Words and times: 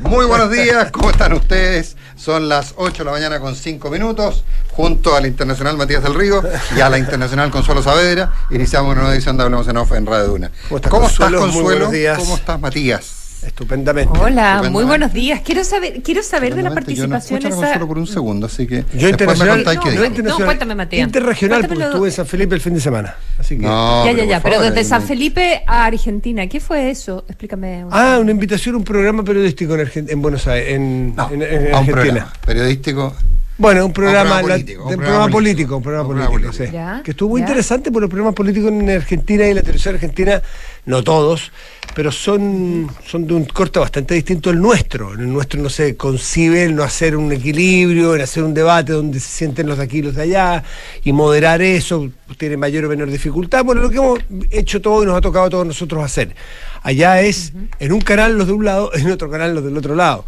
Muy 0.00 0.24
buenos 0.26 0.50
días, 0.50 0.90
¿cómo 0.90 1.10
están 1.10 1.32
ustedes? 1.34 1.96
Son 2.16 2.48
las 2.48 2.74
8 2.76 2.98
de 2.98 3.04
la 3.04 3.10
mañana 3.12 3.40
con 3.40 3.54
5 3.54 3.90
minutos, 3.90 4.44
junto 4.72 5.14
al 5.14 5.26
Internacional 5.26 5.76
Matías 5.76 6.02
del 6.02 6.14
Río 6.14 6.42
y 6.76 6.80
a 6.80 6.88
la 6.88 6.98
Internacional 6.98 7.50
Consuelo 7.50 7.82
Saavedra. 7.82 8.32
Iniciamos 8.50 8.92
una 8.92 9.02
nueva 9.02 9.14
edición 9.14 9.36
de 9.36 9.44
Hablemos 9.44 9.68
en 9.68 9.76
Off 9.76 9.92
en 9.92 10.06
Radio 10.06 10.26
Duna. 10.26 10.50
¿Cómo 10.68 10.76
estás, 10.76 10.90
¿Cómo 10.90 11.06
estás, 11.06 11.30
Consuelo? 11.30 11.86
Consuelo? 11.86 12.16
¿Cómo 12.16 12.36
estás, 12.36 12.60
Matías? 12.60 13.19
Estupendamente. 13.46 14.10
Hola, 14.18 14.26
Estupendamente. 14.26 14.70
muy 14.70 14.84
buenos 14.84 15.12
días. 15.12 15.40
Quiero 15.44 15.64
saber, 15.64 16.02
quiero 16.02 16.22
saber 16.22 16.54
de 16.54 16.62
la 16.62 16.68
Realmente 16.70 16.94
yo 16.94 17.06
no 17.06 17.10
participación 17.14 17.52
esa. 17.52 17.56
Consuelo 17.60 17.88
por 17.88 17.98
un 17.98 18.06
segundo, 18.06 18.46
así 18.46 18.66
que 18.66 18.84
Yo 18.94 19.00
me 19.02 19.10
internacional, 19.10 19.64
qué 19.64 20.22
no, 20.22 20.36
cuéntame, 20.36 20.74
Matías. 20.74 21.06
Interregional, 21.06 21.66
porque 21.66 21.84
estuve 21.84 22.08
en 22.08 22.14
San 22.14 22.26
Felipe 22.26 22.54
el 22.54 22.60
fin 22.60 22.74
de 22.74 22.80
semana. 22.80 23.14
Así 23.38 23.56
que. 23.56 23.62
No, 23.62 24.04
ya, 24.04 24.12
ya, 24.12 24.24
ya, 24.24 24.40
pero 24.42 24.60
desde 24.60 24.84
San 24.84 25.02
Felipe 25.02 25.62
a 25.66 25.86
Argentina, 25.86 26.46
¿qué 26.46 26.60
fue 26.60 26.90
eso? 26.90 27.24
Explícame. 27.28 27.84
un- 27.84 27.90
Ah, 27.92 28.18
una 28.20 28.30
invitación 28.30 28.74
a 28.74 28.78
un 28.78 28.84
programa 28.84 29.22
periodístico 29.24 29.74
en, 29.74 29.86
Argen- 29.86 30.10
en 30.10 30.22
Buenos 30.22 30.46
Aires, 30.46 30.74
en, 30.74 31.14
No, 31.16 31.30
en- 31.30 31.42
en 31.42 31.48
a 31.48 31.54
un 31.56 31.64
Argentina. 31.74 31.92
programa 31.92 32.32
periodístico. 32.44 33.14
Bueno, 33.60 33.84
un 33.84 33.92
programa, 33.92 34.40
programa 34.40 34.48
la- 34.48 34.54
político, 34.54 34.80
de- 34.80 34.86
un 34.86 34.92
un 34.94 35.00
programa 35.04 35.28
político, 35.28 35.76
un 35.76 35.82
político, 35.82 35.82
programa 35.82 36.02
un 36.02 36.08
programa 36.08 36.30
político, 36.32 36.56
político. 36.56 36.96
sí. 36.98 37.02
Que 37.04 37.10
estuvo 37.10 37.28
muy 37.28 37.40
ya. 37.42 37.46
interesante 37.46 37.90
porque 37.92 38.00
los 38.00 38.10
programas 38.10 38.34
políticos 38.34 38.70
en 38.72 38.88
Argentina 38.90 39.46
y 39.46 39.52
la 39.54 39.60
televisión 39.60 39.94
argentina, 39.96 40.42
no 40.86 41.04
todos, 41.04 41.52
pero 41.94 42.10
son, 42.10 42.88
son 43.06 43.26
de 43.26 43.34
un 43.34 43.44
corte 43.44 43.78
bastante 43.78 44.14
distinto 44.14 44.48
al 44.48 44.58
nuestro. 44.62 45.12
En 45.12 45.20
el 45.20 45.30
nuestro 45.32 45.60
no 45.60 45.68
se 45.68 45.94
concibe 45.94 46.64
el 46.64 46.74
no 46.74 46.82
hacer 46.84 47.14
un 47.18 47.30
equilibrio, 47.32 48.14
en 48.16 48.22
hacer 48.22 48.44
un 48.44 48.54
debate 48.54 48.92
donde 48.94 49.20
se 49.20 49.28
sienten 49.28 49.66
los 49.66 49.76
de 49.76 49.84
aquí 49.84 49.98
y 49.98 50.02
los 50.02 50.14
de 50.14 50.22
allá, 50.22 50.64
y 51.04 51.12
moderar 51.12 51.60
eso 51.60 52.08
tiene 52.38 52.56
mayor 52.56 52.86
o 52.86 52.88
menor 52.88 53.10
dificultad. 53.10 53.62
Bueno, 53.62 53.82
lo 53.82 53.90
que 53.90 53.96
hemos 53.98 54.20
hecho 54.50 54.80
todo 54.80 55.02
y 55.02 55.06
nos 55.06 55.18
ha 55.18 55.20
tocado 55.20 55.44
a 55.44 55.50
todos 55.50 55.66
nosotros 55.66 56.02
hacer. 56.02 56.34
Allá 56.82 57.20
es 57.20 57.52
en 57.78 57.92
un 57.92 58.00
canal 58.00 58.38
los 58.38 58.46
de 58.46 58.54
un 58.54 58.64
lado, 58.64 58.90
en 58.94 59.10
otro 59.10 59.28
canal 59.30 59.54
los 59.54 59.62
del 59.64 59.76
otro 59.76 59.94
lado. 59.94 60.24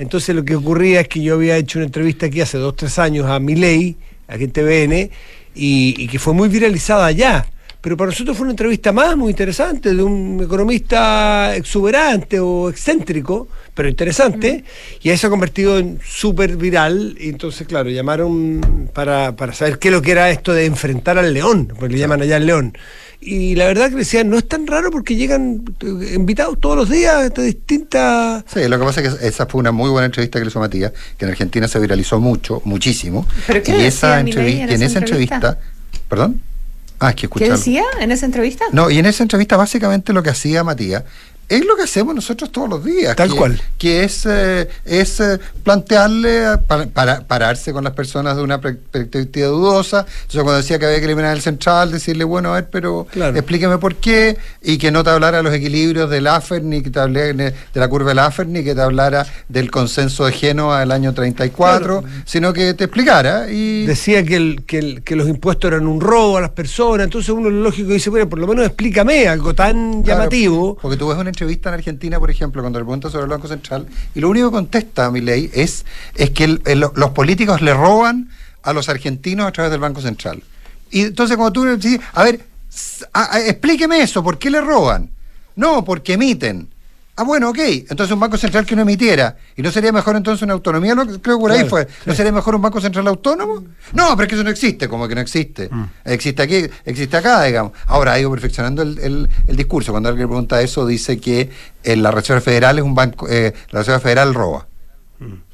Entonces 0.00 0.34
lo 0.34 0.44
que 0.44 0.56
ocurría 0.56 1.02
es 1.02 1.08
que 1.08 1.20
yo 1.20 1.34
había 1.34 1.58
hecho 1.58 1.78
una 1.78 1.84
entrevista 1.84 2.26
aquí 2.26 2.40
hace 2.40 2.56
dos, 2.56 2.74
tres 2.74 2.98
años 2.98 3.26
a 3.26 3.38
Milei, 3.38 3.96
aquí 4.28 4.44
en 4.44 4.50
TVN, 4.50 5.10
y, 5.54 5.94
y 5.98 6.08
que 6.08 6.18
fue 6.18 6.32
muy 6.32 6.48
viralizada 6.48 7.04
allá. 7.04 7.46
Pero 7.82 7.98
para 7.98 8.10
nosotros 8.10 8.34
fue 8.34 8.44
una 8.44 8.52
entrevista 8.52 8.92
más 8.92 9.14
muy 9.14 9.30
interesante 9.30 9.94
de 9.94 10.02
un 10.02 10.40
economista 10.42 11.54
exuberante 11.54 12.40
o 12.40 12.70
excéntrico, 12.70 13.48
pero 13.74 13.90
interesante, 13.90 14.64
y 15.02 15.10
ahí 15.10 15.18
se 15.18 15.26
ha 15.26 15.30
convertido 15.30 15.78
en 15.78 15.98
súper 16.02 16.56
viral. 16.56 17.16
Y 17.20 17.28
entonces, 17.28 17.66
claro, 17.66 17.90
llamaron 17.90 18.90
para, 18.94 19.36
para 19.36 19.52
saber 19.52 19.78
qué 19.78 19.88
es 19.88 19.94
lo 19.94 20.00
que 20.00 20.12
era 20.12 20.30
esto 20.30 20.54
de 20.54 20.64
enfrentar 20.64 21.18
al 21.18 21.32
león, 21.32 21.72
porque 21.78 21.92
le 21.92 22.00
llaman 22.00 22.22
allá 22.22 22.36
al 22.36 22.46
león. 22.46 22.72
Y 23.22 23.54
la 23.54 23.66
verdad 23.66 23.90
que 23.90 23.96
decían, 23.96 24.30
no 24.30 24.38
es 24.38 24.48
tan 24.48 24.66
raro 24.66 24.90
porque 24.90 25.14
llegan 25.14 25.62
eh, 25.80 26.14
invitados 26.14 26.58
todos 26.58 26.76
los 26.76 26.88
días 26.88 27.32
de 27.34 27.42
distintas... 27.42 28.44
Sí, 28.52 28.66
lo 28.66 28.78
que 28.78 28.84
pasa 28.84 29.02
es 29.02 29.14
que 29.14 29.28
esa 29.28 29.44
fue 29.46 29.60
una 29.60 29.72
muy 29.72 29.90
buena 29.90 30.06
entrevista 30.06 30.38
que 30.38 30.46
le 30.46 30.50
hizo 30.50 30.58
Matías, 30.58 30.92
que 31.18 31.26
en 31.26 31.30
Argentina 31.30 31.68
se 31.68 31.78
viralizó 31.78 32.18
mucho, 32.18 32.62
muchísimo. 32.64 33.26
¿Pero 33.46 33.62
qué 33.62 33.76
y 33.78 33.84
esa 33.84 34.20
entrevista, 34.20 34.64
en 34.64 34.70
y 34.70 34.72
en 34.72 34.82
esa 34.82 34.86
esa 34.86 34.98
entrevista, 35.00 35.58
¿perdón? 36.08 36.40
Ah, 36.98 37.10
es 37.10 37.16
que 37.16 37.28
¿Qué 37.28 37.50
decía 37.50 37.84
en 38.00 38.10
esa 38.10 38.26
entrevista? 38.26 38.64
No, 38.72 38.90
y 38.90 38.98
en 38.98 39.06
esa 39.06 39.22
entrevista 39.22 39.56
básicamente 39.56 40.12
lo 40.12 40.22
que 40.22 40.30
hacía 40.30 40.64
Matías 40.64 41.04
es 41.50 41.66
lo 41.66 41.76
que 41.76 41.82
hacemos 41.82 42.14
nosotros 42.14 42.50
todos 42.50 42.68
los 42.68 42.84
días. 42.84 43.14
Tal 43.16 43.28
que, 43.30 43.36
cual. 43.36 43.60
Que 43.76 44.04
es, 44.04 44.24
eh, 44.24 44.68
es 44.84 45.20
eh, 45.20 45.38
plantearle, 45.64 46.46
a- 46.46 46.60
para, 46.60 46.86
para- 46.86 47.20
pararse 47.26 47.72
con 47.72 47.84
las 47.84 47.92
personas 47.92 48.36
de 48.36 48.42
una 48.42 48.60
per- 48.60 48.78
perspectiva 48.78 49.48
dudosa. 49.48 50.06
Entonces 50.08 50.42
cuando 50.42 50.56
decía 50.58 50.78
que 50.78 50.86
había 50.86 50.98
que 51.00 51.04
eliminar 51.06 51.34
el 51.36 51.42
central, 51.42 51.90
decirle, 51.90 52.24
bueno, 52.24 52.50
a 52.50 52.54
ver, 52.54 52.70
pero 52.70 53.06
Claro. 53.10 53.36
explíqueme 53.36 53.78
por 53.78 53.96
qué, 53.96 54.36
y 54.62 54.78
que 54.78 54.90
no 54.90 55.02
te 55.04 55.10
hablara 55.10 55.38
de 55.38 55.42
los 55.42 55.52
equilibrios 55.54 56.08
del 56.08 56.26
AFER, 56.26 56.62
ni 56.62 56.82
que 56.82 56.90
te 56.90 57.00
hablara 57.00 57.32
de 57.32 57.54
la 57.74 57.88
curva 57.88 58.10
del 58.10 58.18
AFER, 58.20 58.46
ni 58.46 58.62
que 58.64 58.74
te 58.74 58.80
hablara 58.80 59.26
del 59.48 59.70
consenso 59.70 60.26
de 60.26 60.32
Génova 60.32 60.80
del 60.80 60.92
año 60.92 61.12
34, 61.12 62.04
sino 62.24 62.52
que 62.52 62.74
te 62.74 62.84
explicara. 62.84 63.50
Y 63.50 63.86
decía 63.86 64.24
que, 64.24 64.36
el, 64.36 64.62
que, 64.66 64.78
el- 64.78 65.02
que 65.02 65.16
los 65.16 65.28
impuestos 65.28 65.70
eran 65.72 65.86
un 65.86 66.00
robo 66.00 66.36
a 66.36 66.40
las 66.40 66.50
personas, 66.50 67.04
entonces 67.04 67.30
uno 67.30 67.50
lo 67.50 67.62
lógico 67.64 67.90
dice, 67.92 68.10
bueno, 68.10 68.28
por 68.28 68.38
lo 68.38 68.46
menos 68.46 68.66
explícame 68.66 69.26
algo 69.28 69.54
tan 69.54 70.02
Claro, 70.02 70.20
llamativo. 70.20 70.78
Porque 70.80 70.96
tú 70.96 71.08
ves 71.08 71.18
una 71.18 71.30
entrevista 71.40 71.70
en 71.70 71.74
Argentina, 71.76 72.20
por 72.20 72.30
ejemplo, 72.30 72.60
cuando 72.60 72.78
le 72.78 72.84
preguntan 72.84 73.10
sobre 73.10 73.24
el 73.24 73.30
Banco 73.30 73.48
Central, 73.48 73.86
y 74.14 74.20
lo 74.20 74.28
único 74.28 74.50
que 74.50 74.56
contesta 74.56 75.06
a 75.06 75.10
mi 75.10 75.22
ley 75.22 75.50
es, 75.54 75.86
es 76.14 76.30
que 76.30 76.46
los 76.46 77.10
políticos 77.10 77.62
le 77.62 77.72
roban 77.72 78.28
a 78.62 78.74
los 78.74 78.90
argentinos 78.90 79.46
a 79.46 79.52
través 79.52 79.70
del 79.70 79.80
Banco 79.80 80.02
Central. 80.02 80.42
Y 80.90 81.02
entonces 81.02 81.38
cuando 81.38 81.52
tú 81.52 81.64
le 81.64 81.76
dices, 81.78 82.00
a 82.12 82.24
ver, 82.24 82.44
explíqueme 83.46 84.02
eso, 84.02 84.22
¿por 84.22 84.38
qué 84.38 84.50
le 84.50 84.60
roban? 84.60 85.08
No, 85.56 85.82
porque 85.82 86.12
emiten. 86.12 86.68
Ah, 87.20 87.24
bueno, 87.24 87.50
ok. 87.50 87.58
Entonces 87.90 88.10
un 88.14 88.18
Banco 88.20 88.38
Central 88.38 88.64
que 88.64 88.74
no 88.74 88.80
emitiera. 88.82 89.36
¿Y 89.54 89.60
no 89.60 89.70
sería 89.70 89.92
mejor 89.92 90.16
entonces 90.16 90.42
una 90.42 90.54
autonomía? 90.54 90.94
Que- 90.96 91.20
creo 91.20 91.36
que 91.36 91.40
por 91.42 91.50
ahí 91.50 91.58
Claro, 91.58 91.68
fue. 91.68 91.88
¿No 92.06 92.14
sería 92.14 92.32
mejor 92.32 92.54
un 92.54 92.62
Banco 92.62 92.80
Central 92.80 93.06
autónomo? 93.08 93.62
No, 93.92 94.16
pero 94.16 94.22
es 94.22 94.28
que 94.28 94.34
eso 94.36 94.44
no 94.44 94.48
existe, 94.50 94.88
como 94.88 95.06
que 95.06 95.14
no 95.14 95.20
existe. 95.20 95.68
Mm. 95.70 95.84
Existe 96.06 96.42
aquí, 96.42 96.64
existe 96.86 97.16
acá, 97.18 97.42
digamos. 97.44 97.72
Ahora 97.86 98.12
ha 98.14 98.18
ido 98.18 98.30
perfeccionando 98.30 98.80
el, 98.80 98.98
el- 99.00 99.28
el 99.46 99.56
discurso. 99.56 99.92
Cuando 99.92 100.08
alguien 100.08 100.28
pregunta 100.28 100.62
eso, 100.62 100.86
dice 100.86 101.18
que 101.20 101.50
eh, 101.84 101.96
la 101.96 102.10
Reserva 102.10 102.40
Federal 102.40 102.78
es 102.78 102.84
un 102.84 102.94
banco, 102.94 103.28
eh, 103.28 103.52
la 103.70 103.80
Reserva 103.80 104.00
Federal 104.00 104.32
roba. 104.32 104.66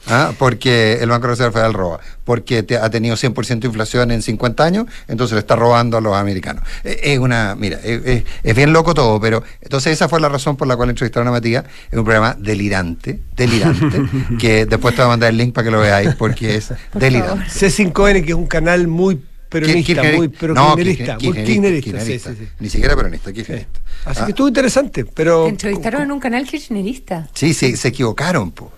¿Ah? 0.07 0.33
Porque 0.39 0.99
el 1.01 1.09
Banco 1.09 1.27
de 1.27 1.33
Reserva 1.33 1.53
Federal 1.53 1.75
roba, 1.75 2.01
porque 2.25 2.63
te- 2.63 2.77
ha 2.79 2.89
tenido 2.91 3.17
100% 3.17 3.59
de 3.61 3.67
inflación 3.67 4.11
en 4.13 4.23
50 4.23 4.63
años, 4.65 4.87
entonces 5.09 5.35
le 5.35 5.41
está 5.41 5.57
robando 5.57 5.97
a 5.97 6.01
los 6.01 6.15
americanos. 6.15 6.63
Eh, 6.85 7.01
Es 7.03 7.19
una, 7.19 7.57
mira, 7.57 7.79
es, 7.83 8.05
es- 8.05 8.25
es 8.43 8.55
bien 8.57 8.73
loco 8.73 8.95
todo, 8.95 9.21
pero 9.21 9.43
entonces 9.61 9.93
esa 9.93 10.09
fue 10.09 10.21
la 10.21 10.29
razón 10.29 10.57
por 10.57 10.69
la 10.69 10.77
cual 10.77 10.91
entrevistaron 10.91 11.27
a 11.29 11.33
Matías. 11.33 11.65
Es 11.91 11.99
un 11.99 12.05
programa 12.05 12.37
delirante, 12.39 13.19
delirante, 13.37 14.03
que 14.39 14.67
después 14.67 14.95
te 14.95 15.03
voy 15.03 15.07
a 15.07 15.09
mandar 15.09 15.31
el 15.31 15.37
link 15.37 15.53
para 15.53 15.65
que 15.65 15.71
lo 15.73 15.81
veáis, 15.81 16.15
porque 16.15 16.55
es 16.57 16.73
Por 16.93 17.03
delirante. 17.03 17.45
C5N, 17.51 18.25
que 18.25 18.31
es 18.31 18.37
un 18.37 18.47
canal 18.47 18.87
muy 18.87 19.21
peronista, 19.49 20.03
Kirchner- 20.03 20.17
muy 20.17 20.29
pero 20.29 20.55
no, 20.55 20.77
kirchnerista, 20.77 21.19
muy 21.21 21.33
kirchnerista, 21.45 22.01
sí, 22.01 22.19
sí, 22.19 22.31
sí. 22.39 22.49
Ni 22.61 22.69
siquiera 22.69 22.95
peronista, 22.95 23.33
kirchnerista. 23.33 23.81
Así 24.05 24.21
Ah, 24.21 24.25
que 24.27 24.31
estuvo 24.31 24.47
interesante, 24.49 25.05
pero... 25.05 25.49
Entrevistaron 25.49 26.03
en 26.03 26.13
un 26.13 26.21
canal 26.21 26.45
kirchnerista. 26.47 27.29
Sí, 27.35 27.55
sí, 27.55 27.77
se 27.77 27.89
equivocaron, 27.89 28.53
po. 28.53 28.73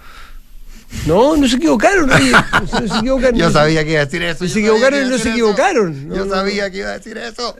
No, 1.07 1.37
no 1.37 1.49
se 1.49 1.57
equivocaron, 1.57 2.11
oye, 2.11 2.33
no 2.63 2.89
se, 2.89 2.99
equivocaron. 2.99 3.39
Yo 3.39 3.51
sabía 3.51 3.85
que 3.85 3.93
iba 3.93 4.01
a 4.01 4.05
decir 4.05 4.23
eso. 4.23 4.45
Yo 4.45 4.59
equivocaron 4.59 5.07
y 5.07 5.09
no 5.09 5.19
se 5.19 5.31
equivocaron. 5.31 6.15
Yo 6.15 6.29
sabía 6.29 6.71
que 6.71 6.79
iba 6.79 6.89
a 6.91 6.99
decir 6.99 7.19
eso. 7.19 7.57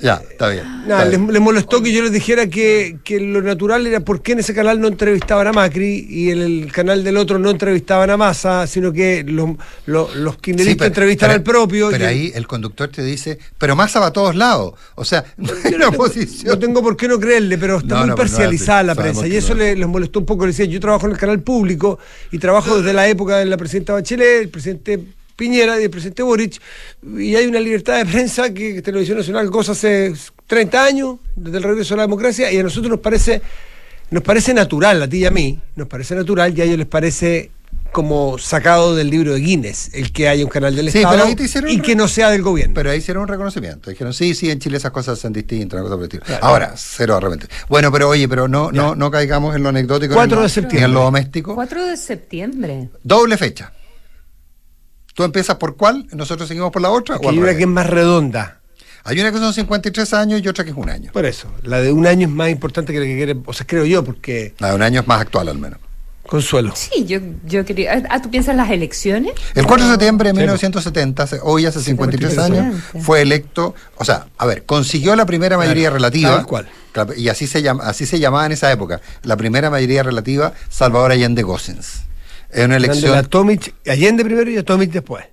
Ya, 0.00 0.22
está 0.30 0.48
bien. 0.48 0.64
Está 0.82 1.04
les, 1.04 1.18
bien. 1.18 1.32
les 1.32 1.42
molestó 1.42 1.82
que 1.82 1.92
yo 1.92 2.02
les 2.02 2.12
dijera 2.12 2.46
que, 2.46 2.98
que 3.04 3.18
lo 3.20 3.42
natural 3.42 3.86
era 3.86 4.00
por 4.00 4.22
qué 4.22 4.32
en 4.32 4.38
ese 4.40 4.54
canal 4.54 4.80
no 4.80 4.88
entrevistaban 4.88 5.46
a 5.48 5.52
Macri 5.52 6.06
y 6.08 6.30
en 6.30 6.38
el 6.40 6.72
canal 6.72 7.02
del 7.04 7.16
otro 7.16 7.38
no 7.38 7.50
entrevistaban 7.50 8.08
a 8.10 8.16
Massa, 8.16 8.66
sino 8.66 8.92
que 8.92 9.24
los, 9.26 9.50
los, 9.86 10.14
los 10.16 10.34
Sí, 10.34 10.40
kirchneristas 10.40 10.76
pero- 10.78 10.86
entrevistan 10.88 11.28
pero- 11.28 11.36
al 11.38 11.42
propio. 11.42 11.90
Pero 11.90 12.04
y- 12.04 12.06
ahí 12.06 12.32
el 12.34 12.46
conductor 12.46 12.88
te 12.88 13.02
dice, 13.02 13.38
pero 13.58 13.74
Massa 13.76 14.00
va 14.00 14.06
a 14.06 14.12
todos 14.12 14.34
lados. 14.36 14.74
O 14.94 15.04
sea, 15.04 15.24
no 15.36 15.50
hay 15.64 15.74
una 15.74 15.90
posición. 15.90 16.46
No 16.54 16.58
tengo 16.58 16.82
por 16.82 16.96
qué 16.96 17.08
no 17.08 17.18
creerle, 17.18 17.58
pero 17.58 17.78
está 17.78 17.94
No, 17.94 18.00
muy 18.00 18.08
no, 18.10 18.14
pero 18.14 18.28
no 18.28 18.34
parcializada 18.36 18.82
la 18.82 18.94
prensa. 18.94 19.26
Y 19.26 19.36
eso 19.36 19.54
les 19.54 19.76
molestó 19.86 20.20
un 20.20 20.26
poco. 20.26 20.46
Le 20.46 20.52
decía, 20.52 20.64
yo 20.66 20.80
trabajo 20.80 21.06
en 21.06 21.12
el 21.12 21.18
canal 21.18 21.40
público 21.40 21.98
y 22.30 22.38
trabajo 22.38 22.76
desde 22.78 22.92
la 22.92 23.08
época 23.08 23.38
de 23.38 23.46
la 23.46 23.56
presidenta 23.56 23.92
Bachelet, 23.94 24.42
el 24.42 24.48
presidente 24.48 25.00
Piñera 25.38 25.80
y 25.80 25.84
el 25.84 25.90
presidente 25.90 26.22
Boric. 26.24 26.60
Y 27.16 27.36
hay 27.36 27.46
una 27.46 27.60
libertad 27.60 27.96
de 27.98 28.04
prensa 28.06 28.52
que 28.52 28.82
Televisión 28.82 29.16
Nacional 29.18 29.48
goza 29.48 29.72
hace 29.72 30.12
30 30.48 30.84
años, 30.84 31.16
desde 31.36 31.58
el 31.58 31.62
regreso 31.62 31.94
a 31.94 31.98
la 31.98 32.02
democracia, 32.02 32.50
y 32.52 32.58
a 32.58 32.62
nosotros 32.64 32.90
nos 32.90 33.00
parece, 33.00 33.40
nos 34.10 34.22
parece 34.24 34.52
natural, 34.52 35.00
a 35.00 35.08
ti 35.08 35.18
y 35.18 35.26
a 35.26 35.30
mí, 35.30 35.60
nos 35.76 35.86
parece 35.86 36.16
natural, 36.16 36.58
y 36.58 36.60
a 36.60 36.64
ellos 36.64 36.78
les 36.78 36.86
parece 36.88 37.52
como 37.92 38.36
sacado 38.36 38.94
del 38.96 39.08
libro 39.10 39.32
de 39.32 39.40
Guinness, 39.40 39.90
el 39.94 40.12
que 40.12 40.28
haya 40.28 40.44
un 40.44 40.50
canal 40.50 40.74
del 40.76 40.90
Sí, 40.90 40.98
Estado 40.98 41.14
pero 41.16 41.26
ahí 41.28 41.34
te 41.34 41.44
hicieron 41.44 41.70
y 41.70 41.76
un 41.76 41.82
que 41.82 41.94
no 41.96 42.06
sea 42.08 42.30
del 42.30 42.42
gobierno. 42.42 42.74
Pero 42.74 42.90
ahí 42.90 42.98
hicieron 42.98 43.22
un 43.22 43.28
reconocimiento. 43.28 43.88
Dijeron, 43.90 44.12
sí, 44.12 44.34
sí, 44.34 44.50
en 44.50 44.58
Chile 44.58 44.76
esas 44.76 44.90
cosas 44.90 45.18
son 45.18 45.32
distintas, 45.32 45.72
una 45.80 45.82
cosa 45.88 45.94
por 45.96 46.04
el 46.04 46.10
estilo. 46.20 46.38
Ahora, 46.42 46.74
cero 46.76 47.14
de 47.14 47.20
repente. 47.20 47.46
Bueno, 47.68 47.90
pero 47.92 48.08
oye, 48.10 48.28
pero 48.28 48.46
no, 48.48 48.70
no, 48.72 48.94
no 48.94 49.10
caigamos 49.10 49.56
en 49.56 49.62
lo 49.62 49.68
anecdótico. 49.70 50.08
ni 50.14 50.20
en 50.20 50.28
4 50.28 50.36
lo- 50.36 50.42
de 50.42 50.48
septiembre. 50.50 50.84
en 50.86 50.92
lo 50.94 51.00
doméstico. 51.02 51.54
4 51.54 51.86
de 51.86 51.96
septiembre. 51.96 52.88
Doble 53.02 53.36
fecha. 53.38 53.72
¿Tú 55.18 55.24
empiezas 55.24 55.56
por 55.56 55.74
cuál? 55.76 56.06
¿Nosotros 56.12 56.46
seguimos 56.46 56.70
por 56.70 56.80
la 56.80 56.90
otra? 56.90 57.18
Que 57.18 57.26
o 57.26 57.30
hay 57.30 57.38
una 57.40 57.52
que 57.56 57.62
es 57.62 57.66
más 57.66 57.88
redonda. 57.90 58.60
Hay 59.02 59.18
una 59.18 59.32
que 59.32 59.38
son 59.38 59.52
53 59.52 60.14
años 60.14 60.40
y 60.44 60.46
otra 60.46 60.62
que 60.62 60.70
es 60.70 60.76
un 60.76 60.88
año. 60.88 61.10
Por 61.12 61.26
eso, 61.26 61.48
la 61.64 61.80
de 61.80 61.90
un 61.90 62.06
año 62.06 62.28
es 62.28 62.32
más 62.32 62.50
importante 62.50 62.92
que 62.92 63.00
la 63.00 63.04
que 63.04 63.16
quiere, 63.16 63.36
o 63.44 63.52
sea, 63.52 63.66
creo 63.66 63.84
yo, 63.84 64.04
porque 64.04 64.54
La 64.60 64.68
de 64.68 64.76
un 64.76 64.82
año 64.82 65.00
es 65.00 65.08
más 65.08 65.20
actual 65.20 65.48
al 65.48 65.58
menos. 65.58 65.80
Consuelo. 66.24 66.72
Sí, 66.76 67.04
yo, 67.04 67.18
yo 67.44 67.64
quería. 67.64 68.00
Ah, 68.10 68.22
¿tú 68.22 68.30
piensas 68.30 68.54
las 68.54 68.70
elecciones? 68.70 69.32
El 69.56 69.66
4 69.66 69.86
de 69.86 69.90
septiembre 69.94 70.28
de 70.28 70.34
Sí, 70.34 70.38
1970, 70.38 71.22
hace- 71.24 71.40
hoy 71.42 71.66
hace 71.66 71.80
53 71.82 72.30
53 72.34 72.38
años, 72.62 72.74
años. 72.92 73.04
fue 73.04 73.20
electo, 73.20 73.74
o 73.96 74.04
sea, 74.04 74.26
a 74.38 74.46
ver, 74.46 74.66
consiguió 74.66 75.16
la 75.16 75.26
primera 75.26 75.56
mayoría 75.58 75.88
Claro, 75.90 75.94
relativa. 75.96 76.36
tal 76.36 76.46
cual. 76.46 76.68
Y 77.16 77.28
así 77.28 77.48
se, 77.48 77.60
llama, 77.62 77.82
así 77.88 78.06
se 78.06 78.20
llamaba 78.20 78.46
en 78.46 78.52
esa 78.52 78.70
época, 78.70 79.00
la 79.24 79.36
primera 79.36 79.68
mayoría 79.68 80.04
relativa, 80.04 80.52
Salvador 80.68 81.10
Allende 81.10 81.42
Gossens. 81.42 82.02
Es 82.50 82.64
una 82.64 82.76
elección... 82.76 83.12
La 83.12 83.22
Tomic, 83.22 83.74
Allende 83.86 84.24
primero 84.24 84.50
y 84.50 84.56
a 84.56 84.64
Tomic 84.64 84.90
después. 84.92 85.24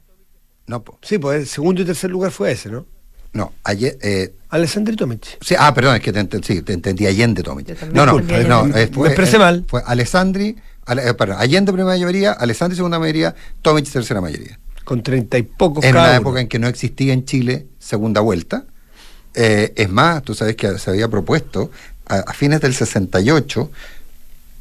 No, 0.68 0.84
po. 0.84 1.00
Sí, 1.02 1.18
pues 1.18 1.42
el 1.42 1.48
segundo 1.48 1.82
y 1.82 1.86
tercer 1.86 2.10
lugar 2.10 2.32
fue 2.32 2.52
ese, 2.52 2.70
¿no? 2.70 2.86
No, 3.34 3.54
ayer, 3.66 3.98
eh, 4.02 4.34
Alessandri 4.50 4.96
Tomic. 4.96 5.38
Sí, 5.42 5.56
ah, 5.58 5.74
perdón, 5.74 5.96
es 5.98 6.02
que 6.02 6.14
te, 6.14 6.22
ent- 6.22 6.44
sí, 6.44 6.62
te 6.62 6.72
entendí 6.74 7.06
Allende 7.06 7.44
Tomic. 7.44 7.78
No, 7.94 8.06
no, 8.06 8.18
entendí 8.20 8.48
no, 8.48 8.66
eh, 8.76 8.88
fue, 8.92 9.04
Me 9.04 9.10
expresé 9.10 9.36
eh, 9.36 9.40
mal. 9.40 9.66
Fue 9.68 9.82
Alessandri, 9.86 10.56
Ale- 10.86 11.10
eh, 11.10 11.14
perdón, 11.14 11.38
Allende 11.40 11.72
primera 11.74 11.90
mayoría, 11.96 12.32
Alessandri 12.32 12.76
segunda 12.78 12.98
mayoría, 12.98 13.36
Tomic 13.62 13.90
tercera 13.92 14.22
mayoría. 14.22 14.58
Con 14.86 15.04
treinta 15.04 15.38
y 15.38 15.44
pocos 15.44 15.84
En 15.84 15.92
cada 15.94 16.06
una 16.06 16.12
uno. 16.14 16.22
época 16.22 16.42
en 16.42 16.48
que 16.48 16.60
no 16.60 16.68
existía 16.68 17.12
en 17.12 17.26
Chile 17.26 17.68
segunda 17.78 18.22
vuelta. 18.22 18.66
Eh, 19.34 19.74
es 19.76 19.90
más, 19.90 20.24
tú 20.24 20.34
sabes 20.34 20.56
que 20.56 20.78
se 20.80 20.90
había 20.90 21.10
propuesto 21.10 21.72
a, 22.08 22.20
a 22.20 22.34
fines 22.34 22.62
del 22.62 22.74
68, 22.74 23.70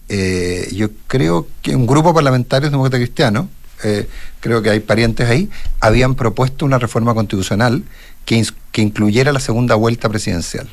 eh, 0.08 0.68
yo 0.72 0.88
creo 1.06 1.46
que 1.62 1.74
un 1.74 1.86
grupo 1.86 2.12
parlamentario 2.12 2.70
demócrata 2.70 2.98
cristiano, 2.98 3.48
eh, 3.82 4.08
creo 4.40 4.62
que 4.62 4.70
hay 4.70 4.80
parientes 4.80 5.28
ahí, 5.28 5.50
habían 5.80 6.14
propuesto 6.14 6.64
una 6.64 6.78
reforma 6.78 7.14
constitucional 7.14 7.84
que, 8.24 8.44
incluyera 8.76 9.32
la 9.32 9.40
segunda 9.40 9.74
vuelta 9.74 10.08
presidencial. 10.08 10.68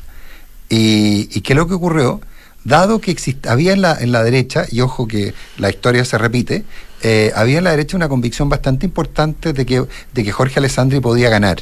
¿Y, 0.68 1.26
qué 1.42 1.52
es 1.52 1.56
lo 1.56 1.66
que 1.66 1.74
ocurrió? 1.74 2.20
Dado 2.64 3.00
que 3.00 3.14
exist- 3.14 3.46
había 3.48 3.72
en 3.72 3.82
la, 3.82 3.98
en 4.00 4.12
la 4.12 4.22
derecha, 4.22 4.66
y 4.70 4.80
ojo 4.80 5.06
que 5.06 5.34
la 5.58 5.68
historia 5.70 6.04
se 6.04 6.16
repite, 6.16 6.64
eh, 7.02 7.32
había 7.34 7.58
en 7.58 7.64
la 7.64 7.70
derecha 7.70 7.96
una 7.96 8.08
convicción 8.08 8.48
bastante 8.48 8.86
importante 8.86 9.52
de 9.52 9.66
que, 9.66 9.84
de 10.14 10.24
que 10.24 10.32
Jorge 10.32 10.60
Alessandri 10.60 11.00
podía 11.00 11.28
ganar, 11.28 11.58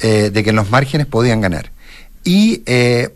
eh, 0.00 0.30
de 0.30 0.42
que 0.42 0.50
en 0.50 0.56
los 0.56 0.70
márgenes 0.70 1.06
podían 1.06 1.40
ganar. 1.40 1.70
Y 2.24 2.62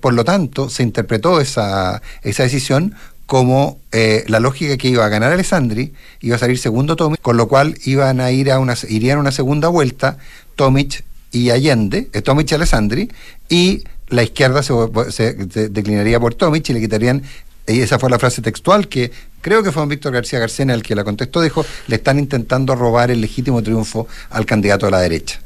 por 0.00 0.14
lo 0.14 0.25
tanto 0.25 0.69
se 0.69 0.82
interpretó 0.82 1.40
esa, 1.40 2.02
esa 2.22 2.43
decisión 2.43 2.96
como 3.26 3.78
eh, 3.93 4.25
la 4.28 4.38
lógica 4.40 4.76
que 4.76 4.88
iba 4.88 5.05
a 5.05 5.08
ganar 5.08 5.32
Alessandri, 5.32 5.93
iba 6.20 6.37
a 6.37 6.38
salir 6.38 6.58
segundo 6.58 6.94
Tomic, 6.96 7.20
con 7.20 7.37
lo 7.37 7.49
cual 7.49 7.76
iban 7.84 8.20
a 8.20 8.31
ir 8.31 8.50
a 8.52 8.58
una, 8.61 8.75
irían 8.88 9.19
a 9.19 9.20
una 9.20 9.32
segunda 9.32 9.69
vuelta 9.69 10.17
Tomic 10.55 11.05
y 11.32 11.50
Allende, 11.50 12.08
eh, 12.12 12.23
Tomic 12.23 12.50
y 12.52 12.55
Alessandri, 12.55 13.11
y 13.49 13.82
la 14.08 14.23
izquierda 14.23 14.62
se, 14.62 14.73
se- 15.11 15.69
declinaría 15.69 16.20
por 16.20 16.34
Tomic 16.34 16.69
y 16.70 16.73
le 16.73 16.81
quitarían, 16.81 17.23
y 17.67 17.81
esa 17.81 17.99
fue 17.99 18.08
la 18.11 18.19
frase 18.20 18.43
textual 18.43 18.87
que 18.87 19.11
creo 19.40 19.64
que 19.64 19.72
fue 19.72 19.81
don 19.82 19.88
Víctor 19.88 20.12
García 20.12 20.38
Garcena 20.38 20.72
el 20.72 20.84
que 20.84 20.94
la 20.94 21.02
contestó, 21.02 21.40
dijo, 21.40 21.67
le 21.88 21.96
están 21.96 22.20
intentando 22.20 22.76
robar 22.76 23.11
el 23.11 23.20
legítimo 23.20 23.61
triunfo 23.62 24.06
al 24.31 24.46
candidato 24.46 24.87
de 24.87 24.93
la 24.93 25.00
derecha. 25.00 25.40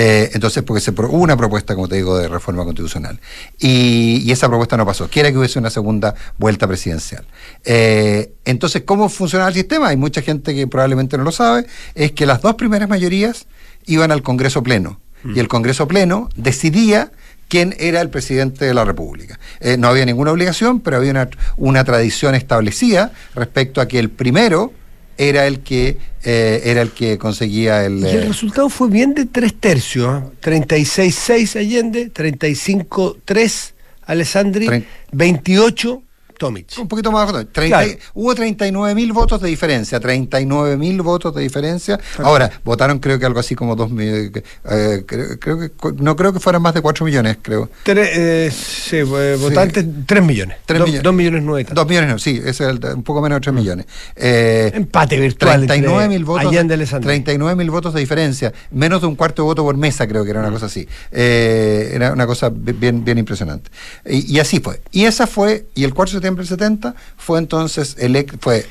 Eh, 0.00 0.30
entonces, 0.32 0.62
porque 0.62 0.80
se 0.80 0.92
hubo 0.92 1.18
una 1.18 1.36
propuesta, 1.36 1.74
como 1.74 1.88
te 1.88 1.96
digo, 1.96 2.16
de 2.16 2.28
reforma 2.28 2.62
constitucional. 2.64 3.18
Y, 3.58 4.22
y 4.24 4.30
esa 4.30 4.48
propuesta 4.48 4.76
no 4.76 4.86
pasó. 4.86 5.08
Quiere 5.08 5.32
que 5.32 5.38
hubiese 5.38 5.58
una 5.58 5.70
segunda 5.70 6.14
vuelta 6.38 6.68
presidencial. 6.68 7.26
Eh, 7.64 8.32
entonces, 8.44 8.82
¿cómo 8.86 9.08
funcionaba 9.08 9.48
el 9.48 9.56
sistema? 9.56 9.88
Hay 9.88 9.96
mucha 9.96 10.22
gente 10.22 10.54
que 10.54 10.68
probablemente 10.68 11.18
no 11.18 11.24
lo 11.24 11.32
sabe. 11.32 11.66
Es 11.96 12.12
que 12.12 12.26
las 12.26 12.40
dos 12.42 12.54
primeras 12.54 12.88
mayorías 12.88 13.46
iban 13.86 14.12
al 14.12 14.22
Congreso 14.22 14.62
Pleno. 14.62 15.00
Y 15.34 15.40
el 15.40 15.48
Congreso 15.48 15.88
Pleno 15.88 16.28
decidía 16.36 17.10
quién 17.48 17.74
era 17.80 18.00
el 18.00 18.08
presidente 18.08 18.64
de 18.64 18.72
la 18.72 18.84
República. 18.84 19.40
Eh, 19.58 19.76
no 19.76 19.88
había 19.88 20.06
ninguna 20.06 20.30
obligación, 20.30 20.78
pero 20.78 20.98
había 20.98 21.10
una, 21.10 21.28
una 21.56 21.82
tradición 21.82 22.36
establecida 22.36 23.10
respecto 23.34 23.80
a 23.80 23.88
que 23.88 23.98
el 23.98 24.10
primero 24.10 24.72
era 25.18 25.46
el 25.46 25.60
que 25.60 25.98
eh, 26.24 26.62
era 26.64 26.80
el 26.82 26.90
que 26.92 27.18
conseguía 27.18 27.84
el, 27.84 27.98
Y 28.00 28.06
el 28.06 28.22
eh, 28.22 28.28
resultado 28.28 28.68
fue 28.68 28.88
bien 28.88 29.14
de 29.14 29.26
tres 29.26 29.54
tercios. 29.54 30.06
¿ah? 30.08 30.24
36-6 30.42 31.56
Allende, 31.58 32.10
35-3 32.12 33.72
Alessandri, 34.06 34.66
Trein- 34.66 34.84
28 35.12 36.02
Tomic. 36.38 36.68
Un 36.78 36.88
poquito 36.88 37.12
más 37.12 37.28
abajo. 37.28 37.46
30 37.46 37.68
Claro. 37.84 37.98
Hubo 38.14 38.34
39 38.34 38.94
mil 38.94 39.12
votos 39.12 39.40
de 39.42 39.48
diferencia, 39.48 40.00
39 40.00 40.76
mil 40.76 41.02
votos 41.02 41.34
de 41.34 41.42
diferencia. 41.42 41.98
Ahora, 42.22 42.50
votaron 42.64 42.98
creo 43.00 43.18
que 43.18 43.26
algo 43.26 43.40
así 43.40 43.54
como 43.54 43.76
2 43.76 43.90
mil, 43.90 44.32
eh, 44.70 45.02
creo, 45.06 45.38
creo 45.38 45.58
que, 45.58 45.70
no 45.98 46.16
creo 46.16 46.32
que 46.32 46.40
fueran 46.40 46.62
más 46.62 46.74
de 46.74 46.80
4 46.80 47.04
millones, 47.04 47.36
creo. 47.42 47.68
Tre- 47.84 48.08
eh, 48.12 48.50
sí, 48.50 49.02
votantes, 49.02 49.84
3 50.06 50.24
millones. 50.24 50.58
Tres 50.64 50.78
2 50.80 50.88
millones. 50.88 51.12
millones 51.14 51.42
nueve. 51.42 51.66
2 51.72 51.86
millones, 51.88 52.10
no, 52.10 52.18
sí, 52.18 52.40
es 52.44 52.60
el- 52.60 52.80
un 52.94 53.02
poco 53.02 53.20
menos 53.20 53.36
de 53.36 53.40
3 53.40 53.54
millones. 53.54 53.86
Eh, 54.16 54.70
Empate 54.74 55.18
virtual. 55.18 55.66
39 55.66 56.04
entre 56.04 56.08
mil 56.18 56.24
votos, 56.24 56.46
Allende 56.46 56.74
y 56.74 56.76
Alessandri. 56.76 57.06
39 57.06 57.56
mil 57.56 57.70
votos 57.70 57.92
de 57.94 58.00
diferencia, 58.00 58.52
menos 58.70 59.00
de 59.00 59.06
un 59.08 59.16
cuarto 59.16 59.42
de 59.42 59.46
voto 59.46 59.64
por 59.64 59.76
mesa, 59.76 60.06
creo 60.06 60.24
que 60.24 60.30
era 60.30 60.40
Mm. 60.40 60.44
una 60.44 60.52
cosa 60.52 60.66
así. 60.66 60.86
Eh, 61.10 61.90
era 61.94 62.12
una 62.12 62.26
cosa 62.26 62.48
bi- 62.50 62.72
bien, 62.72 63.04
bien 63.04 63.18
impresionante. 63.18 63.70
Y, 64.06 64.36
y 64.36 64.38
así 64.38 64.60
fue. 64.60 64.80
Y 64.92 65.04
esa 65.04 65.26
fue, 65.26 65.66
y 65.74 65.84
el 65.84 65.94
4 65.94 66.12
de 66.12 66.16
septiembre 66.16 66.27
del 66.36 66.48
70 66.48 66.94
fue 67.16 67.38
entonces, 67.38 67.96
fue 68.40 68.66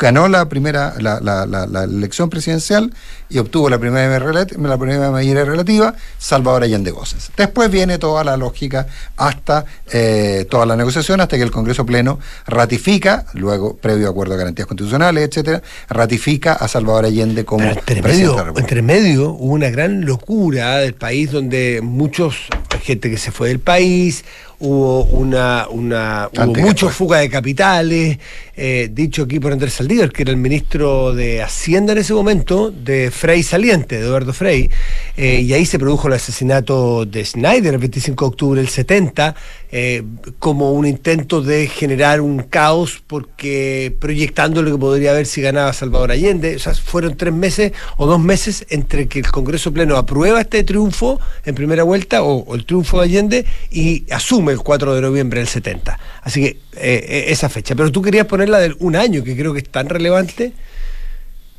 ganó 0.00 0.28
la 0.28 0.48
primera 0.48 0.94
la, 1.00 1.18
la- 1.20 1.44
la- 1.44 1.66
la 1.66 1.82
elección 1.82 2.30
presidencial 2.30 2.94
y 3.28 3.38
obtuvo 3.38 3.68
la 3.68 3.78
primera, 3.80 4.08
la 4.30 4.78
primera 4.78 5.10
mayoría 5.10 5.44
relativa 5.44 5.92
Salvador 6.18 6.62
Allende 6.62 6.92
Goces. 6.92 7.32
Después 7.36 7.68
viene 7.68 7.98
toda 7.98 8.22
la 8.22 8.36
lógica 8.36 8.86
hasta 9.16 9.64
eh, 9.92 10.46
toda 10.48 10.66
la 10.66 10.76
negociación 10.76 11.20
hasta 11.20 11.36
que 11.36 11.42
el 11.42 11.50
Congreso 11.50 11.84
Pleno 11.84 12.20
ratifica, 12.46 13.26
luego 13.34 13.76
previo 13.76 14.08
acuerdo 14.08 14.34
de 14.34 14.38
garantías 14.38 14.68
constitucionales, 14.68 15.28
etcétera, 15.28 15.62
ratifica 15.88 16.52
a 16.52 16.68
Salvador 16.68 17.04
Allende 17.06 17.44
como 17.44 17.64
entre 17.64 18.00
presidente 18.00 18.04
de 18.04 18.12
la 18.12 18.12
medio, 18.14 18.44
República. 18.44 18.60
entre 18.60 18.82
medio 18.82 19.30
hubo 19.32 19.52
una 19.54 19.70
gran 19.70 20.04
locura 20.04 20.76
del 20.78 20.94
país 20.94 21.32
donde 21.32 21.80
muchos, 21.82 22.36
gente 22.82 23.10
que 23.10 23.18
se 23.18 23.32
fue 23.32 23.48
del 23.48 23.58
país, 23.58 24.24
hubo 24.60 25.04
una, 25.04 25.66
una 25.70 26.28
hubo 26.32 26.54
mucho 26.54 26.88
fuga 26.90 27.18
de 27.18 27.30
capitales, 27.30 28.18
eh, 28.60 28.90
dicho 28.92 29.22
aquí 29.22 29.38
por 29.38 29.52
Andrés 29.52 29.74
Saldívar, 29.74 30.10
que 30.10 30.22
era 30.22 30.32
el 30.32 30.36
ministro 30.36 31.14
de 31.14 31.42
Hacienda 31.42 31.92
en 31.92 31.98
ese 31.98 32.12
momento, 32.12 32.72
de 32.72 33.12
Frei 33.12 33.44
saliente, 33.44 33.98
de 33.98 34.02
Eduardo 34.02 34.32
Frei, 34.32 34.68
eh, 35.16 35.42
y 35.42 35.52
ahí 35.52 35.64
se 35.64 35.78
produjo 35.78 36.08
el 36.08 36.14
asesinato 36.14 37.06
de 37.06 37.24
Schneider 37.24 37.74
el 37.74 37.78
25 37.78 38.24
de 38.24 38.28
octubre 38.28 38.60
del 38.60 38.68
70, 38.68 39.36
eh, 39.70 40.02
como 40.40 40.72
un 40.72 40.86
intento 40.86 41.40
de 41.40 41.68
generar 41.68 42.20
un 42.20 42.38
caos 42.38 43.00
porque 43.06 43.94
proyectando 44.00 44.60
lo 44.60 44.72
que 44.72 44.78
podría 44.78 45.12
haber 45.12 45.26
si 45.26 45.40
ganaba 45.40 45.72
Salvador 45.72 46.10
Allende. 46.10 46.56
O 46.56 46.58
sea, 46.58 46.74
fueron 46.74 47.16
tres 47.16 47.32
meses 47.32 47.72
o 47.96 48.06
dos 48.06 48.18
meses 48.18 48.66
entre 48.70 49.06
que 49.06 49.20
el 49.20 49.30
Congreso 49.30 49.72
Pleno 49.72 49.96
aprueba 49.96 50.40
este 50.40 50.64
triunfo 50.64 51.20
en 51.44 51.54
primera 51.54 51.84
vuelta 51.84 52.24
o, 52.24 52.38
o 52.38 52.54
el 52.56 52.64
triunfo 52.64 52.98
de 52.98 53.04
Allende 53.04 53.46
y 53.70 54.04
asume 54.10 54.50
el 54.50 54.58
4 54.58 54.96
de 54.96 55.00
noviembre 55.00 55.38
del 55.38 55.48
70. 55.48 55.96
Así 56.22 56.42
que 56.42 56.56
eh, 56.80 57.04
eh, 57.08 57.24
esa 57.28 57.48
fecha. 57.48 57.74
Pero 57.74 57.90
tú 57.92 58.02
querías 58.02 58.26
ponerla 58.26 58.58
del 58.58 58.76
un 58.80 58.96
año, 58.96 59.24
que 59.24 59.36
creo 59.36 59.52
que 59.52 59.60
es 59.60 59.68
tan 59.68 59.88
relevante. 59.88 60.52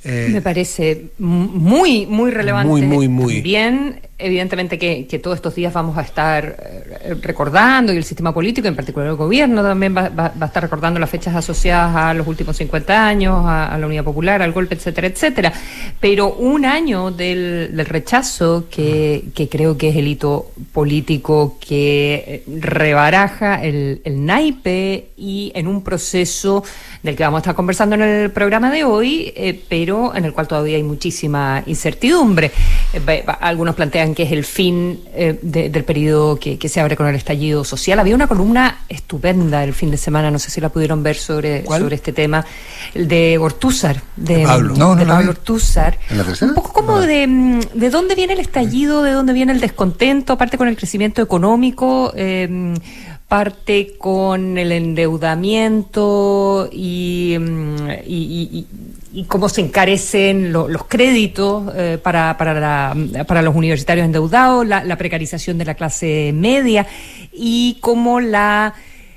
Eh, 0.03 0.29
Me 0.31 0.41
parece 0.41 1.07
muy, 1.17 2.05
muy 2.05 2.31
relevante. 2.31 2.69
Muy, 2.69 2.81
muy, 2.81 3.07
muy. 3.07 3.33
También, 3.35 4.01
evidentemente, 4.19 4.77
que, 4.77 5.19
todos 5.19 5.37
estos 5.37 5.55
días 5.55 5.73
vamos 5.73 5.97
a 5.97 6.01
estar 6.01 6.55
eh, 7.01 7.15
recordando, 7.21 7.93
y 7.93 7.97
el 7.97 8.03
sistema 8.03 8.33
político, 8.33 8.67
en 8.67 8.75
particular 8.75 9.07
el 9.07 9.15
gobierno, 9.15 9.63
también 9.63 9.95
va, 9.95 10.33
a 10.39 10.45
estar 10.45 10.61
recordando 10.61 10.99
las 10.99 11.09
fechas 11.09 11.35
asociadas 11.35 11.95
a 11.95 12.13
los 12.13 12.27
últimos 12.27 12.57
50 12.57 13.07
años, 13.07 13.43
a, 13.45 13.77
la 13.77 13.87
Unidad 13.87 14.03
Popular, 14.03 14.41
al 14.41 14.51
golpe, 14.51 14.75
etcétera, 14.75 15.07
etcétera. 15.07 15.53
Pero 15.99 16.33
un 16.33 16.65
año 16.65 17.11
del, 17.11 17.75
del 17.75 17.85
rechazo, 17.85 18.65
que, 18.69 19.23
creo 19.49 19.77
que 19.77 19.89
es 19.89 19.95
el 19.95 20.07
hito 20.07 20.51
político 20.73 21.57
que 21.59 22.43
eh, 22.47 22.59
rebaraja 22.59 23.63
el, 23.63 24.01
el 24.03 24.25
naipe 24.25 25.09
y 25.17 25.51
en 25.55 25.67
un 25.67 25.83
proceso 25.83 26.63
del 27.03 27.15
que 27.15 27.23
vamos 27.23 27.39
a 27.39 27.41
estar 27.41 27.55
conversando 27.55 27.95
en 27.95 28.01
el 28.01 28.31
programa 28.31 28.71
de 28.71 28.83
hoy, 28.83 29.33
eh, 29.35 29.59
pero 29.69 30.15
en 30.15 30.25
el 30.25 30.33
cual 30.33 30.47
todavía 30.47 30.77
hay 30.77 30.83
muchísima 30.83 31.63
incertidumbre. 31.65 32.51
Algunos 33.39 33.75
plantean 33.75 34.08
que 34.15 34.23
es 34.23 34.31
el 34.31 34.43
fin 34.43 34.99
eh, 35.13 35.39
de- 35.41 35.69
del 35.69 35.83
periodo 35.83 36.37
que, 36.39 36.57
que 36.57 36.69
se 36.69 36.79
abre 36.79 36.95
con 36.95 37.07
el 37.07 37.15
estallido 37.15 37.63
social. 37.63 37.99
Había 37.99 38.15
una 38.15 38.27
columna 38.27 38.79
estupenda 38.89 39.63
el 39.63 39.73
fin 39.73 39.91
de 39.91 39.97
semana, 39.97 40.29
no 40.31 40.39
sé 40.39 40.49
si 40.51 40.59
la 40.61 40.69
pudieron 40.69 41.01
ver 41.03 41.15
sobre, 41.15 41.63
¿Cuál? 41.63 41.81
sobre 41.81 41.95
este 41.95 42.13
tema, 42.13 42.45
de 42.93 43.37
Ortúzar, 43.37 44.01
de, 44.15 44.43
Pablo. 44.43 44.73
No, 44.75 44.89
no 44.89 44.95
de 44.95 45.05
Pablo 45.05 45.23
vi. 45.23 45.29
Ortúzar. 45.29 45.97
¿En 46.09 46.17
la 46.17 46.23
tercera? 46.23 46.49
Un 46.51 46.55
poco 46.55 46.73
como 46.73 46.99
de, 47.01 47.27
mm, 47.27 47.59
de 47.75 47.89
dónde 47.89 48.15
viene 48.15 48.33
el 48.33 48.39
estallido, 48.39 49.03
de 49.03 49.11
dónde 49.11 49.33
viene 49.33 49.51
el 49.53 49.59
descontento, 49.61 50.33
aparte 50.33 50.57
con 50.57 50.67
el 50.67 50.75
crecimiento 50.77 51.21
económico, 51.21 52.11
eh, 52.15 52.73
parte 53.27 53.93
con 53.99 54.57
el 54.57 54.71
endeudamiento 55.59 56.67
y, 56.71 57.37
mm, 57.39 57.89
y, 58.07 58.15
y- 58.51 58.67
y- 59.13 59.23
cómo 59.25 59.49
se 59.49 59.61
encarecen 59.61 60.51
lo- 60.53 60.67
los 60.67 60.85
créditos 60.85 61.71
eh, 61.75 61.97
para, 62.01 62.37
para, 62.37 62.53
la- 62.59 63.25
para 63.25 63.41
los 63.41 63.55
universitarios 63.55 64.05
endeudados, 64.05 64.65
la, 64.67 64.83
la 64.83 64.97
precarización 64.97 65.57
de 65.57 65.65
la 65.65 65.75
clase 65.75 66.31
media 66.33 66.85
y 67.31 67.77
cómo 67.81 68.19
la 68.19 68.73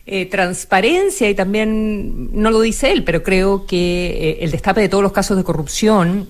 eh, 0.06 0.26
transparencia 0.26 1.30
y 1.30 1.34
también, 1.34 2.30
no 2.32 2.50
lo 2.50 2.60
dice 2.60 2.90
él, 2.92 3.04
pero 3.04 3.22
creo 3.22 3.66
que 3.66 4.30
eh, 4.30 4.38
el 4.44 4.50
destape 4.50 4.80
de 4.80 4.88
todos 4.88 5.02
los 5.02 5.12
casos 5.12 5.36
de 5.36 5.44
corrupción 5.44 6.28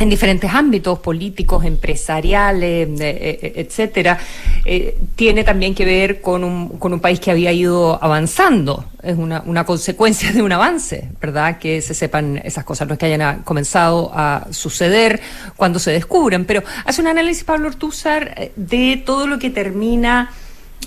en 0.00 0.08
diferentes 0.08 0.50
ámbitos 0.50 0.98
políticos, 1.00 1.62
empresariales, 1.64 2.88
eh, 3.00 3.38
eh, 3.42 3.52
etcétera, 3.56 4.18
eh, 4.64 4.96
tiene 5.14 5.44
también 5.44 5.74
que 5.74 5.84
ver 5.84 6.22
con 6.22 6.42
un, 6.42 6.78
con 6.78 6.94
un 6.94 7.00
país 7.00 7.20
que 7.20 7.30
había 7.30 7.52
ido 7.52 8.02
avanzando. 8.02 8.86
Es 9.02 9.18
una, 9.18 9.42
una 9.44 9.64
consecuencia 9.64 10.32
de 10.32 10.40
un 10.40 10.52
avance, 10.52 11.10
¿verdad? 11.20 11.58
Que 11.58 11.82
se 11.82 11.92
sepan 11.92 12.40
esas 12.42 12.64
cosas, 12.64 12.88
no 12.88 12.94
es 12.94 12.98
que 12.98 13.06
hayan 13.06 13.42
comenzado 13.42 14.10
a 14.14 14.46
suceder 14.50 15.20
cuando 15.56 15.78
se 15.78 15.90
descubren. 15.90 16.46
Pero 16.46 16.62
hace 16.86 17.02
un 17.02 17.08
análisis, 17.08 17.44
Pablo 17.44 17.68
Ortúzar, 17.68 18.52
de 18.56 19.02
todo 19.04 19.26
lo 19.26 19.38
que 19.38 19.50
termina 19.50 20.30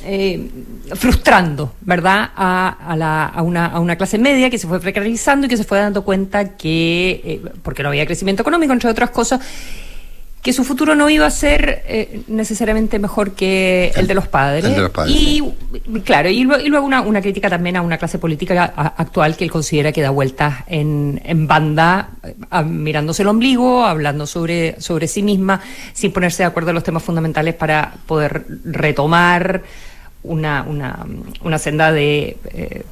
eh, 0.04 0.50
frustrando, 0.96 1.74
¿verdad?, 1.82 2.32
a, 2.36 2.96
la, 2.98 3.26
a, 3.26 3.42
una, 3.42 3.68
a, 3.68 3.80
una, 3.80 3.96
clase 3.96 4.18
media 4.18 4.50
que 4.50 4.58
se 4.58 4.68
fue 4.68 4.80
precarizando 4.80 5.46
y 5.46 5.50
que 5.50 5.58
se 5.58 5.64
fue 5.64 5.80
dando 5.80 6.04
cuenta 6.04 6.56
que, 6.58 7.22
eh, 7.24 7.42
porque 7.62 7.84
no 7.84 7.90
había 7.90 8.06
crecimiento 8.06 8.42
económico, 8.42 8.74
entre 8.74 8.90
otras 8.90 9.12
cosas, 9.12 9.40
que 10.44 10.52
su 10.52 10.66
futuro 10.66 10.94
no 10.94 11.10
iba 11.10 11.26
a 11.26 11.32
ser 11.32 11.84
eh, 11.88 12.22
necesariamente 12.28 13.00
mejor 13.00 13.32
que 13.32 13.94
el, 13.96 14.08
de 14.08 14.14
los 14.14 14.28
padres. 14.28 14.66
y 15.08 15.42
claro, 16.04 16.30
y, 16.30 16.44
luego 16.44 16.86
una, 16.86 17.00
una, 17.00 17.22
crítica 17.22 17.50
también 17.50 17.78
a 17.78 17.82
una 17.82 17.98
clase 17.98 18.20
política 18.20 18.66
actual 18.98 19.38
que 19.38 19.46
él 19.46 19.52
considera 19.52 19.94
que 19.94 20.02
da 20.02 20.10
vueltas 20.10 20.66
en, 20.68 21.22
en 21.24 21.48
banda, 21.48 22.10
mirándose 22.66 23.22
el 23.22 23.30
ombligo, 23.30 23.86
hablando 23.86 24.28
sobre, 24.28 24.82
sobre 24.82 25.08
sí 25.08 25.24
misma, 25.24 25.62
sin 25.94 26.12
ponerse 26.12 26.44
de 26.44 26.48
acuerdo 26.48 26.72
en 26.72 26.76
los 26.76 26.84
temas 26.84 27.04
fundamentales 27.04 27.56
para 27.56 27.94
poder 28.06 28.46
retomar 28.66 29.64
una, 30.24 30.64
una, 30.64 31.06
una 31.42 31.58
senda 31.58 31.94
de, 31.94 32.38
eh, 32.54 32.84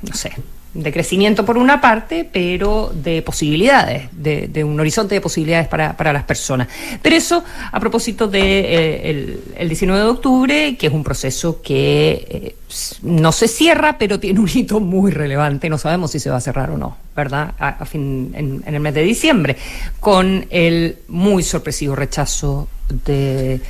no 0.00 0.14
sé, 0.14 0.32
de 0.76 0.92
crecimiento 0.92 1.44
por 1.44 1.58
una 1.58 1.80
parte, 1.80 2.28
pero 2.30 2.92
de 2.94 3.22
posibilidades, 3.22 4.08
de, 4.12 4.64
un 4.64 4.78
horizonte 4.78 5.14
de 5.14 5.20
posibilidades 5.20 5.68
para, 5.68 5.96
para, 5.96 6.12
las 6.12 6.24
personas. 6.24 6.68
Pero 7.02 7.16
eso 7.16 7.44
a 7.72 7.80
propósito 7.80 8.28
de 8.28 8.40
eh, 8.40 9.40
el, 9.56 9.68
19 9.68 10.00
de 10.00 10.08
octubre, 10.08 10.76
que 10.76 10.86
es 10.88 10.92
un 10.92 11.02
proceso 11.04 11.60
que 11.62 12.26
eh, 12.28 12.56
no 13.02 13.32
se 13.32 13.48
cierra, 13.48 13.96
pero 13.98 14.20
tiene 14.20 14.40
un 14.40 14.50
hito 14.52 14.80
muy 14.80 15.10
relevante, 15.10 15.68
no 15.68 15.78
sabemos 15.78 16.10
si 16.10 16.20
se 16.20 16.30
va 16.30 16.36
a 16.36 16.40
cerrar 16.40 16.70
o 16.70 16.76
no, 16.76 16.96
¿verdad? 17.14 17.54
A, 17.58 17.84
fin, 17.84 18.32
en 18.34 18.74
el 18.74 18.80
mes 18.80 18.94
de 18.94 19.02
diciembre, 19.02 19.56
con 20.00 20.46
el 20.50 20.98
muy 21.08 21.42
sorpresivo 21.42 21.94
rechazo 21.94 22.68
de 23.04 23.60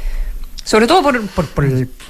sobre 0.67 0.89
todo 0.89 1.01
por, 1.01 1.25
por, 1.29 1.47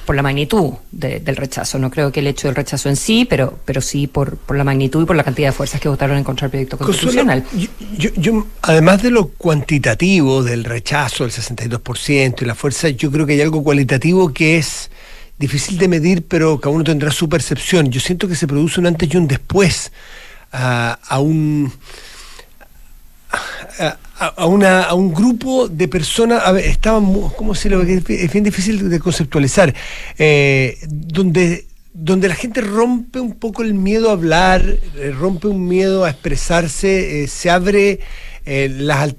por, 0.07 0.17
la 0.17 0.23
magnitud 0.23 0.73
del 0.91 1.37
rechazo. 1.37 1.79
No 1.79 1.91
creo 1.91 2.11
que 2.11 2.21
el 2.21 2.27
hecho 2.27 2.49
del 2.49 2.55
rechazo 2.55 2.89
en 2.89 2.97
sí, 2.97 3.27
pero, 3.29 3.59
pero 3.67 3.83
sí 3.83 4.07
por, 4.07 4.39
por 4.39 4.57
la 4.57 4.65
magnitud 4.65 5.03
y 5.03 5.05
por 5.05 5.15
la 5.15 5.23
cantidad 5.23 5.49
de 5.49 5.53
fuerzas 5.53 5.79
que 5.79 5.91
votaron 5.91 6.17
en 6.17 6.25
contra 6.25 6.49
del 6.49 6.53
proyecto 6.53 6.79
constitucional. 6.79 7.45
yo, 7.99 8.11
yo, 8.17 8.47
además 8.63 9.03
de 9.03 9.11
lo 9.11 9.29
cuantitativo 9.29 10.43
del 10.43 10.65
rechazo, 10.65 11.27
el 11.27 11.33
62% 11.33 12.41
y 12.41 12.45
la 12.47 12.55
fuerza, 12.55 12.89
yo 12.89 13.13
creo 13.13 13.27
que 13.27 13.35
hay 13.35 13.43
algo 13.43 13.63
cualitativo 13.63 14.33
que 14.33 14.57
es 14.57 14.91
difícil 15.39 15.77
de 15.77 15.89
medir, 15.89 16.25
pero 16.27 16.59
cada 16.59 16.75
uno 16.75 16.83
tendrá 16.83 17.11
su 17.11 17.29
percepción. 17.29 17.91
Yo 17.91 18.01
siento 18.01 18.27
que 18.27 18.37
se 18.37 18.47
produce 18.47 18.81
un 18.81 18.87
antes 18.87 19.13
y 19.13 19.19
un 19.19 19.29
después 19.29 19.93
a 20.51 21.19
un 21.21 21.71
a, 24.19 24.47
una, 24.47 24.83
a 24.83 24.95
un 24.95 25.12
grupo 25.12 25.69
de 25.69 25.88
personas, 25.88 26.43
estaban, 26.57 27.05
¿cómo 27.37 27.55
se 27.55 27.69
lo 27.69 27.83
Es 27.83 28.33
bien 28.33 28.45
difícil 28.45 28.88
de 28.88 28.99
conceptualizar, 28.99 29.75
eh, 30.19 30.78
donde, 30.88 31.66
donde 31.93 32.28
la 32.28 32.35
gente 32.35 32.61
rompe 32.61 33.21
un 33.21 33.35
poco 33.35 33.62
el 33.62 33.75
miedo 33.75 34.09
a 34.09 34.12
hablar, 34.12 34.62
eh, 34.97 35.14
rompe 35.19 35.49
un 35.49 35.66
miedo 35.66 36.05
a 36.05 36.11
expresarse, 36.11 37.25
eh, 37.25 37.28
se 37.28 37.50
abre 37.50 38.00
las, 38.47 39.15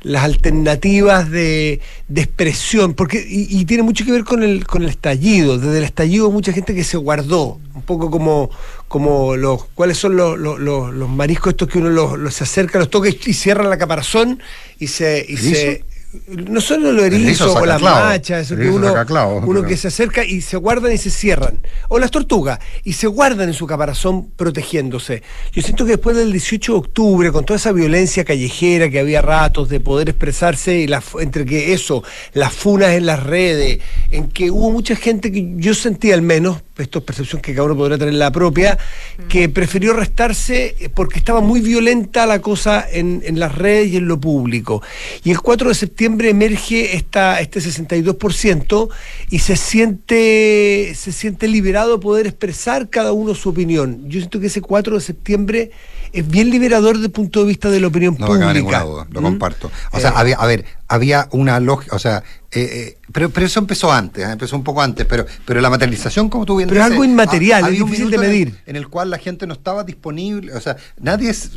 las, 0.00 0.24
alternativas 0.24 1.30
de, 1.30 1.80
de 2.08 2.20
expresión, 2.20 2.94
porque, 2.94 3.24
y, 3.26 3.64
tiene 3.64 3.82
mucho 3.82 4.04
que 4.04 4.12
ver 4.12 4.24
con 4.24 4.42
el, 4.42 4.66
con 4.66 4.82
el 4.82 4.88
estallido. 4.88 5.58
Desde 5.58 5.78
el 5.78 5.84
estallido 5.84 6.30
mucha 6.30 6.52
gente 6.52 6.74
que 6.74 6.84
se 6.84 6.96
guardó, 6.96 7.60
un 7.74 7.82
poco 7.82 8.10
como, 8.10 8.50
como 8.88 9.36
los 9.36 9.64
cuáles 9.74 9.98
son 9.98 10.16
los, 10.16 10.38
los, 10.38 10.58
los, 10.58 11.08
mariscos 11.08 11.52
estos 11.52 11.68
que 11.68 11.78
uno 11.78 11.90
los, 11.90 12.18
los 12.18 12.34
se 12.34 12.44
acerca, 12.44 12.78
los 12.78 12.90
toca 12.90 13.08
y 13.08 13.32
cierra 13.32 13.64
la 13.64 13.78
caparazón 13.78 14.42
y 14.78 14.88
se, 14.88 15.24
y 15.28 15.36
se 15.36 15.84
no 16.28 16.60
solo 16.60 16.92
lo 16.92 17.04
erizo 17.04 17.54
o 17.54 17.64
la 17.64 17.78
macha, 17.78 18.40
eso 18.40 18.56
que 18.56 18.68
uno, 18.68 18.94
uno 19.46 19.62
que 19.62 19.76
se 19.76 19.88
acerca 19.88 20.24
y 20.24 20.42
se 20.42 20.56
guardan 20.56 20.92
y 20.92 20.98
se 20.98 21.10
cierran. 21.10 21.58
O 21.88 21.98
las 21.98 22.10
tortugas, 22.10 22.58
y 22.84 22.92
se 22.92 23.06
guardan 23.06 23.48
en 23.48 23.54
su 23.54 23.66
caparazón 23.66 24.30
protegiéndose. 24.36 25.22
Yo 25.52 25.62
siento 25.62 25.84
que 25.84 25.92
después 25.92 26.16
del 26.16 26.32
18 26.32 26.72
de 26.72 26.78
octubre, 26.78 27.32
con 27.32 27.44
toda 27.44 27.56
esa 27.56 27.72
violencia 27.72 28.24
callejera 28.24 28.90
que 28.90 29.00
había 29.00 29.22
ratos 29.22 29.68
de 29.68 29.80
poder 29.80 30.10
expresarse, 30.10 30.80
y 30.80 30.86
la, 30.86 31.02
entre 31.18 31.46
que 31.46 31.72
eso, 31.72 32.02
las 32.34 32.52
funas 32.52 32.90
en 32.90 33.06
las 33.06 33.22
redes, 33.22 33.78
en 34.10 34.28
que 34.28 34.50
hubo 34.50 34.70
mucha 34.70 34.96
gente 34.96 35.32
que 35.32 35.52
yo 35.56 35.74
sentí 35.74 36.12
al 36.12 36.22
menos, 36.22 36.62
esto 36.82 36.98
es 36.98 37.04
percepción 37.04 37.40
que 37.40 37.54
cada 37.54 37.66
uno 37.66 37.76
podrá 37.76 37.98
tener 37.98 38.14
la 38.14 38.30
propia, 38.30 38.78
que 39.28 39.48
prefirió 39.48 39.92
restarse 39.92 40.74
porque 40.94 41.18
estaba 41.18 41.40
muy 41.40 41.60
violenta 41.60 42.26
la 42.26 42.40
cosa 42.40 42.86
en, 42.90 43.22
en 43.24 43.38
las 43.38 43.54
redes 43.54 43.92
y 43.92 43.96
en 43.96 44.08
lo 44.08 44.20
público. 44.20 44.82
Y 45.24 45.30
el 45.30 45.40
4 45.40 45.68
de 45.68 45.74
septiembre 45.74 46.30
emerge 46.30 46.96
esta, 46.96 47.40
este 47.40 47.60
62% 47.60 48.88
y 49.30 49.38
se 49.38 49.56
siente, 49.56 50.92
se 50.94 51.12
siente 51.12 51.48
liberado 51.48 51.96
de 51.96 52.02
poder 52.02 52.26
expresar 52.26 52.90
cada 52.90 53.12
uno 53.12 53.34
su 53.34 53.48
opinión. 53.48 54.08
Yo 54.08 54.20
siento 54.20 54.40
que 54.40 54.46
ese 54.46 54.60
4 54.60 54.94
de 54.94 55.00
septiembre 55.00 55.70
es 56.12 56.28
bien 56.28 56.50
liberador 56.50 56.94
desde 56.96 57.06
el 57.06 57.12
punto 57.12 57.40
de 57.40 57.46
vista 57.46 57.70
de 57.70 57.80
la 57.80 57.86
opinión 57.86 58.16
no 58.18 58.26
pública. 58.26 58.52
Ninguna 58.52 58.80
duda, 58.80 59.06
lo 59.10 59.20
¿Mm? 59.20 59.24
comparto. 59.24 59.70
O 59.92 60.00
sea, 60.00 60.10
eh. 60.10 60.14
había, 60.16 60.36
a 60.36 60.46
ver, 60.46 60.64
había 60.88 61.28
una 61.32 61.58
lógica, 61.58 61.96
o 61.96 61.98
sea, 61.98 62.22
eh, 62.50 62.60
eh, 62.60 62.98
pero, 63.12 63.30
pero 63.30 63.46
eso 63.46 63.60
empezó 63.60 63.90
antes, 63.90 64.28
empezó 64.28 64.56
un 64.56 64.64
poco 64.64 64.82
antes, 64.82 65.06
pero, 65.06 65.24
pero 65.46 65.60
la 65.60 65.70
materialización, 65.70 66.28
como 66.28 66.44
tú 66.44 66.56
bien 66.56 66.68
pero 66.68 66.80
dices. 66.80 66.92
Algo 66.92 67.04
inmaterial, 67.04 67.64
es 67.72 67.78
difícil 67.78 68.10
de 68.10 68.18
medir. 68.18 68.58
En 68.66 68.76
el, 68.76 68.88
cual 68.88 69.10
la 69.10 69.18
gente 69.18 69.46
no 69.46 69.54
estaba 69.54 69.84
disponible, 69.84 70.54
o 70.54 70.60
sea, 70.60 70.76
nadie 70.98 71.30
es, 71.30 71.52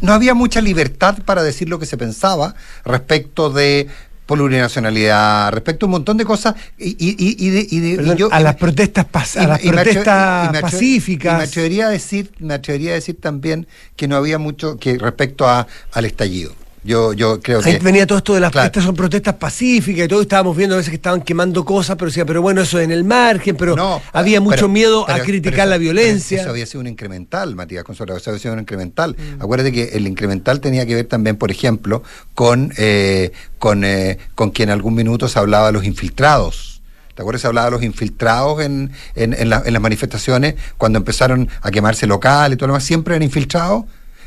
no 0.00 0.12
había 0.12 0.34
mucha 0.34 0.60
libertad 0.60 1.18
para 1.24 1.42
decir 1.42 1.68
lo 1.68 1.78
que 1.78 1.86
se 1.86 1.96
pensaba 1.96 2.54
respecto 2.84 3.50
de 3.50 3.88
plurinacionalidad, 4.26 5.52
respecto 5.52 5.86
a 5.86 5.88
un 5.88 5.92
montón 5.92 6.16
de 6.16 6.24
cosas 6.24 6.54
y, 6.78 8.26
a 8.30 8.40
las 8.40 8.56
protestas, 8.56 9.36
a 9.36 9.46
las 9.46 9.60
protestas 9.60 10.60
pacíficas. 10.60 11.38
me 11.38 11.44
atrevería 11.44 11.86
a 11.86 11.90
decir, 11.90 12.32
me 12.38 12.54
atrevería 12.54 12.90
a 12.90 12.94
decir 12.94 13.20
también 13.20 13.66
que 13.94 14.08
no 14.08 14.16
había 14.16 14.38
mucho 14.38 14.78
que 14.78 14.98
respecto 14.98 15.48
a, 15.48 15.66
al 15.92 16.04
estallido. 16.04 16.54
Yo, 16.86 17.12
yo 17.14 17.40
creo 17.40 17.60
Ahí 17.64 17.78
que. 17.78 17.84
venía 17.84 18.06
todo 18.06 18.18
esto 18.18 18.34
de 18.34 18.40
las 18.40 18.52
protestas, 18.52 18.84
son 18.84 18.94
protestas 18.94 19.34
pacíficas 19.34 20.04
y 20.04 20.08
todo. 20.08 20.22
Estábamos 20.22 20.56
viendo 20.56 20.76
a 20.76 20.78
veces 20.78 20.90
que 20.90 20.96
estaban 20.96 21.20
quemando 21.20 21.64
cosas, 21.64 21.96
pero 21.96 22.10
decía, 22.10 22.24
pero 22.24 22.40
bueno, 22.40 22.60
eso 22.60 22.78
en 22.78 22.92
el 22.92 23.02
margen, 23.02 23.56
pero 23.56 23.74
no, 23.74 24.00
había 24.12 24.40
mucho 24.40 24.68
miedo 24.68 25.08
a 25.10 25.18
criticar 25.18 25.66
la 25.66 25.78
violencia. 25.78 26.40
Eso 26.40 26.50
había 26.50 26.64
sido 26.64 26.82
un 26.82 26.86
incremental, 26.86 27.56
Matías 27.56 27.82
Consuelo, 27.82 28.16
eso 28.16 28.30
había 28.30 28.40
sido 28.40 28.54
un 28.54 28.60
incremental. 28.60 29.16
Mm. 29.18 29.42
Acuérdate 29.42 29.72
que 29.72 29.84
el 29.94 30.06
incremental 30.06 30.60
tenía 30.60 30.86
que 30.86 30.94
ver 30.94 31.06
también, 31.06 31.36
por 31.36 31.50
ejemplo, 31.50 32.04
con, 32.34 32.72
eh, 32.76 33.32
con, 33.58 33.82
eh, 33.82 34.18
con 34.36 34.50
quien 34.50 34.68
en 34.68 34.74
algún 34.74 34.94
minuto 34.94 35.26
se 35.26 35.40
hablaba 35.40 35.66
de 35.66 35.72
los 35.72 35.84
infiltrados. 35.84 36.82
¿Te 37.16 37.22
acuerdas? 37.22 37.40
Se 37.40 37.48
hablaba 37.48 37.64
de 37.66 37.70
los 37.72 37.82
infiltrados 37.82 38.62
en, 38.62 38.92
en, 39.16 39.32
en, 39.32 39.52
en, 39.52 39.72
las 39.72 39.82
manifestaciones 39.82 40.54
cuando 40.76 40.98
empezaron 40.98 41.48
a 41.62 41.70
quemarse 41.72 42.06
locales 42.06 42.54
y 42.54 42.58
todo 42.58 42.68
lo 42.68 42.74
demás. 42.74 42.84
Siempre 42.84 43.16
eran 43.16 43.24
infiltrados 43.24 43.86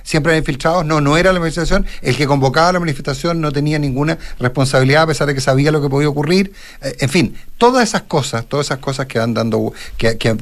siempre 0.10 0.32
eran 0.32 0.42
infiltrados. 0.42 0.84
No, 0.86 1.02
no 1.02 1.18
era 1.18 1.32
la 1.32 1.40
manifestación. 1.40 1.86
El 2.02 2.18
que 2.18 2.26
convocaba 2.26 2.72
la 2.72 2.80
manifestación 2.80 3.42
no 3.42 3.52
tenía 3.52 3.78
ninguna 3.78 4.18
responsabilidad 4.40 5.04
a 5.04 5.08
pesar 5.08 5.28
de 5.28 5.36
que 5.36 5.42
sabía 5.42 5.72
lo 5.72 5.84
que 5.84 5.90
podía 5.90 6.10
ocurrir. 6.10 6.52
Eh, 6.82 6.96
en 7.02 7.10
fin, 7.10 7.36
todas 7.60 7.88
esas 7.88 8.02
cosas, 8.04 8.48
todas 8.48 8.66
esas 8.66 8.80
cosas 8.80 9.06
que 9.06 9.20
van 9.20 9.36
dando, 9.36 9.72
que, 9.98 10.18
que 10.18 10.36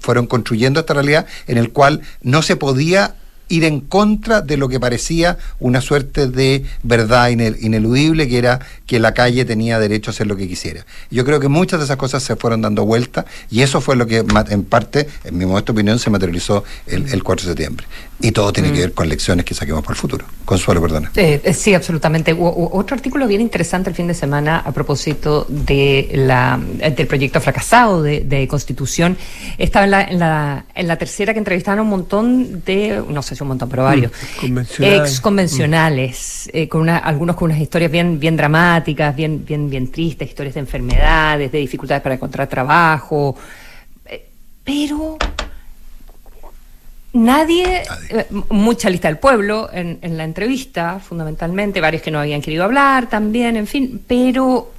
fueron 0.00 0.26
construyendo 0.26 0.80
esta 0.80 0.92
realidad 0.92 1.24
en 1.46 1.56
el 1.56 1.72
cual 1.72 2.02
no 2.20 2.42
se 2.42 2.56
podía 2.56 3.14
ir 3.48 3.64
en 3.64 3.80
contra 3.80 4.40
de 4.40 4.56
lo 4.56 4.68
que 4.68 4.80
parecía 4.80 5.38
una 5.60 5.80
suerte 5.80 6.26
de 6.26 6.64
verdad 6.82 7.28
ineludible, 7.28 8.28
que 8.28 8.38
era 8.38 8.60
que 8.86 8.98
la 8.98 9.14
calle 9.14 9.44
tenía 9.44 9.78
derecho 9.78 10.10
a 10.10 10.12
hacer 10.12 10.26
lo 10.26 10.36
que 10.36 10.48
quisiera. 10.48 10.84
Yo 11.10 11.24
creo 11.24 11.40
que 11.40 11.48
muchas 11.48 11.78
de 11.80 11.84
esas 11.84 11.96
cosas 11.96 12.22
se 12.22 12.36
fueron 12.36 12.62
dando 12.62 12.84
vuelta 12.84 13.24
y 13.50 13.62
eso 13.62 13.80
fue 13.80 13.96
lo 13.96 14.06
que 14.06 14.24
en 14.50 14.64
parte, 14.64 15.08
en 15.24 15.38
mi 15.38 15.46
modesta 15.46 15.72
opinión, 15.72 15.98
se 15.98 16.10
materializó 16.10 16.64
el, 16.86 17.12
el 17.12 17.22
4 17.22 17.44
de 17.44 17.50
septiembre. 17.50 17.86
Y 18.20 18.32
todo 18.32 18.50
tiene 18.52 18.70
que 18.70 18.78
mm. 18.78 18.80
ver 18.80 18.92
con 18.92 19.08
lecciones 19.08 19.44
que 19.44 19.54
saquemos 19.54 19.82
para 19.82 19.92
el 19.92 20.00
futuro. 20.00 20.24
Consuelo, 20.44 20.80
perdona. 20.80 21.10
Eh, 21.16 21.40
eh, 21.44 21.52
sí, 21.52 21.74
absolutamente. 21.74 22.34
otro 22.38 22.96
artículo 22.96 23.26
bien 23.26 23.42
interesante 23.42 23.90
el 23.90 23.96
fin 23.96 24.06
de 24.06 24.14
semana 24.14 24.58
a 24.58 24.72
propósito 24.72 25.46
de 25.48 26.10
la, 26.14 26.58
del 26.96 27.06
proyecto 27.06 27.40
fracasado 27.40 28.02
de, 28.02 28.46
Constitución. 28.48 29.16
Estaba 29.58 29.84
en 29.84 29.90
la, 29.90 30.02
en, 30.02 30.18
la, 30.18 30.64
en 30.74 30.86
la 30.88 30.96
tercera 30.96 31.32
que 31.32 31.38
entrevistaron 31.40 31.80
un 31.80 31.90
montón 31.90 32.62
de, 32.64 33.02
no 33.08 33.22
sé 33.22 33.35
un 33.40 33.48
montón, 33.48 33.68
pero 33.68 33.84
varios, 33.84 34.12
mm, 34.42 34.58
ex 34.80 35.20
convencionales, 35.20 36.50
mm. 36.52 36.56
eh, 36.56 36.68
con 36.68 36.82
una, 36.82 36.98
algunos 36.98 37.36
con 37.36 37.50
unas 37.50 37.60
historias 37.60 37.90
bien, 37.90 38.18
bien 38.18 38.36
dramáticas, 38.36 39.14
bien, 39.14 39.44
bien, 39.44 39.70
bien 39.70 39.90
tristes, 39.90 40.28
historias 40.28 40.54
de 40.54 40.60
enfermedades, 40.60 41.52
de 41.52 41.58
dificultades 41.58 42.02
para 42.02 42.14
encontrar 42.14 42.48
trabajo. 42.48 43.36
pero 44.64 45.18
Nadie, 47.16 47.82
eh, 48.10 48.26
mucha 48.50 48.90
lista 48.90 49.08
del 49.08 49.16
pueblo 49.16 49.70
en, 49.72 49.98
en 50.02 50.18
la 50.18 50.24
entrevista, 50.24 51.00
fundamentalmente, 51.00 51.80
varios 51.80 52.02
que 52.02 52.10
no 52.10 52.20
habían 52.20 52.42
querido 52.42 52.64
hablar 52.64 53.08
también, 53.08 53.56
en 53.56 53.66
fin, 53.66 54.02
pero 54.06 54.70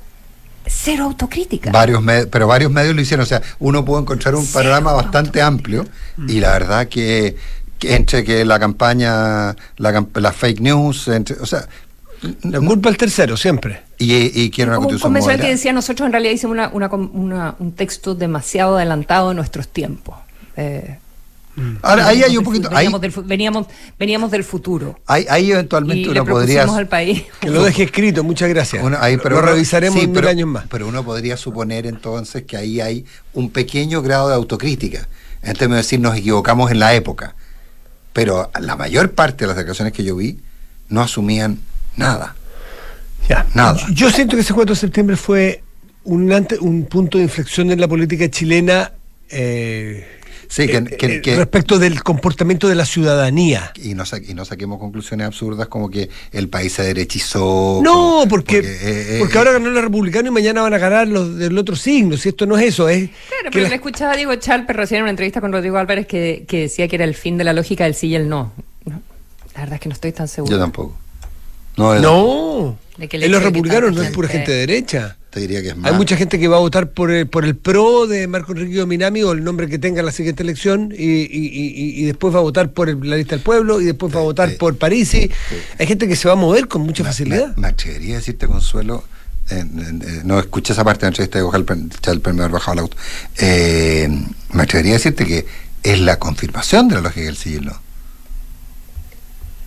cero 0.68 1.06
autocrítica. 1.06 1.72
Varios 1.72 2.04
pero 2.30 2.46
varios 2.46 2.72
medios 2.72 2.96
lo 2.96 3.02
hicieron, 3.02 3.24
o 3.24 3.28
sea, 3.28 3.42
uno 3.60 3.84
pudo 3.84 4.00
encontrar 4.00 4.36
un 4.36 4.46
panorama 4.46 4.94
bastante 4.94 5.42
amplio 5.42 5.88
y 6.28 6.40
la 6.40 6.52
verdad 6.52 6.88
que 6.88 7.36
entre 7.82 8.24
que 8.24 8.46
la 8.46 8.60
campaña, 8.60 9.56
la, 9.78 10.06
la 10.14 10.32
fake 10.32 10.62
news, 10.62 11.08
entre, 11.08 11.38
o 11.40 11.46
sea, 11.46 11.68
la 12.44 12.60
culpa 12.60 12.90
al 12.90 12.98
tercero, 12.98 13.38
siempre. 13.38 13.82
Y, 13.98 14.42
y 14.42 14.50
quiero 14.50 14.72
una 14.72 14.80
constitución 14.80 15.16
Un 15.16 15.42
que 15.42 15.50
decía, 15.50 15.74
nosotros 15.74 16.06
en 16.06 16.12
realidad 16.12 16.34
hicimos 16.34 16.58
una, 16.74 16.90
una, 16.90 17.56
un 17.60 17.72
texto 17.74 18.16
demasiado 18.16 18.78
adelantado 18.78 19.32
en 19.32 19.38
nuestros 19.38 19.68
tiempos. 19.68 20.16
Eh. 20.56 20.98
Ahora, 21.82 22.08
ahí 22.08 22.22
hay 22.22 22.38
un 22.38 22.44
poquito. 22.44 22.70
Veníamos, 22.70 23.02
del, 23.02 23.12
veníamos, 23.26 23.68
veníamos, 23.98 24.32
del 24.32 24.44
futuro. 24.44 25.00
Ahí, 25.08 25.26
ahí 25.28 25.52
eventualmente 25.52 26.10
uno 26.10 26.24
podría. 26.26 26.64
al 26.64 26.88
país. 26.88 27.24
Que 27.40 27.50
lo 27.50 27.64
deje 27.64 27.84
escrito, 27.84 28.24
muchas 28.24 28.50
gracias. 28.50 28.84
lo 28.84 29.42
revisaremos 29.42 30.02
en 30.02 30.12
mil 30.12 30.28
años 30.28 30.48
más. 30.48 30.66
Pero 30.70 30.88
uno 30.88 31.04
podría 31.04 31.36
suponer 31.36 31.88
entonces 31.88 32.44
que 32.44 32.58
ahí 32.58 32.80
hay 32.80 33.06
un 33.34 33.50
pequeño 33.50 34.02
grado 34.04 34.30
de 34.30 34.36
autocrítica. 34.36 35.08
En 35.42 35.54
términos 35.54 35.78
de 35.78 35.84
decir, 35.84 36.00
nos 36.00 36.16
equivocamos 36.16 36.72
en 36.72 36.80
la 36.80 36.94
época. 36.94 37.36
Pero 38.18 38.50
la 38.60 38.76
mayor 38.76 39.12
parte 39.12 39.44
de 39.44 39.50
las 39.50 39.58
declaraciones 39.58 39.94
que 39.94 40.04
yo 40.04 40.16
vi 40.16 40.40
no 40.90 41.02
asumían 41.02 41.60
nada. 41.98 42.34
Ya. 43.30 43.46
Nada. 43.54 43.80
Yo 43.92 44.10
siento 44.10 44.36
que 44.36 44.42
ese 44.42 44.56
4 44.56 44.74
de 44.74 44.80
septiembre 44.82 45.16
fue 45.16 45.62
un, 46.04 46.34
un 46.62 46.86
punto 46.86 47.20
de 47.20 47.26
inflexión 47.26 47.70
en 47.70 47.80
la 47.80 47.88
política 47.88 48.28
chilena. 48.28 48.92
Eh, 49.30 50.04
Sí, 50.50 50.68
que, 50.68 50.78
eh, 50.78 51.22
eh, 51.24 51.36
respecto 51.36 51.78
del 51.78 52.02
comportamiento 52.04 52.68
de 52.68 52.76
la 52.76 52.86
ciudadanía. 52.86 53.72
Y 53.76 53.94
no, 53.94 54.04
y 54.28 54.34
no 54.34 54.46
saquemos 54.46 54.80
conclusiones 54.80 55.28
absurdas 55.28 55.68
como 55.68 55.90
que 55.90 56.10
el 56.32 56.48
país 56.48 56.74
se 56.74 56.84
derechizó. 56.84 57.82
No, 57.84 58.26
porque, 58.30 58.58
porque, 59.20 59.36
eh, 59.36 59.38
ahora 59.38 59.54
ganó 59.54 59.70
el 59.70 59.82
republicano 59.82 60.30
y 60.30 60.32
mañana 60.32 60.62
van 60.62 60.74
a 60.74 60.78
ganar 60.78 61.08
los 61.08 61.36
del 61.36 61.58
otro 61.58 61.76
signo. 61.76 62.16
Si 62.18 62.30
esto 62.30 62.46
no 62.46 62.58
es 62.58 62.66
eso, 62.66 62.88
es. 62.88 63.10
Claro, 63.10 63.50
pero 63.52 63.68
le 63.68 63.76
escuchaba 63.76 64.14
a 64.14 64.16
Diego 64.16 64.36
Chalper 64.36 64.76
recién 64.76 65.00
en 65.00 65.04
una 65.04 65.12
entrevista 65.12 65.42
con 65.42 65.52
Rodrigo 65.52 65.78
Álvarez 65.78 66.08
que, 66.08 66.46
que, 66.48 66.62
decía 66.62 66.88
que 66.88 66.96
era 66.96 67.06
el 67.06 67.16
fin 67.16 67.38
de 67.38 67.44
la 67.44 67.54
lógica 67.54 67.84
del 67.84 67.96
sí 67.96 68.08
y 68.08 68.16
el 68.16 68.30
no. 68.30 68.54
La 68.86 69.62
verdad 69.62 69.76
es 69.76 69.82
que 69.82 69.90
no 69.90 69.94
estoy 69.94 70.12
tan 70.12 70.28
seguro. 70.28 70.52
Yo 70.52 70.60
tampoco. 70.60 70.98
No, 71.76 71.96
no. 72.00 72.78
en 72.98 73.32
los 73.32 73.44
republicanos 73.44 73.94
no 73.94 74.02
es 74.02 74.12
pura 74.12 74.28
gente 74.28 74.52
de 74.52 74.60
derecha 74.60 75.17
diría 75.36 75.62
que 75.62 75.70
es 75.70 75.76
Hay 75.84 75.94
mucha 75.94 76.18
gente 76.18 76.40
que 76.40 76.48
va 76.48 76.58
a 76.58 76.60
votar 76.60 76.90
por 76.90 77.12
el, 77.12 77.28
por 77.28 77.46
el 77.46 77.56
PRO 77.56 78.08
de 78.08 78.28
Marco 78.28 78.54
Enrique 78.54 78.86
Minami 78.86 79.24
o 79.24 79.32
el 79.32 79.44
nombre 79.44 79.68
que 79.68 79.78
tenga 79.78 80.00
en 80.00 80.06
la 80.06 80.12
siguiente 80.12 80.44
elección 80.44 80.94
y, 80.98 82.06
después 82.06 82.34
va 82.34 82.40
a 82.40 82.42
votar 82.42 82.72
por 82.72 82.88
la 83.06 83.18
lista 83.18 83.36
del 83.36 83.44
pueblo 83.44 83.82
y 83.82 83.86
después 83.86 84.16
va 84.16 84.20
a 84.20 84.24
votar 84.24 84.56
por 84.58 84.78
Parisi. 84.78 85.30
Hay 85.78 85.88
gente 85.88 86.08
que 86.08 86.16
se 86.16 86.28
va 86.28 86.34
a 86.34 86.38
mover 86.38 86.68
con 86.68 86.82
mucha 86.82 87.04
facilidad. 87.04 87.56
Me, 87.58 87.68
atrevería 87.68 88.16
a 88.16 88.18
decirte, 88.18 88.48
Consuelo, 88.48 89.04
no 90.24 90.40
escuché 90.40 90.74
esa 90.74 90.84
parte 90.84 91.02
de 91.02 91.12
la 91.12 91.24
entrevista 91.24 92.12
de 92.12 92.14
el 92.14 92.22
primer 92.22 92.50
bajado 92.50 92.74
al 92.74 92.80
auto. 92.80 92.98
Eh, 93.38 94.10
me 94.52 94.64
atrevería 94.64 94.94
a 94.94 94.98
decirte 94.98 95.26
que 95.26 95.46
es 95.84 96.00
la 96.00 96.18
confirmación 96.18 96.88
de 96.88 96.96
la 96.96 97.02
lógica 97.02 97.26
del 97.26 97.38
siglo. 97.38 97.80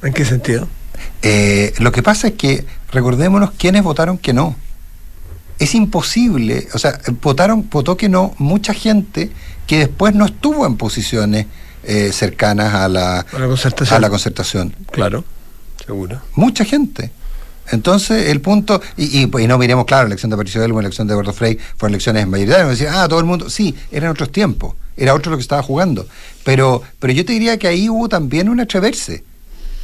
¿En 0.02 0.12
qué 0.12 0.24
sentido? 0.24 0.68
Eh, 1.22 1.74
lo 1.78 1.92
que 1.92 2.02
pasa 2.02 2.28
es 2.28 2.34
que 2.34 2.64
recordémonos 2.90 3.52
quiénes 3.52 3.82
votaron 3.82 4.18
que 4.18 4.32
no 4.32 4.56
es 5.60 5.74
imposible, 5.74 6.66
o 6.72 6.78
sea, 6.78 6.98
votaron, 7.20 7.68
votó 7.70 7.94
que 7.96 8.08
no 8.08 8.34
mucha 8.38 8.72
gente 8.72 9.30
que 9.66 9.78
después 9.78 10.14
no 10.14 10.24
estuvo 10.24 10.66
en 10.66 10.76
posiciones 10.76 11.46
eh, 11.84 12.10
cercanas 12.12 12.74
a 12.74 12.88
la, 12.88 13.20
a 13.20 13.38
la, 13.38 13.46
concertación. 14.08 14.74
Claro, 14.90 15.22
seguro. 15.84 16.22
Mucha 16.34 16.64
gente. 16.64 17.12
Entonces, 17.70 18.30
el 18.30 18.40
punto, 18.40 18.80
y, 18.96 19.22
y, 19.22 19.46
no 19.46 19.58
miremos, 19.58 19.84
claro, 19.84 20.04
la 20.04 20.08
elección 20.08 20.30
de 20.30 20.38
Patricio 20.38 20.64
Elmo, 20.64 20.80
la 20.80 20.88
elección 20.88 21.06
de 21.06 21.12
Eduardo 21.12 21.34
Frey, 21.34 21.58
fueron 21.76 21.92
elecciones 21.92 22.26
mayoritarias, 22.26 22.70
decía, 22.70 23.02
ah, 23.02 23.06
todo 23.06 23.20
el 23.20 23.26
mundo, 23.26 23.50
sí, 23.50 23.76
eran 23.92 24.10
otros 24.10 24.32
tiempos, 24.32 24.74
era 24.96 25.14
otro 25.14 25.30
lo 25.30 25.36
que 25.36 25.42
estaba 25.42 25.62
jugando. 25.62 26.06
Pero, 26.42 26.82
pero 26.98 27.12
yo 27.12 27.24
te 27.24 27.34
diría 27.34 27.58
que 27.58 27.68
ahí 27.68 27.90
hubo 27.90 28.08
también 28.08 28.48
un 28.48 28.60
atreverse 28.60 29.24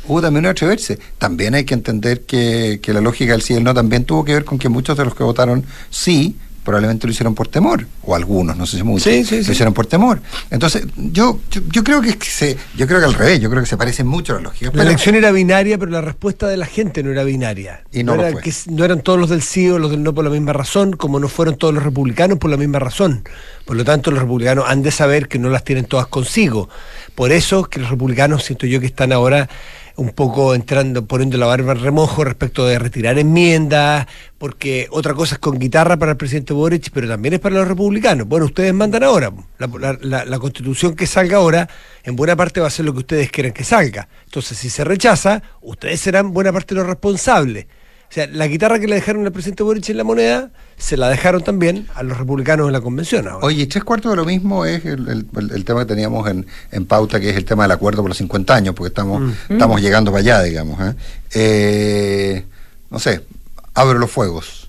hubo 0.08 0.22
también 0.22 0.44
un 0.44 0.50
atreverse. 0.50 0.98
También 1.18 1.54
hay 1.54 1.64
que 1.64 1.74
entender 1.74 2.22
que, 2.22 2.80
la 2.86 3.00
lógica 3.00 3.32
del 3.32 3.42
sí 3.42 3.54
y 3.54 3.56
el 3.56 3.64
no 3.64 3.74
también 3.74 4.04
tuvo 4.04 4.24
que 4.24 4.32
ver 4.32 4.44
con 4.44 4.58
que 4.58 4.68
muchos 4.68 4.96
de 4.96 5.04
los 5.04 5.14
que 5.14 5.24
votaron 5.24 5.64
sí 5.90 6.36
probablemente 6.66 7.06
lo 7.06 7.12
hicieron 7.12 7.32
por 7.32 7.46
temor, 7.46 7.86
o 8.02 8.16
algunos, 8.16 8.56
no 8.56 8.66
sé 8.66 8.78
si 8.78 8.82
muchos, 8.82 9.06
lo 9.06 9.52
hicieron 9.52 9.72
por 9.72 9.86
temor. 9.86 10.20
Entonces, 10.50 10.84
yo, 10.96 11.38
yo, 11.70 11.84
creo 11.84 12.02
que 12.02 12.18
se, 12.20 12.56
yo 12.76 12.88
creo 12.88 12.98
que 12.98 13.04
al 13.04 13.14
revés, 13.14 13.40
yo 13.40 13.48
creo 13.48 13.62
que 13.62 13.68
se 13.68 13.76
parecen 13.76 14.08
mucho 14.08 14.34
las 14.34 14.42
lógicas. 14.42 14.74
La 14.74 14.82
elección 14.82 15.14
era 15.14 15.30
binaria, 15.30 15.78
pero 15.78 15.92
la 15.92 16.00
respuesta 16.00 16.48
de 16.48 16.56
la 16.56 16.66
gente 16.66 17.04
no 17.04 17.12
era 17.12 17.22
binaria. 17.22 17.84
Y 17.92 18.02
no, 18.02 18.16
Que, 18.16 18.52
no 18.66 18.84
eran 18.84 19.00
todos 19.00 19.16
los 19.16 19.30
del 19.30 19.42
sí 19.42 19.70
o 19.70 19.78
los 19.78 19.92
del 19.92 20.02
no 20.02 20.12
por 20.12 20.24
la 20.24 20.30
misma 20.30 20.52
razón, 20.54 20.94
como 20.94 21.20
no 21.20 21.28
fueron 21.28 21.56
todos 21.56 21.72
los 21.72 21.84
republicanos 21.84 22.38
por 22.38 22.50
la 22.50 22.56
misma 22.56 22.80
razón. 22.80 23.22
Por 23.64 23.76
lo 23.76 23.84
tanto, 23.84 24.10
los 24.10 24.18
republicanos 24.18 24.64
han 24.66 24.82
de 24.82 24.90
saber 24.90 25.28
que 25.28 25.38
no 25.38 25.50
las 25.50 25.62
tienen 25.62 25.84
todas 25.84 26.08
consigo. 26.08 26.68
Por 27.14 27.30
eso 27.30 27.64
que 27.66 27.78
los 27.78 27.90
republicanos 27.90 28.42
siento 28.42 28.66
yo 28.66 28.80
que 28.80 28.86
están 28.86 29.12
ahora 29.12 29.48
un 29.96 30.10
poco 30.10 30.54
entrando, 30.54 31.06
poniendo 31.06 31.38
la 31.38 31.46
barba 31.46 31.72
en 31.72 31.80
remojo 31.80 32.22
respecto 32.22 32.66
de 32.66 32.78
retirar 32.78 33.18
enmiendas, 33.18 34.06
porque 34.38 34.88
otra 34.90 35.14
cosa 35.14 35.36
es 35.36 35.38
con 35.38 35.58
guitarra 35.58 35.96
para 35.96 36.12
el 36.12 36.18
presidente 36.18 36.52
Boric, 36.52 36.90
pero 36.92 37.08
también 37.08 37.34
es 37.34 37.40
para 37.40 37.56
los 37.56 37.68
republicanos. 37.68 38.28
Bueno, 38.28 38.46
ustedes 38.46 38.74
mandan 38.74 39.02
ahora. 39.02 39.32
La, 39.58 40.24
la, 40.24 40.38
constitución 40.38 40.94
que 40.94 41.06
salga 41.06 41.38
ahora, 41.38 41.68
en 42.04 42.14
buena 42.14 42.36
parte 42.36 42.60
va 42.60 42.66
a 42.66 42.70
ser 42.70 42.84
lo 42.84 42.92
que 42.92 43.00
ustedes 43.00 43.30
quieren 43.30 43.52
que 43.52 43.64
salga. 43.64 44.08
Entonces, 44.24 44.58
si 44.58 44.68
se 44.68 44.84
rechaza, 44.84 45.42
ustedes 45.62 46.00
serán 46.00 46.32
buena 46.32 46.52
parte 46.52 46.74
los 46.74 46.86
responsables. 46.86 47.66
O 48.08 48.12
sea, 48.16 48.26
la 48.28 48.46
guitarra 48.46 48.78
que 48.78 48.86
le 48.86 48.94
dejaron 48.94 49.26
al 49.26 49.32
presidente 49.32 49.62
Boric 49.62 49.88
en 49.88 49.96
la 49.96 50.04
moneda, 50.04 50.50
se 50.76 50.96
la 50.96 51.08
dejaron 51.08 51.42
también 51.42 51.88
a 51.94 52.02
los 52.02 52.16
republicanos 52.16 52.66
en 52.68 52.72
la 52.72 52.80
convención. 52.80 53.26
Oye, 53.42 53.66
tres 53.66 53.82
cuartos 53.82 54.12
de 54.12 54.16
lo 54.16 54.24
mismo 54.24 54.64
es 54.64 54.84
el, 54.84 55.26
tema 55.64 55.80
que 55.80 55.86
teníamos 55.86 56.28
en, 56.30 56.46
en, 56.70 56.86
pauta, 56.86 57.18
que 57.18 57.30
es 57.30 57.36
el 57.36 57.44
tema 57.44 57.64
del 57.64 57.72
acuerdo 57.72 58.02
por 58.02 58.10
los 58.10 58.18
50 58.18 58.54
años, 58.54 58.74
porque 58.74 58.88
estamos, 58.88 59.20
mm. 59.20 59.52
estamos 59.52 59.80
llegando 59.80 60.12
para 60.12 60.20
allá, 60.20 60.42
digamos. 60.42 60.80
¿eh? 60.80 60.94
Eh, 61.34 62.44
no 62.90 62.98
sé, 62.98 63.22
abro 63.74 63.98
los 63.98 64.10
fuegos. 64.10 64.65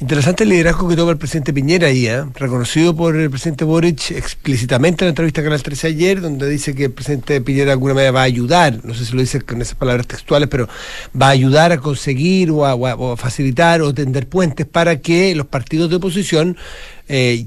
Interesante 0.00 0.42
el 0.42 0.50
liderazgo 0.50 0.88
que 0.88 0.96
toma 0.96 1.12
el 1.12 1.18
presidente 1.18 1.52
Piñera 1.52 1.86
ahí, 1.86 2.08
¿eh? 2.08 2.24
reconocido 2.34 2.96
por 2.96 3.14
el 3.14 3.30
presidente 3.30 3.64
Boric 3.64 4.10
explícitamente 4.10 5.04
en 5.04 5.06
la 5.06 5.10
entrevista 5.10 5.40
con 5.40 5.46
Canal 5.46 5.62
13 5.62 5.86
ayer, 5.86 6.20
donde 6.20 6.48
dice 6.48 6.74
que 6.74 6.86
el 6.86 6.92
presidente 6.92 7.40
Piñera 7.40 7.66
de 7.66 7.72
alguna 7.72 7.94
manera 7.94 8.10
va 8.10 8.22
a 8.22 8.24
ayudar, 8.24 8.84
no 8.84 8.92
sé 8.92 9.04
si 9.04 9.12
lo 9.12 9.20
dice 9.20 9.40
con 9.42 9.62
esas 9.62 9.76
palabras 9.76 10.08
textuales, 10.08 10.48
pero 10.48 10.68
va 11.20 11.28
a 11.28 11.30
ayudar 11.30 11.70
a 11.70 11.78
conseguir 11.78 12.50
o 12.50 12.66
a, 12.66 13.16
facilitar 13.16 13.82
o 13.82 13.94
tender 13.94 14.28
puentes 14.28 14.66
para 14.66 15.00
que 15.00 15.32
los 15.36 15.46
partidos 15.46 15.90
de 15.90 15.96
oposición 15.96 16.56
eh, 17.08 17.46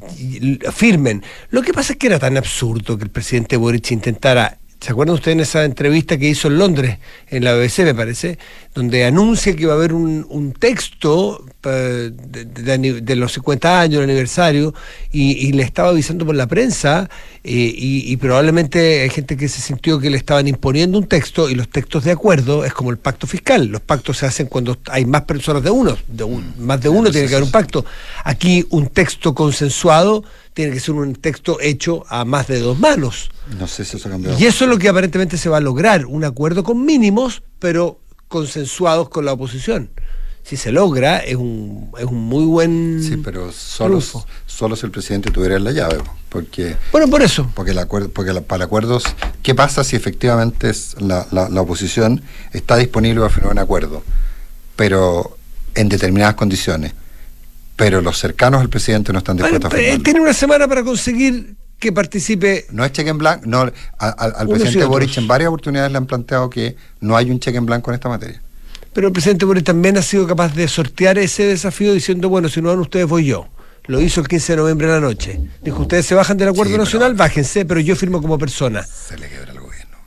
firmen. 0.72 1.24
Lo 1.50 1.62
que 1.62 1.74
pasa 1.74 1.94
es 1.94 2.00
que 2.00 2.08
era 2.08 2.18
tan 2.18 2.38
absurdo 2.38 2.98
que 2.98 3.04
el 3.04 3.10
presidente 3.10 3.58
Boric 3.58 3.92
intentara 3.92 4.58
¿Se 4.80 4.92
acuerdan 4.92 5.16
ustedes 5.16 5.34
en 5.34 5.40
esa 5.40 5.66
entrevista 5.66 6.18
que 6.18 6.30
hizo 6.30 6.50
en 6.50 6.60
Londres, 6.60 7.00
en 7.30 7.44
la 7.44 7.56
BBC 7.56 7.80
me 7.80 7.96
parece, 7.96 8.38
donde 8.78 9.06
anuncia 9.06 9.56
que 9.56 9.66
va 9.66 9.74
a 9.74 9.76
haber 9.76 9.92
un, 9.92 10.54
texto 10.60 11.44
eh, 11.64 12.12
de, 12.14 13.16
los 13.16 13.34
50 13.34 13.82
años, 13.82 13.98
el 13.98 14.04
aniversario, 14.04 14.72
y, 15.12 15.52
le 15.54 15.64
estaba 15.64 15.90
avisando 15.90 16.28
por 16.28 16.36
la 16.36 16.46
prensa, 16.46 17.10
eh, 17.44 17.74
y, 17.76 18.16
probablemente 18.18 19.02
hay 19.02 19.10
gente 19.10 19.36
que 19.36 19.50
se 19.50 19.62
sintió 19.62 20.00
que 20.00 20.12
le 20.12 20.18
estaban 20.18 20.48
imponiendo 20.48 21.00
un 21.00 21.08
texto, 21.08 21.50
y 21.50 21.56
los 21.56 21.70
textos 21.70 22.04
de 22.04 22.12
acuerdo 22.12 22.66
es 22.66 22.74
como 22.74 22.92
el 22.92 22.98
pacto 22.98 23.26
fiscal. 23.26 23.66
Los 23.66 23.82
pactos 23.82 24.20
se 24.20 24.28
hacen 24.28 24.46
cuando 24.46 24.78
hay 24.92 25.06
más 25.06 25.24
personas 25.24 25.64
de 25.64 25.72
uno, 25.72 25.98
de 26.08 26.26
más 26.60 26.80
de 26.80 26.90
uno 26.90 27.10
tiene 27.10 27.28
que 27.28 27.34
haber 27.34 27.46
un 27.46 27.52
pacto. 27.52 27.84
Aquí 28.26 28.64
un 28.70 28.90
texto 28.90 29.34
consensuado 29.34 30.24
tiene 30.54 30.72
que 30.72 30.80
ser 30.80 30.94
un 30.94 31.16
texto 31.16 31.60
hecho 31.60 32.06
a 32.10 32.26
más 32.26 32.46
de 32.46 32.60
dos 32.60 32.78
manos. 32.78 33.32
No 33.58 33.66
sé 33.66 33.86
si 33.86 33.98
eso 33.98 34.08
Y 34.38 34.46
eso 34.46 34.66
es 34.66 34.70
lo 34.70 34.78
que 34.78 34.88
aparentemente 34.88 35.36
se 35.36 35.50
va 35.50 35.58
a 35.58 35.62
lograr, 35.62 36.06
un 36.06 36.24
acuerdo 36.24 36.64
con 36.64 36.86
mínimos, 36.86 37.42
pero 37.58 38.02
consensuados 38.28 39.10
con 39.10 39.26
la 39.26 39.34
oposición. 39.34 39.90
Si 40.44 40.56
se 40.56 40.72
logra, 40.72 41.18
es 41.18 41.36
un, 41.36 41.92
es 41.98 42.06
un 42.06 42.24
muy 42.24 42.46
buen. 42.46 43.04
Sí, 43.04 43.18
pero 43.18 43.52
solo, 43.52 44.02
solo 44.46 44.76
si 44.78 44.86
el 44.86 44.92
presidente 44.92 45.30
tuviera 45.30 45.60
la 45.60 45.72
llave. 45.72 45.98
Porque, 46.30 46.78
bueno, 46.94 47.10
por 47.10 47.22
eso. 47.22 47.52
Porque, 47.54 47.72
el 47.72 47.80
acuerdo, 47.80 48.10
porque 48.10 48.34
para 48.42 48.66
acuerdos, 48.66 49.04
¿qué 49.44 49.54
pasa 49.54 49.84
si 49.84 49.98
efectivamente 49.98 50.72
la, 51.00 51.28
la, 51.32 51.50
la 51.50 51.62
oposición 51.62 52.22
está 52.54 52.78
disponible 52.78 53.20
para 53.20 53.34
firmar 53.34 53.52
un 53.52 53.60
acuerdo? 53.60 54.04
Pero 54.78 55.38
en 55.76 55.90
determinadas 55.90 56.36
condiciones 56.36 56.94
pero 57.78 58.02
los 58.02 58.18
cercanos 58.18 58.60
al 58.60 58.70
presidente 58.70 59.14
no 59.14 59.20
están 59.20 59.38
dispuestos 59.38 59.72
a 59.72 59.76
firmarlo. 59.76 60.04
Tiene 60.04 60.20
una 60.20 60.34
semana 60.34 60.68
para 60.68 60.84
conseguir 60.84 61.57
que 61.80 61.92
participe. 61.92 62.66
No 62.72 62.84
es 62.86 62.92
cheque 62.92 63.10
en 63.10 63.18
blanco. 63.18 63.44
No, 63.46 63.72
al 64.00 64.48
presidente 64.48 64.86
Boric 64.86 65.18
en 65.18 65.28
varias 65.28 65.50
oportunidades 65.50 65.92
le 65.92 65.98
han 65.98 66.06
planteado 66.06 66.50
que 66.50 66.76
no 67.02 67.16
hay 67.16 67.30
un 67.32 67.40
cheque 67.40 67.58
en 67.58 67.66
blanco 67.66 67.92
en 67.92 67.96
esta 67.96 68.10
materia. 68.10 68.42
Pero 68.94 69.08
el 69.08 69.14
presidente 69.14 69.46
Boric 69.46 69.64
también 69.66 69.96
ha 69.98 70.02
sido 70.02 70.26
capaz 70.26 70.56
de 70.56 70.68
sortear 70.68 71.18
ese 71.20 71.44
desafío 71.44 71.94
diciendo, 71.94 72.30
bueno, 72.30 72.50
si 72.50 72.62
no 72.62 72.70
van 72.70 72.80
ustedes, 72.80 73.06
voy 73.08 73.26
yo. 73.26 73.48
Lo 73.86 74.02
hizo 74.02 74.20
el 74.22 74.28
15 74.28 74.54
de 74.54 74.58
noviembre 74.58 74.88
en 74.88 74.94
la 74.94 75.00
noche. 75.00 75.40
Dijo, 75.64 75.84
ustedes 75.84 76.06
se 76.06 76.14
bajan 76.16 76.36
del 76.38 76.50
acuerdo 76.50 76.78
nacional, 76.78 77.14
bájense, 77.14 77.64
pero 77.66 77.80
yo 77.80 77.96
firmo 77.96 78.22
como 78.22 78.38
persona. 78.38 78.84
Se 78.84 79.18
le 79.18 79.30
quebra 79.30 79.52
el 79.54 79.60
gobierno. 79.60 79.98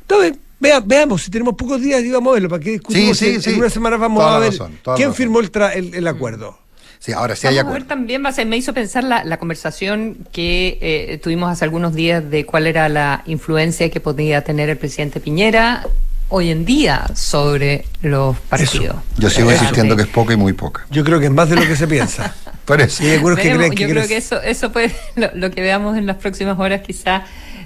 Entonces, 0.00 0.32
vea- 0.58 0.80
veamos, 0.80 1.22
si 1.22 1.30
tenemos 1.30 1.54
pocos 1.54 1.80
días, 1.80 2.02
íbamos 2.02 2.30
a 2.32 2.34
verlo, 2.34 2.48
para 2.48 2.62
que 2.62 2.70
discutimos. 2.72 3.16
Sí, 3.16 3.26
sí, 3.26 3.34
en, 3.36 3.42
sí. 3.42 3.50
en 3.50 3.58
una 3.60 3.70
semana 3.70 3.96
vamos 3.96 4.22
Toda 4.24 4.36
a 4.36 4.38
ver 4.40 4.50
razón, 4.50 4.72
quién 4.82 4.96
razón. 4.96 5.14
firmó 5.14 5.38
el, 5.40 5.52
tra- 5.52 5.72
el, 5.74 5.94
el 5.94 6.06
acuerdo. 6.08 6.58
Sí, 7.04 7.12
ahora 7.12 7.34
sí 7.34 7.48
hay 7.48 7.56
Vamos 7.56 7.70
a 7.70 7.72
ver 7.72 7.82
acuerdo. 7.82 7.86
también, 7.88 8.24
va 8.24 8.28
a 8.28 8.32
ser- 8.32 8.46
me 8.46 8.56
hizo 8.56 8.72
pensar 8.72 9.02
la, 9.02 9.24
la 9.24 9.36
conversación 9.38 10.18
que 10.30 10.78
eh, 10.80 11.18
tuvimos 11.20 11.50
hace 11.50 11.64
algunos 11.64 11.94
días 11.94 12.30
de 12.30 12.46
cuál 12.46 12.68
era 12.68 12.88
la 12.88 13.22
influencia 13.26 13.90
que 13.90 13.98
podía 13.98 14.42
tener 14.44 14.68
el 14.68 14.76
presidente 14.76 15.18
Piñera 15.18 15.84
hoy 16.28 16.50
en 16.50 16.64
día 16.64 17.04
sobre 17.14 17.84
los 18.02 18.36
partidos. 18.38 18.96
Yo 19.18 19.28
sigo 19.30 19.48
Claro. 19.48 19.62
insistiendo 19.62 19.96
que 19.96 20.02
es 20.02 20.08
poca 20.08 20.32
y 20.32 20.36
muy 20.36 20.52
poca. 20.52 20.86
Yo 20.90 21.02
creo 21.02 21.18
que 21.18 21.26
es 21.26 21.32
más 21.32 21.48
de 21.50 21.56
lo 21.56 21.62
que 21.62 21.74
se 21.74 21.88
piensa. 21.88 22.34
Por 22.64 22.80
eso. 22.80 23.02
Y 23.04 23.10
algunos 23.10 23.36
que 23.38 23.48
Veremos, 23.48 23.66
creen 23.66 23.76
que 23.76 23.82
yo 23.82 23.88
creo 23.90 24.06
que 24.08 24.16
eso, 24.18 24.40
eso 24.40 24.70
puede, 24.70 24.94
lo, 25.16 25.28
lo 25.34 25.50
que 25.50 25.60
veamos 25.60 25.98
en 25.98 26.06
las 26.06 26.18
próximas 26.18 26.56
horas 26.60 26.82
quizá 26.86 27.24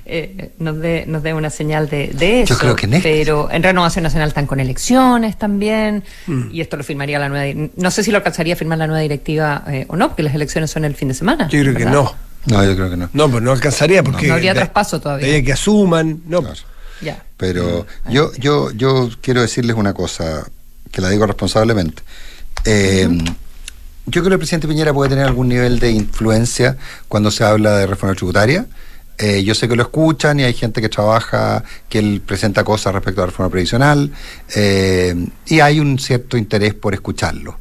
eh, 0.08 0.50
nos 0.58 0.78
dé 0.80 1.04
nos 1.06 1.22
dé 1.22 1.34
una 1.34 1.50
señal 1.50 1.88
de, 1.88 2.08
de 2.08 2.42
eso. 2.42 2.54
Yo 2.54 2.58
creo 2.60 2.76
que 2.76 2.86
en 2.86 2.94
este- 2.94 3.08
Pero 3.10 3.50
en 3.50 3.62
Renovación 3.62 4.02
Nacional 4.04 4.28
están 4.28 4.46
con 4.46 4.60
elecciones 4.60 5.38
también, 5.38 6.04
Mm. 6.26 6.48
y 6.52 6.60
esto 6.60 6.76
lo 6.76 6.84
firmaría 6.84 7.18
la 7.18 7.28
nueva... 7.28 7.70
No 7.76 7.90
sé 7.90 8.02
si 8.02 8.10
lo 8.10 8.18
alcanzaría 8.18 8.54
a 8.54 8.56
firmar 8.56 8.78
la 8.78 8.86
nueva 8.86 9.00
directiva 9.02 9.64
eh, 9.68 9.84
o 9.88 9.96
no, 9.96 10.08
porque 10.08 10.22
las 10.22 10.34
elecciones 10.34 10.70
son 10.70 10.84
el 10.84 10.94
fin 10.94 11.08
de 11.08 11.14
semana. 11.14 11.48
Yo 11.48 11.60
creo 11.60 11.74
que 11.74 11.84
no. 11.84 12.14
No, 12.46 12.64
yo 12.64 12.74
creo 12.76 12.88
que 12.90 12.96
no. 12.96 13.10
No, 13.12 13.28
pues 13.28 13.42
no 13.42 13.50
alcanzaría 13.52 14.02
porque. 14.04 14.28
No 14.28 14.34
habría 14.34 14.52
de- 14.54 14.60
traspaso 14.60 15.00
todavía. 15.00 15.26
de 15.32 15.42
que 15.42 15.52
asuman. 15.52 16.20
No. 16.26 16.40
Claro. 16.42 16.56
Ya. 17.02 17.22
Pero 17.36 17.86
Mm. 18.06 18.10
yo, 18.12 18.32
yo, 18.38 18.70
yo 18.70 19.10
quiero 19.20 19.40
decirles 19.42 19.76
una 19.76 19.92
cosa, 19.94 20.46
que 20.92 21.00
la 21.00 21.08
digo 21.10 21.26
responsablemente. 21.26 22.02
Eh, 22.64 23.08
Yo 24.08 24.22
creo 24.22 24.30
que 24.30 24.34
el 24.34 24.38
presidente 24.38 24.68
Piñera 24.68 24.92
puede 24.94 25.10
tener 25.10 25.24
algún 25.26 25.48
nivel 25.48 25.80
de 25.80 25.90
influencia 25.90 26.76
cuando 27.08 27.32
se 27.32 27.42
habla 27.42 27.76
de 27.76 27.88
reforma 27.88 28.14
tributaria. 28.14 28.64
Eh, 29.18 29.42
yo 29.44 29.54
sé 29.54 29.66
que 29.68 29.76
lo 29.76 29.82
escuchan 29.82 30.38
y 30.40 30.44
hay 30.44 30.52
gente 30.52 30.80
que 30.82 30.88
trabaja, 30.90 31.64
que 31.88 31.98
él 31.98 32.20
presenta 32.24 32.64
cosas 32.64 32.92
respecto 32.94 33.22
a 33.22 33.24
la 33.24 33.30
reforma 33.30 33.50
previsional, 33.50 34.12
eh, 34.54 35.14
y 35.46 35.60
hay 35.60 35.80
un 35.80 35.98
cierto 35.98 36.36
interés 36.36 36.74
por 36.74 36.92
escucharlo. 36.94 37.58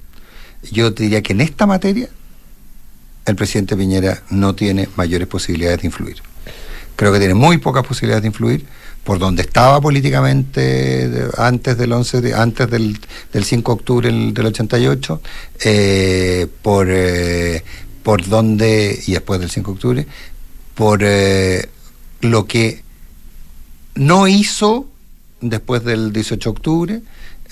Yo 0.72 0.92
diría 0.92 1.22
que 1.22 1.34
en 1.34 1.42
esta 1.42 1.66
materia 1.66 2.10
el 3.26 3.36
presidente 3.36 3.76
Piñera 3.78 4.22
no 4.30 4.54
tiene 4.56 4.90
mayores 4.98 5.28
posibilidades 5.28 5.82
de 5.82 5.88
influir. 5.88 6.18
Creo 6.96 7.12
que 7.14 7.20
tiene 7.20 7.34
muy 7.34 7.58
pocas 7.58 7.86
posibilidades 7.86 8.24
de 8.24 8.28
influir 8.28 8.66
por 9.04 9.20
donde 9.20 9.44
estaba 9.44 9.80
políticamente 9.82 11.10
antes 11.38 11.78
del 11.78 11.92
11 11.94 12.22
de- 12.22 12.34
antes 12.34 12.70
del, 12.70 12.98
del 13.32 13.44
5 13.46 13.72
de 13.72 13.76
octubre 13.80 14.08
del, 14.12 14.34
del 14.34 14.46
88 14.48 15.22
eh, 15.64 16.48
por 16.62 16.88
eh, 16.90 17.64
por 18.02 18.26
donde 18.28 19.00
y 19.08 19.14
después 19.14 19.40
del 19.40 19.50
5 19.50 19.72
de 19.72 19.76
octubre 19.76 20.08
por 20.76 21.00
eh, 21.04 21.70
lo 22.22 22.46
que 22.46 22.84
no 23.96 24.28
hizo 24.28 24.88
después 25.42 25.84
del 25.84 26.14
18 26.14 26.50
de 26.50 26.52
octubre. 26.52 27.02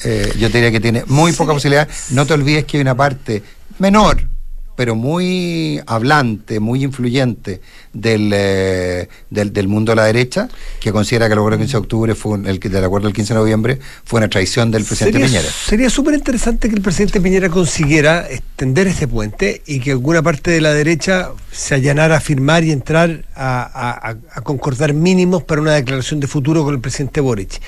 Eh, 0.03 0.33
yo 0.37 0.49
te 0.49 0.57
diría 0.57 0.71
que 0.71 0.79
tiene 0.79 1.03
muy 1.07 1.31
poca 1.31 1.53
posibilidad. 1.53 1.87
No 2.11 2.25
te 2.25 2.33
olvides 2.33 2.65
que 2.65 2.77
hay 2.77 2.81
una 2.81 2.95
parte 2.95 3.43
menor 3.79 4.32
pero 4.75 4.95
muy 4.95 5.79
hablante, 5.85 6.59
muy 6.59 6.83
influyente 6.83 7.61
del, 7.93 8.31
eh, 8.33 9.07
del, 9.29 9.53
del 9.53 9.67
mundo 9.67 9.91
de 9.91 9.95
la 9.97 10.05
derecha, 10.05 10.49
que 10.79 10.91
considera 10.91 11.27
que 11.27 11.33
el 11.33 11.39
acuerdo 11.39 11.57
del 11.59 11.65
15 11.67 11.71
de 11.73 11.77
octubre, 11.81 12.15
fue 12.15 12.31
un- 12.33 12.47
el, 12.47 12.59
que- 12.59 12.69
del 12.69 12.83
acuerdo 12.83 13.07
del 13.07 13.15
15 13.15 13.33
de 13.33 13.39
noviembre, 13.39 13.79
fue 14.03 14.19
una 14.19 14.29
traición 14.29 14.71
del 14.71 14.83
presidente 14.83 15.19
sería, 15.19 15.27
Piñera. 15.27 15.49
Sería 15.67 15.89
súper 15.89 16.15
interesante 16.15 16.69
que 16.69 16.75
el 16.75 16.81
presidente 16.81 17.21
Piñera 17.21 17.49
consiguiera 17.49 18.27
extender 18.29 18.87
este 18.87 19.07
puente 19.07 19.61
y 19.65 19.79
que 19.79 19.91
alguna 19.91 20.21
parte 20.23 20.51
de 20.51 20.61
la 20.61 20.73
derecha 20.73 21.29
se 21.51 21.75
allanara 21.75 22.17
a 22.17 22.19
firmar 22.19 22.63
y 22.63 22.71
entrar 22.71 23.25
a, 23.35 23.61
a- 23.63 24.09
a- 24.11 24.17
a 24.35 24.41
concordar 24.41 24.93
mínimos 24.93 25.43
para 25.43 25.61
una 25.61 25.73
declaración 25.73 26.19
de 26.19 26.27
futuro 26.27 26.63
con 26.63 26.73
el 26.73 26.81
presidente 26.81 27.21
Boric. 27.21 27.61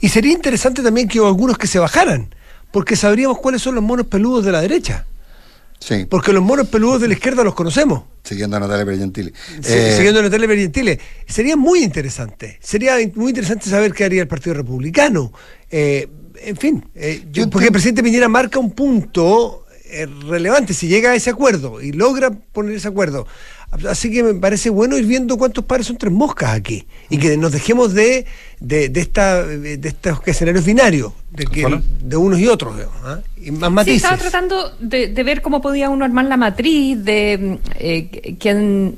Y 0.00 0.08
sería 0.08 0.32
interesante 0.32 0.82
también 0.82 1.08
que 1.08 1.20
hubo 1.20 1.26
algunos 1.26 1.58
que 1.58 1.66
se 1.66 1.78
bajaran, 1.78 2.32
porque 2.70 2.94
sabríamos 2.96 3.38
cuáles 3.38 3.62
son 3.62 3.74
los 3.74 3.82
monos 3.84 4.06
peludos 4.06 4.44
de 4.44 4.52
la 4.52 4.60
derecha. 4.60 5.06
Sí, 5.84 6.06
Porque 6.08 6.32
los 6.32 6.44
monos 6.44 6.68
peludos 6.68 7.00
de 7.00 7.08
la 7.08 7.14
izquierda 7.14 7.42
los 7.42 7.54
conocemos. 7.54 8.04
siguiendo 8.22 8.56
a 8.56 8.60
Natalia 8.60 8.84
Pergentili. 8.86 9.32
Sí, 9.62 9.72
Eh, 9.72 9.94
siguiendo 9.96 10.22
Natalia 10.22 10.46
Bergentile. 10.46 11.00
Sería 11.26 11.56
muy 11.56 11.82
interesante. 11.82 12.56
Sería 12.62 12.94
muy 13.16 13.30
interesante 13.30 13.68
saber 13.68 13.92
qué 13.92 14.04
haría 14.04 14.22
el 14.22 14.28
Partido 14.28 14.54
Republicano. 14.54 15.32
Eh, 15.70 16.08
en 16.44 16.56
fin, 16.56 16.84
eh, 16.94 17.24
yo- 17.32 17.50
porque 17.50 17.66
el 17.66 17.72
presidente 17.72 18.02
Piñera 18.02 18.28
marca 18.28 18.60
un 18.60 18.70
punto 18.70 19.66
relevante 20.28 20.72
si 20.72 20.86
llega 20.88 21.10
a 21.10 21.14
ese 21.16 21.30
acuerdo 21.30 21.80
y 21.82 21.92
logra 21.92 22.30
poner 22.30 22.76
ese 22.76 22.88
acuerdo. 22.88 23.26
Así 23.88 24.12
que 24.12 24.22
me 24.22 24.34
parece 24.34 24.68
bueno 24.70 24.98
ir 24.98 25.06
viendo 25.06 25.38
cuántos 25.38 25.64
pares 25.64 25.86
son 25.86 25.96
tres 25.96 26.12
moscas 26.12 26.50
aquí 26.52 26.86
y 27.08 27.16
que 27.18 27.36
nos 27.38 27.52
dejemos 27.52 27.94
de, 27.94 28.26
de, 28.60 28.90
de 28.90 29.00
esta, 29.00 29.44
de 29.46 29.88
estos 29.88 30.18
escenarios 30.26 30.64
binarios, 30.64 31.12
de, 31.30 31.46
que, 31.46 31.80
de 32.02 32.16
unos 32.16 32.38
y 32.38 32.48
otros, 32.48 32.76
digamos, 32.76 32.96
¿ah? 33.02 33.20
y 33.36 33.50
más 33.50 33.68
Sí, 33.70 33.74
matices. 33.74 33.96
estaba 33.96 34.18
tratando 34.18 34.76
de, 34.78 35.08
de 35.08 35.22
ver 35.22 35.40
cómo 35.40 35.62
podía 35.62 35.88
uno 35.88 36.04
armar 36.04 36.26
la 36.26 36.36
matriz 36.36 37.02
de 37.02 37.58
eh, 37.78 38.36
quién, 38.38 38.94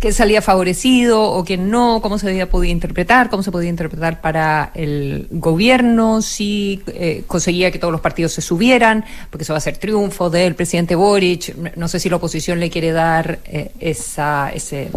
quién 0.00 0.12
salía 0.12 0.42
favorecido 0.42 1.22
o 1.22 1.44
quién 1.44 1.70
no, 1.70 2.00
cómo 2.02 2.18
se 2.18 2.26
podía, 2.26 2.50
podía 2.50 2.72
interpretar, 2.72 3.30
cómo 3.30 3.42
se 3.44 3.52
podía 3.52 3.70
interpretar 3.70 4.20
para 4.20 4.72
el 4.74 5.28
gobierno, 5.30 6.22
si 6.22 6.82
eh, 6.88 7.22
conseguía 7.28 7.70
que 7.70 7.78
todos 7.78 7.92
los 7.92 8.00
partidos 8.00 8.32
se 8.32 8.42
subieran, 8.42 9.04
porque 9.30 9.44
eso 9.44 9.52
va 9.52 9.58
a 9.58 9.60
ser 9.60 9.76
triunfo 9.76 10.28
del 10.28 10.54
presidente 10.56 10.94
Boric. 10.96 11.54
No 11.76 11.86
sé 11.86 12.00
si 12.00 12.08
la 12.08 12.16
oposición 12.16 12.58
le 12.58 12.68
quiere 12.68 12.90
dar 12.92 13.38
eh, 13.44 13.70
esa, 13.78 14.50
ese, 14.52 14.90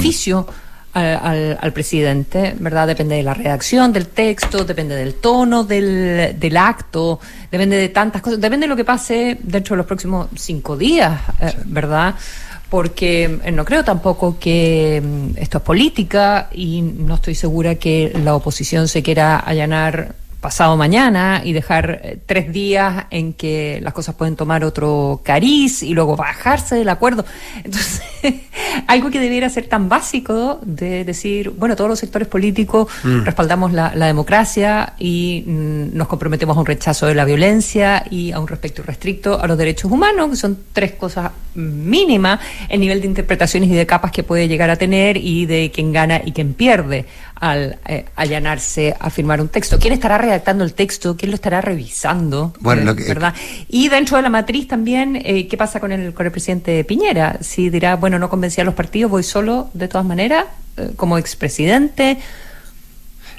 beneficio 0.00 0.46
al, 0.92 1.04
al- 1.22 1.58
al 1.60 1.72
presidente, 1.72 2.56
¿verdad? 2.58 2.88
Depende 2.88 3.14
de 3.14 3.22
la 3.22 3.32
redacción 3.34 3.92
del 3.92 4.08
texto, 4.08 4.64
depende 4.64 4.96
del 4.96 5.14
tono 5.14 5.62
del, 5.62 6.34
del 6.36 6.56
acto, 6.56 7.20
depende 7.48 7.76
de 7.76 7.90
tantas 7.90 8.22
cosas, 8.22 8.40
depende 8.40 8.64
de 8.64 8.68
lo 8.70 8.74
que 8.76 8.84
pase 8.84 9.38
dentro 9.40 9.74
de 9.74 9.78
los 9.78 9.86
próximos 9.86 10.26
cinco 10.34 10.76
días, 10.76 11.20
eh, 11.40 11.54
¿verdad? 11.66 12.16
Porque 12.70 13.40
eh, 13.44 13.52
no 13.52 13.64
creo 13.64 13.84
tampoco 13.84 14.38
que 14.38 15.02
mm, 15.04 15.38
esto 15.38 15.58
es 15.58 15.64
política 15.64 16.48
y 16.52 16.82
no 16.82 17.16
estoy 17.16 17.34
segura 17.34 17.74
que 17.74 18.12
la 18.24 18.34
oposición 18.34 18.88
se 18.88 19.02
quiera 19.02 19.38
allanar 19.38 20.14
pasado 20.40 20.76
mañana 20.76 21.42
y 21.44 21.52
dejar 21.52 22.00
eh, 22.02 22.18
tres 22.24 22.52
días 22.52 23.04
en 23.10 23.34
que 23.34 23.78
las 23.82 23.92
cosas 23.92 24.14
pueden 24.14 24.36
tomar 24.36 24.64
otro 24.64 25.20
cariz 25.22 25.82
y 25.82 25.92
luego 25.92 26.16
bajarse 26.16 26.76
del 26.76 26.88
acuerdo. 26.88 27.24
Entonces, 27.64 28.02
algo 28.86 29.10
que 29.10 29.20
debiera 29.20 29.48
ser 29.48 29.66
tan 29.66 29.88
básico 29.88 30.58
de 30.62 31.04
decir, 31.04 31.50
bueno, 31.50 31.76
todos 31.76 31.90
los 31.90 31.98
sectores 31.98 32.28
políticos 32.28 32.88
respaldamos 33.02 33.72
la, 33.72 33.92
la 33.94 34.06
democracia 34.06 34.94
y 34.98 35.44
mm, 35.46 35.96
nos 35.96 36.08
comprometemos 36.08 36.56
a 36.56 36.60
un 36.60 36.66
rechazo 36.66 37.06
de 37.06 37.14
la 37.14 37.24
violencia 37.24 38.04
y 38.10 38.32
a 38.32 38.40
un 38.40 38.48
respeto 38.48 38.82
irrestricto 38.82 39.40
a 39.40 39.46
los 39.46 39.58
derechos 39.58 39.90
humanos, 39.90 40.30
que 40.30 40.36
son 40.36 40.58
tres 40.72 40.92
cosas 40.92 41.32
mínimas, 41.54 42.40
el 42.68 42.80
nivel 42.80 43.00
de 43.00 43.06
interpretaciones 43.06 43.68
y 43.70 43.74
de 43.74 43.86
capas 43.86 44.12
que 44.12 44.22
puede 44.22 44.48
llegar 44.48 44.70
a 44.70 44.76
tener 44.76 45.16
y 45.16 45.46
de 45.46 45.70
quién 45.74 45.92
gana 45.92 46.20
y 46.24 46.32
quién 46.32 46.54
pierde 46.54 47.06
al 47.40 47.78
eh, 47.86 48.04
allanarse 48.16 48.94
a 49.00 49.08
firmar 49.10 49.40
un 49.40 49.48
texto. 49.48 49.78
¿Quién 49.78 49.94
estará 49.94 50.18
redactando 50.18 50.62
el 50.62 50.74
texto? 50.74 51.16
¿Quién 51.16 51.30
lo 51.30 51.34
estará 51.36 51.60
revisando? 51.62 52.52
Bueno, 52.60 52.82
Eh, 52.82 52.84
lo 52.84 52.94
que- 52.94 53.04
¿verdad? 53.04 53.34
Y 53.68 53.88
dentro 53.88 54.18
de 54.18 54.22
la 54.22 54.28
matriz 54.30 54.68
también, 54.68 55.16
eh, 55.16 55.48
¿qué 55.48 55.56
pasa 55.56 55.80
con 55.80 55.90
el, 55.90 56.12
con 56.12 56.26
el 56.26 56.32
presidente 56.32 56.84
Piñera? 56.84 57.38
Si 57.40 57.70
dirá, 57.70 57.96
bueno, 57.96 58.18
no 58.18 58.28
convencí 58.28 58.60
a 58.60 58.64
los 58.64 58.74
partidos, 58.74 59.10
voy 59.10 59.22
solo 59.22 59.70
de 59.72 59.88
todas 59.88 60.06
maneras, 60.06 60.44
eh, 60.76 60.90
como 60.96 61.16
expresidente. 61.16 62.18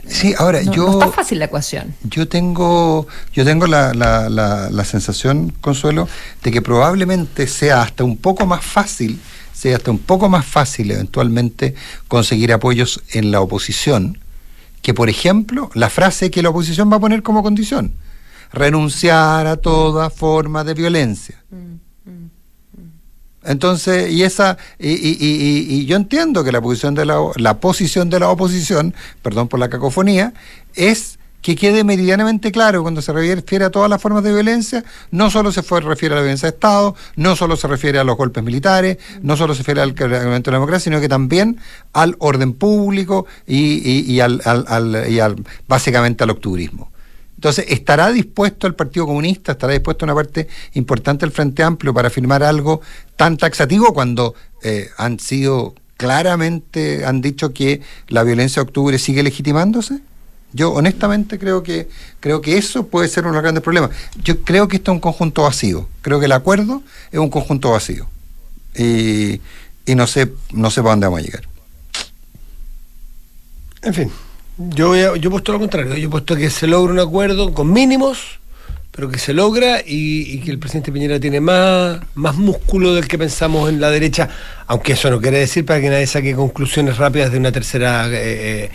sí, 0.08 0.34
ahora 0.38 0.64
No, 0.64 0.74
yo... 0.74 0.86
no 0.88 0.94
está 0.94 1.12
fácil 1.12 1.38
la 1.40 1.46
ecuación. 1.46 1.94
Yo 2.04 2.28
tengo, 2.28 3.06
yo 3.34 3.46
tengo 3.46 3.68
la, 3.68 3.94
la, 3.94 4.30
la, 4.30 4.70
la 4.72 4.84
sensación, 4.86 5.54
Consuelo, 5.62 6.08
de 6.44 6.52
que 6.52 6.62
probablemente 6.62 7.46
sea 7.48 7.84
hasta 7.84 8.04
un 8.04 8.18
poco 8.18 8.46
más 8.48 8.66
fácil, 8.66 9.20
sea 9.62 9.76
hasta 9.78 9.92
un 9.92 10.00
poco 10.00 10.28
más 10.28 10.44
fácil 10.44 10.90
eventualmente 10.90 11.76
conseguir 12.08 12.52
apoyos 12.52 13.00
en 13.14 13.30
la 13.30 13.42
oposición, 13.42 14.18
que 14.82 14.96
por 14.96 15.08
ejemplo 15.08 15.70
la 15.76 15.92
frase 15.92 16.32
que 16.32 16.42
la 16.42 16.50
oposición 16.50 16.92
va 16.92 16.96
a 16.96 17.00
poner 17.00 17.22
como 17.22 17.44
condición, 17.44 17.94
renunciar 18.52 19.46
a 19.46 19.58
toda 19.58 20.10
forma 20.10 20.64
de 20.64 20.74
violencia. 20.74 21.36
Entonces, 23.44 24.12
y 24.12 24.24
esa, 24.24 24.58
y, 24.80 24.90
y- 24.94 25.18
y- 25.20 25.76
y- 25.76 25.86
yo 25.86 25.96
entiendo 25.96 26.44
que 26.44 26.52
la 26.52 26.62
posición 26.62 26.94
de 26.96 27.06
la, 27.06 27.18
la 27.36 27.60
posición 27.60 28.10
de 28.10 28.20
la 28.20 28.30
oposición, 28.30 28.94
perdón 29.22 29.48
por 29.48 29.60
la 29.60 29.70
cacofonía, 29.70 30.34
es 30.76 31.20
que 31.42 31.56
quede 31.56 31.84
meridianamente 31.84 32.52
claro 32.52 32.82
cuando 32.84 33.02
se 33.02 33.12
refiere 33.14 33.66
a 33.66 33.70
todas 33.72 33.90
las 33.90 34.02
formas 34.02 34.24
de 34.24 34.32
violencia, 34.32 34.84
no 35.10 35.30
solo 35.32 35.52
se 35.52 35.62
refiere 35.62 36.14
a 36.14 36.18
la 36.18 36.22
violencia 36.22 36.48
de 36.50 36.54
Estado, 36.56 36.96
no 37.16 37.36
solo 37.36 37.56
se 37.58 37.68
refiere 37.68 37.98
a 38.00 38.04
los 38.04 38.16
golpes 38.16 38.44
militares, 38.44 38.98
no 39.22 39.36
solo 39.36 39.54
se 39.56 39.60
refiere 39.60 39.82
al 39.82 39.94
quebrantamiento 39.96 40.52
de 40.52 40.54
la 40.54 40.58
democracia, 40.60 40.84
sino 40.92 41.02
que 41.02 41.10
también 41.10 41.58
al 41.94 42.16
orden 42.20 42.54
público 42.54 43.26
y, 43.48 44.20
al- 44.20 44.42
y 45.10 45.20
al- 45.20 45.44
básicamente 45.68 46.24
al 46.24 46.30
octubrismo. 46.30 46.92
Entonces, 47.36 47.66
¿estará 47.70 48.12
dispuesto 48.12 48.68
el 48.68 48.76
Partido 48.76 49.08
Comunista, 49.08 49.54
estará 49.54 49.74
dispuesto 49.74 50.06
una 50.06 50.14
parte 50.14 50.48
importante 50.74 51.26
del 51.26 51.34
Frente 51.34 51.64
Amplio 51.64 51.92
para 51.92 52.12
firmar 52.12 52.44
algo 52.44 52.82
tan 53.16 53.36
taxativo 53.38 53.94
cuando 53.96 54.36
eh, 54.62 54.90
han 54.98 55.20
sido 55.20 55.74
claramente 55.98 57.04
han 57.06 57.22
dicho 57.22 57.52
que 57.54 57.82
la 58.10 58.22
violencia 58.24 58.62
de 58.62 58.68
octubre 58.68 59.00
sigue 59.00 59.24
legitimándose? 59.24 60.00
Yo 60.54 60.72
honestamente 60.74 61.40
creo 61.40 61.64
que 61.64 61.88
creo 62.20 62.42
que 62.42 62.58
eso 62.58 62.88
puede 62.88 63.08
ser 63.08 63.24
uno 63.24 63.32
de 63.32 63.36
los 63.38 63.44
grandes 63.44 63.64
problemas. 63.64 63.92
Yo 64.24 64.42
creo 64.42 64.68
que 64.68 64.78
esto 64.78 64.92
es 64.92 64.96
un 64.96 65.00
conjunto 65.00 65.44
vacío. 65.44 65.88
Creo 66.02 66.20
que 66.20 66.26
el 66.26 66.32
acuerdo 66.34 66.82
es 67.12 67.20
un 67.20 67.30
conjunto 67.30 67.72
vacío. 67.72 68.08
Y, 68.76 69.40
no 69.88 70.08
sé 70.08 70.32
no 70.54 70.72
sé 70.72 70.82
para 70.82 70.92
dónde 70.92 71.08
vamos 71.08 71.20
a 71.20 71.24
llegar. 71.24 71.44
En 73.82 73.94
fin, 73.94 74.12
yo, 74.58 74.96
yo 75.16 75.28
he 75.28 75.32
puesto 75.32 75.52
lo 75.52 75.60
contrario. 75.60 75.96
Yo 75.96 76.08
he 76.08 76.12
puesto 76.12 76.36
que 76.36 76.50
se 76.50 76.68
logra 76.68 76.94
un 76.94 77.00
acuerdo 77.00 77.54
con 77.54 77.72
mínimos, 77.72 78.40
pero 78.92 79.10
que 79.10 79.18
se 79.18 79.34
logra 79.34 79.80
y, 79.80 80.34
y 80.34 80.40
que 80.42 80.52
el 80.52 80.60
presidente 80.60 80.92
Piñera 80.92 81.20
tiene 81.20 81.40
más, 81.40 82.02
más 82.14 82.36
músculo 82.36 82.94
del 82.94 83.08
que 83.08 83.18
pensamos 83.18 83.70
en 83.70 83.80
la 83.80 83.90
derecha, 83.90 84.30
aunque 84.68 84.94
eso 84.94 85.10
no 85.10 85.22
quiere 85.22 85.40
decir 85.40 85.66
para 85.66 85.80
que 85.80 85.90
nadie 85.90 86.08
saque 86.08 86.36
conclusiones 86.36 86.98
rápidas 86.98 87.32
de 87.32 87.38
una 87.38 87.52
tercera 87.52 88.08
eh, 88.08 88.66
eh, 88.66 88.70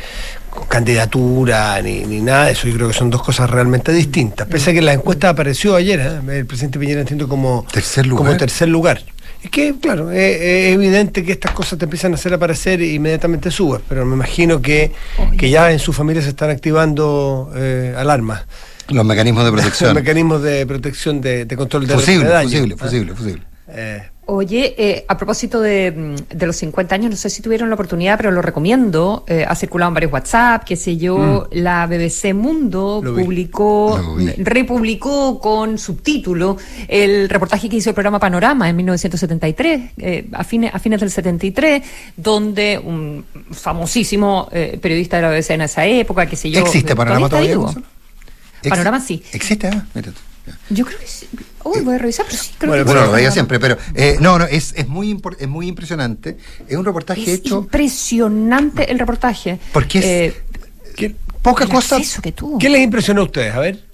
candidatura 0.68 1.80
ni, 1.82 2.00
ni 2.00 2.20
nada 2.20 2.46
de 2.46 2.52
eso. 2.52 2.68
Yo 2.68 2.74
creo 2.74 2.88
que 2.88 2.94
son 2.94 3.10
dos 3.10 3.22
cosas 3.22 3.48
realmente 3.50 3.92
distintas. 3.92 4.46
Pese 4.48 4.70
a 4.70 4.74
que 4.74 4.82
la 4.82 4.92
encuesta 4.92 5.28
apareció 5.28 5.74
ayer, 5.76 6.00
¿eh? 6.00 6.38
el 6.38 6.46
presidente 6.46 6.78
Piñera 6.78 7.00
entiendo 7.00 7.28
como 7.28 7.66
Tercer 7.72 8.06
lugar. 8.06 8.26
Como 8.26 8.36
tercer 8.38 8.68
lugar. 8.68 9.02
Es 9.42 9.50
que, 9.50 9.74
claro, 9.80 10.10
es, 10.10 10.40
es 10.40 10.74
evidente 10.74 11.22
que 11.22 11.32
estas 11.32 11.52
cosas 11.52 11.78
te 11.78 11.84
empiezan 11.84 12.12
a 12.12 12.14
hacer 12.16 12.34
aparecer 12.34 12.80
e 12.80 12.94
inmediatamente 12.94 13.50
subes, 13.50 13.80
pero 13.88 14.04
me 14.04 14.14
imagino 14.14 14.60
que, 14.60 14.92
que 15.38 15.50
ya 15.50 15.70
en 15.70 15.78
su 15.78 15.92
familia 15.92 16.20
se 16.22 16.30
están 16.30 16.50
activando 16.50 17.52
eh, 17.54 17.94
alarmas. 17.96 18.44
Los 18.88 19.04
mecanismos 19.04 19.44
de 19.44 19.52
protección. 19.52 19.94
mecanismos 19.94 20.42
de 20.42 20.66
protección 20.66 21.20
de, 21.20 21.44
de 21.44 21.56
control 21.56 21.86
de 21.86 21.94
fusible, 21.94 22.24
de 22.26 22.30
daño. 22.32 22.48
fusible, 22.48 22.74
Ah, 22.78 22.82
fusible, 22.84 23.14
fusible. 23.14 23.42
Eh, 23.68 24.02
Oye, 24.28 24.74
eh, 24.76 25.04
a 25.06 25.16
propósito 25.16 25.60
de, 25.60 25.92
mm, 25.92 26.36
de 26.36 26.46
los 26.46 26.56
50 26.56 26.96
años, 26.96 27.10
no 27.12 27.16
sé 27.16 27.30
si 27.30 27.42
tuvieron 27.42 27.68
la 27.68 27.76
oportunidad, 27.76 28.16
pero 28.16 28.32
lo 28.32 28.42
recomiendo. 28.42 29.24
eh, 29.28 29.44
ha 29.48 29.54
circulado 29.54 29.90
en 29.90 29.94
varios 29.94 30.12
WhatsApp, 30.12 30.64
qué 30.64 30.74
sé 30.74 30.96
yo. 30.96 31.48
La 31.52 31.86
BBC 31.86 32.34
Mundo 32.34 33.00
publicó, 33.04 34.16
vi. 34.16 34.32
republicó 34.38 35.38
con 35.38 35.78
subtítulo 35.78 36.56
el 36.88 37.28
reportaje 37.28 37.68
que 37.68 37.76
hizo 37.76 37.90
el 37.90 37.94
programa 37.94 38.18
Panorama 38.18 38.68
en 38.68 38.74
1973, 38.74 39.92
eh, 39.98 40.28
a, 40.32 40.42
fines, 40.42 40.74
a 40.74 40.80
fines 40.80 40.98
del 40.98 41.10
73, 41.12 41.82
donde 42.16 42.80
un 42.82 43.24
famosísimo 43.52 44.48
periodista 44.80 45.16
de 45.16 45.22
la 45.22 45.30
BBC 45.30 45.50
en 45.50 45.60
esa 45.60 45.86
época, 45.86 46.26
qué 46.26 46.34
sé 46.34 46.50
yo. 46.50 46.60
¿Existe 46.62 46.96
panorama 46.96 47.28
todavía? 47.28 47.58
Panorama 48.68 48.98
sí. 48.98 49.22
¿Existe? 49.32 49.68
Ah, 49.68 49.86
mira. 49.94 50.10
Yo 50.70 50.84
creo 50.84 50.98
que 50.98 51.06
sí. 51.06 51.28
Uy, 51.64 51.80
voy 51.80 51.94
a 51.96 51.98
revisar, 51.98 52.26
pero 52.28 52.40
sí, 52.40 52.50
creo 52.58 52.70
Bueno, 52.70 52.84
que 52.84 52.90
Bueno, 52.92 53.06
lo 53.06 53.12
veía 53.12 53.30
siempre, 53.32 53.58
pero 53.58 53.76
eh, 53.94 54.16
no, 54.20 54.38
no, 54.38 54.44
es, 54.44 54.72
es, 54.76 54.86
muy 54.86 55.12
impor- 55.12 55.36
es 55.38 55.48
muy 55.48 55.66
impresionante. 55.66 56.36
Es 56.68 56.76
un 56.76 56.84
reportaje 56.84 57.22
Es 57.22 57.28
hecho. 57.40 57.58
impresionante 57.58 58.90
el 58.90 58.98
reportaje. 58.98 59.58
Porque 59.72 59.98
es- 59.98 60.04
Eh, 60.04 60.42
¿qué, 60.96 61.14
Poca 61.42 61.64
el 61.64 61.70
cosa 61.70 61.96
acceso 61.96 62.22
que 62.22 62.32
tuvo. 62.32 62.58
qué 62.58 62.68
les 62.68 62.80
impresionó 62.82 63.20
a 63.22 63.24
ustedes? 63.24 63.54
A 63.54 63.60
ver. 63.60 63.84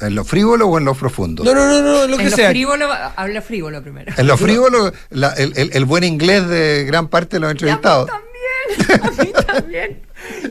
en 0.00 0.14
lo 0.14 0.24
frívolo 0.24 0.68
o 0.68 0.78
en 0.78 0.84
lo 0.84 0.94
profundo. 0.94 1.42
No, 1.42 1.52
no, 1.54 1.66
no, 1.66 1.80
no, 1.82 2.06
lo 2.06 2.16
que 2.16 2.22
en 2.24 2.30
lo 2.30 2.36
sea. 2.36 2.50
frívolo, 2.50 2.88
habla 3.16 3.42
frívolo 3.42 3.82
primero. 3.82 4.12
En 4.16 4.26
lo 4.28 4.36
frívolo, 4.36 4.92
la- 5.10 5.32
el, 5.32 5.52
el- 5.56 5.70
el 5.72 5.84
buen 5.86 6.04
inglés 6.04 6.46
de 6.48 6.84
gran 6.84 7.08
parte 7.08 7.36
de 7.36 7.40
los 7.40 7.50
entrevistados. 7.50 8.08
A 8.08 8.18
mí 8.18 8.22
también, 8.86 9.02
a 9.02 9.22
mí 9.22 9.32
también. 9.46 9.98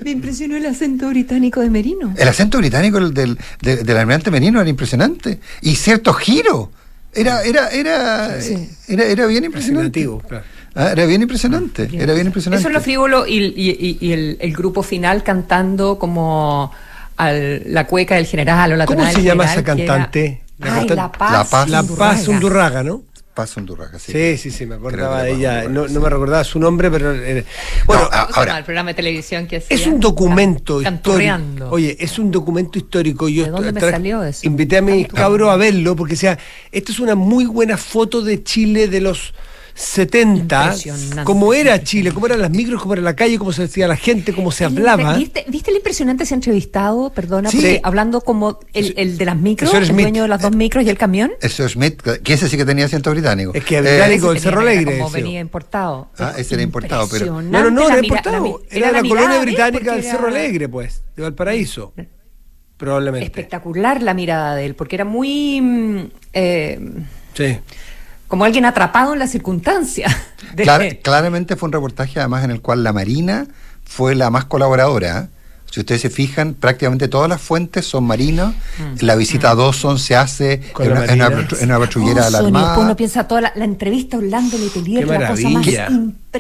Me 0.04 0.12
impresionó 0.12 0.56
el 0.58 0.66
acento 0.66 1.10
británico 1.10 1.62
de 1.62 1.70
Merino. 1.70 2.14
El 2.18 2.28
acento 2.28 2.58
británico 2.58 3.00
del, 3.00 3.14
del, 3.14 3.38
de- 3.62 3.78
del 3.84 3.98
almirante 3.98 4.32
Menino 4.32 4.60
era 4.62 4.70
impresionante. 4.70 5.40
Y 5.62 5.76
cierto 5.76 6.14
giro. 6.14 6.72
Era, 7.14 7.42
era, 7.44 7.70
era, 7.70 8.42
Sí. 8.42 8.70
era, 8.88 9.06
era 9.06 9.26
bien 9.26 9.44
impresionante. 9.46 10.08
Claro. 10.28 10.44
Ah, 10.76 10.92
era 10.92 11.06
bien 11.06 11.22
impresionante. 11.24 11.90
Era 11.94 12.14
bien 12.14 12.28
impresionante. 12.28 12.62
Eso 12.62 12.68
es 12.70 12.74
lo 12.76 12.82
frívolo 12.82 13.26
y, 13.26 13.38
y- 13.38 13.78
y- 13.80 13.98
y 14.00 14.12
el, 14.12 14.38
el 14.40 14.54
grupo 14.54 14.84
final 14.84 15.24
cantando 15.24 15.98
como 15.98 16.72
al- 17.16 17.64
la 17.74 17.88
cueca 17.88 18.16
del 18.16 18.28
general 18.28 18.74
o 18.74 18.76
la 18.76 18.86
¿Cómo 18.86 19.00
se 19.12 19.24
llama 19.24 19.48
general, 19.48 19.66
esa 19.66 19.76
que 19.76 19.84
era- 19.84 19.94
cantante? 19.96 20.42
La 20.60 20.66
Ay, 20.68 20.72
cantante- 20.88 20.96
La 20.96 21.12
Paz. 21.12 21.32
La 21.32 21.44
Paz. 21.46 21.70
La 21.70 21.84
Paz. 21.84 22.28
Undurraga, 22.28 22.84
¿no? 22.84 23.02
Paso 23.38 23.60
Undurraga, 23.60 24.00
sí. 24.00 24.12
Sí, 24.12 24.36
sí, 24.40 24.50
sí, 24.50 24.66
me 24.66 24.74
acordaba 24.74 25.22
de 25.22 25.34
ella. 25.34 25.62
Paz 25.66 25.70
No, 25.72 25.88
no 25.88 26.00
me 26.00 26.10
recordaba 26.10 26.44
su 26.44 26.58
nombre, 26.60 26.90
pero. 26.90 27.14
eh, 27.14 27.46
bueno, 27.86 28.02
No, 28.02 28.10
ah, 28.12 28.22
¿Cómo 28.24 28.34
se 28.34 28.40
ahora- 28.40 28.58
el 28.58 28.64
programa 28.64 28.90
de 28.90 28.94
televisión 28.96 29.46
que 29.46 29.58
hacía? 29.58 29.78
Es 29.78 29.86
un 29.86 30.00
documento 30.00 30.82
histórico. 30.82 31.70
Oye, 31.70 31.96
es 32.00 32.18
un 32.18 32.32
documento 32.32 32.80
histórico. 32.80 33.30
Yo 33.30 33.44
¿De 33.46 33.52
dónde 33.52 33.72
me 33.74 33.80
salió 33.80 34.24
eso? 34.24 34.40
Invité 34.48 34.78
a 34.78 34.82
mis 34.82 35.04
Tanto. 35.06 35.16
cabros 35.22 35.52
a 35.52 35.56
verlo 35.56 35.96
porque, 35.96 36.16
o 36.16 36.18
sea, 36.18 36.40
esta 36.72 36.92
es 36.92 37.00
una 37.00 37.14
muy 37.14 37.46
buena 37.46 37.78
foto 37.78 38.24
de 38.24 38.42
Chile 38.44 38.88
de 38.88 39.02
los 39.02 39.36
70. 39.78 40.64
Impresionante. 40.64 41.24
Cómo 41.24 41.54
era 41.54 41.84
Chile, 41.84 42.12
cómo 42.12 42.26
eran 42.26 42.42
las 42.42 42.50
micros, 42.50 42.82
cómo 42.82 42.94
era 42.96 43.04
la 43.04 43.16
calle, 43.16 43.38
cómo 43.38 43.54
se 43.54 43.62
decía 43.62 43.88
la 43.88 43.96
gente, 43.96 44.34
cómo 44.34 44.52
se 44.52 44.66
El 44.66 44.72
hablaba. 44.78 45.16
¿Viste, 45.16 45.46
¿Viste 45.48 45.70
el 45.70 45.78
impresionante 45.78 46.24
ese 46.24 46.34
entrevistado? 46.34 47.12
Perdona, 47.14 47.52
Sí. 47.52 47.58
porque 47.58 47.80
hablando 47.84 48.22
como 48.22 48.60
el, 48.74 48.96
el 48.98 49.18
de 49.20 49.26
las 49.26 49.38
micros, 49.38 49.72
el 49.76 49.86
Smith. 49.86 50.02
dueño 50.02 50.24
de 50.24 50.28
las 50.30 50.42
dos 50.42 50.56
micros 50.56 50.84
y 50.84 50.90
el 50.90 50.98
camión. 50.98 51.32
El 51.42 51.52
señor 51.52 51.70
Smith, 51.70 52.02
que 52.02 52.34
ese 52.34 52.50
sí 52.50 52.58
que 52.58 52.66
tenía 52.66 52.86
acento 52.86 53.12
británico. 53.12 53.52
Es 53.54 53.64
que 53.64 53.78
Eh, 53.78 53.82
británico- 53.82 54.32
el 54.32 54.38
Ese 54.38 54.44
Cerro 54.46 54.62
tenía- 54.62 54.72
era 54.74 54.82
Alegre, 54.82 54.98
Como 54.98 55.12
venía 55.12 55.40
importado. 55.40 56.10
Ah, 56.18 56.34
ese 56.38 56.56
era 56.56 56.64
importado, 56.64 57.08
pero- 57.12 57.26
No, 57.28 57.42
no, 57.44 57.70
no, 57.70 57.88
era 57.88 58.00
importado. 58.00 58.62
Era, 58.72 58.92
la, 58.92 59.02
colonia 59.04 59.40
británica 59.42 59.92
del 59.94 60.04
era 60.04 60.12
Cerro 60.12 60.28
Alegre, 60.28 60.68
pues, 60.68 61.04
de 61.16 61.22
Valparaíso. 61.24 61.94
Probablemente. 62.78 63.26
Espectacular 63.26 64.02
la 64.04 64.14
mirada 64.14 64.56
de 64.56 64.66
él, 64.66 64.76
porque 64.76 64.96
era 64.96 65.06
muy. 65.06 65.62
mm, 65.62 66.00
eh, 66.34 66.80
Sí. 67.34 67.58
Como 68.28 68.44
alguien 68.46 68.66
atrapado 68.66 69.14
en 69.14 69.20
la 69.20 69.28
circunstancia. 69.28 70.08
de- 70.56 70.64
Clar- 70.64 71.00
claramente 71.02 71.56
fue 71.56 71.68
un 71.68 71.74
reportaje 71.74 72.20
además 72.20 72.44
en 72.44 72.52
el 72.52 72.62
cual 72.62 72.84
la 72.84 72.94
Marina 72.94 73.48
fue 73.86 74.16
la 74.16 74.30
más 74.30 74.46
colaboradora. 74.46 75.20
¿eh? 75.20 75.28
Si 75.70 75.82
ustedes 75.82 76.02
se 76.02 76.10
fijan, 76.10 76.54
prácticamente 76.54 77.10
todas 77.10 77.28
las 77.30 77.42
fuentes 77.42 77.86
son 77.86 78.06
marinas. 78.06 78.54
Mm. 78.80 79.06
La 79.06 79.16
visita 79.16 79.52
a 79.52 79.56
Dawson 79.56 80.00
se 80.00 80.16
hace 80.16 80.62
en 80.80 80.92
una, 80.92 81.06
en 81.06 81.14
una 81.16 81.30
Marina. 81.30 81.30
patru- 81.50 81.58
en 81.60 81.66
una 81.70 81.80
patrullera 81.80 82.26
de 82.26 82.32
la 82.32 82.42
después 82.42 82.64
Armada. 82.64 82.80
uno 82.80 82.96
piensa 82.96 83.28
toda 83.28 83.42
la, 83.42 83.52
la 83.56 83.66
entrevista 83.66 84.16
a 84.16 84.20
Orlando 84.22 84.58
Letelier, 84.58 85.06
la 85.08 85.28
cosa 85.30 85.50
más. 85.50 85.66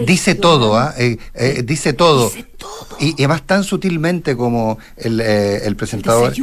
Dice 0.05 0.35
todo, 0.35 0.77
¿ah? 0.77 0.93
Eh, 0.97 1.17
eh, 1.33 1.63
dice 1.65 1.91
todo. 1.93 2.29
Dice 2.29 2.43
todo. 2.57 2.87
Y, 2.99 3.09
y 3.09 3.13
además 3.25 3.41
tan 3.43 3.63
sutilmente 3.65 4.37
como 4.37 4.77
el, 4.95 5.19
eh, 5.19 5.65
el 5.65 5.75
presentador 5.75 6.33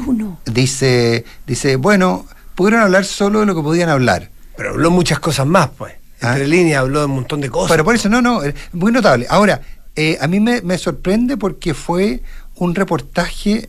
dice, 0.44 1.24
dice, 1.46 1.76
bueno, 1.76 2.26
pudieron 2.54 2.80
hablar 2.82 3.04
solo 3.04 3.40
de 3.40 3.46
lo 3.46 3.54
que 3.54 3.62
podían 3.62 3.88
hablar. 3.88 4.30
Pero 4.56 4.70
habló 4.70 4.90
muchas 4.90 5.18
cosas 5.18 5.46
más, 5.46 5.70
pues. 5.76 5.94
Entre 6.20 6.44
Ah. 6.44 6.48
líneas 6.48 6.80
habló 6.80 7.00
de 7.00 7.06
un 7.06 7.12
montón 7.12 7.40
de 7.40 7.50
cosas. 7.50 7.70
Pero 7.70 7.84
por 7.84 7.94
eso, 7.94 8.08
no, 8.08 8.22
no, 8.22 8.42
eh, 8.44 8.54
muy 8.72 8.92
notable. 8.92 9.26
Ahora, 9.28 9.60
eh, 9.96 10.16
a 10.20 10.26
mí 10.26 10.40
me, 10.40 10.62
me 10.62 10.78
sorprende 10.78 11.36
porque 11.36 11.74
fue 11.74 12.22
un 12.56 12.74
reportaje, 12.74 13.68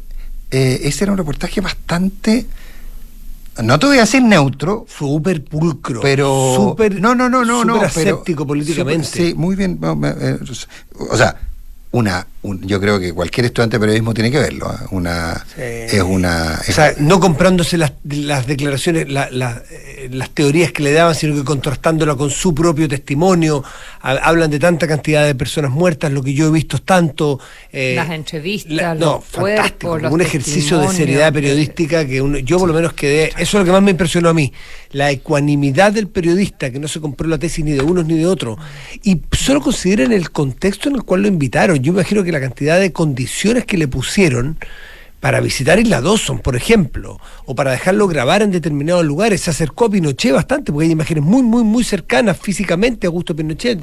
eh, 0.52 0.80
ese 0.84 1.04
era 1.06 1.12
un 1.12 1.18
reportaje 1.18 1.60
bastante, 1.62 2.46
no 3.64 3.80
te 3.80 3.86
voy 3.88 3.98
a 3.98 4.02
decir 4.02 4.22
neutro, 4.22 4.86
súper 4.88 5.44
pulcro. 5.44 6.02
pero... 6.02 6.54
Súper. 6.56 7.00
no, 7.00 7.16
no, 7.16 7.30
no, 7.30 7.44
no, 7.46 7.62
súper 7.62 7.68
no. 7.68 7.82
aséptico 7.82 8.46
políticamente. 8.46 9.08
súper- 9.08 9.28
sí, 9.30 9.34
muy 9.34 9.56
bien. 9.56 9.80
o 9.82 11.18
sea, 11.18 11.36
una, 11.92 12.28
un- 12.46 12.62
yo 12.68 12.80
creo 12.80 13.00
que 13.00 13.14
cualquier 13.14 13.46
estudiante 13.48 13.76
de 13.78 13.80
periodismo 13.82 14.14
tiene 14.14 14.32
que 14.32 14.40
verlo. 14.40 14.68
¿ah? 14.70 14.86
Una, 14.92 15.46
Sí. 15.56 15.62
es 15.62 16.02
una... 16.04 16.60
O 16.68 16.72
sea, 16.72 16.94
no 17.00 17.20
comprándose 17.20 17.78
las, 17.78 17.94
las 18.04 18.46
declaraciones, 18.48 19.10
la- 19.10 19.30
la- 19.32 19.62
eh, 19.72 20.10
las 20.12 20.30
teorías 20.30 20.72
que 20.72 20.84
le 20.84 20.92
daban, 20.94 21.16
sino 21.16 21.36
que 21.36 21.44
contrastándola 21.44 22.16
con 22.16 22.30
su 22.30 22.54
propio 22.54 22.88
testimonio. 22.88 23.64
Ha- 24.02 24.12
hablan 24.30 24.50
de 24.52 24.60
tanta 24.60 24.88
cantidad 24.88 25.26
de 25.26 25.36
personas 25.36 25.72
muertas, 25.72 26.12
lo 26.12 26.22
que 26.24 26.34
yo 26.34 26.48
he 26.48 26.52
visto 26.52 26.78
es 26.78 26.84
tanto. 26.84 27.40
eh, 27.72 27.94
Las 27.96 28.10
entrevistas, 28.12 28.72
la- 28.74 28.94
los 28.96 29.00
no, 29.02 29.12
cuerpos, 29.22 29.42
fantástico, 29.56 29.98
los 29.98 30.12
un 30.14 30.22
ejercicio 30.22 30.78
de 30.80 30.88
seriedad 30.90 31.30
eh, 31.30 31.32
periodística 31.34 32.06
que 32.06 32.22
uno- 32.22 32.38
yo 32.40 32.58
por 32.60 32.68
lo 32.70 32.74
menos 32.74 32.94
quedé. 32.94 33.30
Eso 33.38 33.42
es 33.42 33.54
lo 33.54 33.66
que 33.66 33.72
más 33.72 33.82
me 33.82 33.92
impresionó 33.92 34.30
a 34.30 34.34
mí. 34.34 34.54
La 34.92 35.12
ecuanimidad 35.12 35.92
del 35.92 36.08
periodista, 36.08 36.72
que 36.72 36.80
no 36.80 36.88
se 36.88 37.02
compró 37.02 37.28
la 37.28 37.38
tesis 37.38 37.66
ni 37.66 37.72
de 37.72 37.82
unos 37.82 38.06
ni 38.06 38.18
de 38.18 38.26
otros. 38.26 38.58
Y 39.04 39.20
solo 39.34 39.60
consideren 39.62 40.12
el 40.14 40.32
contexto 40.32 40.88
en 40.90 40.96
el 40.96 41.04
cual 41.04 41.24
lo 41.24 41.28
invitaron. 41.28 41.80
Yo 41.80 41.92
imagino 41.92 42.24
que 42.24 42.32
la 42.36 42.42
cantidad 42.42 42.80
de 42.80 42.92
condiciones 42.92 43.66
que 43.66 43.78
le 43.78 43.88
pusieron 43.88 44.58
para 45.20 45.40
visitar 45.40 45.80
Isla 45.80 46.02
Dawson, 46.02 46.40
por 46.40 46.56
ejemplo, 46.56 47.20
o 47.46 47.56
para 47.56 47.72
dejarlo 47.72 48.08
grabar 48.08 48.44
en 48.44 48.52
determinados 48.52 49.04
lugares. 49.04 49.42
Se 49.42 49.50
acercó 49.50 49.86
a 49.86 49.90
Pinochet 49.90 50.34
bastante, 50.34 50.72
porque 50.72 50.86
hay 50.86 50.92
imágenes 50.92 51.24
muy, 51.24 51.42
muy, 51.42 51.64
muy 51.64 51.84
cercanas 51.84 52.38
físicamente 52.38 53.08
a 53.08 53.10
Augusto 53.10 53.36
Pinochet. 53.36 53.80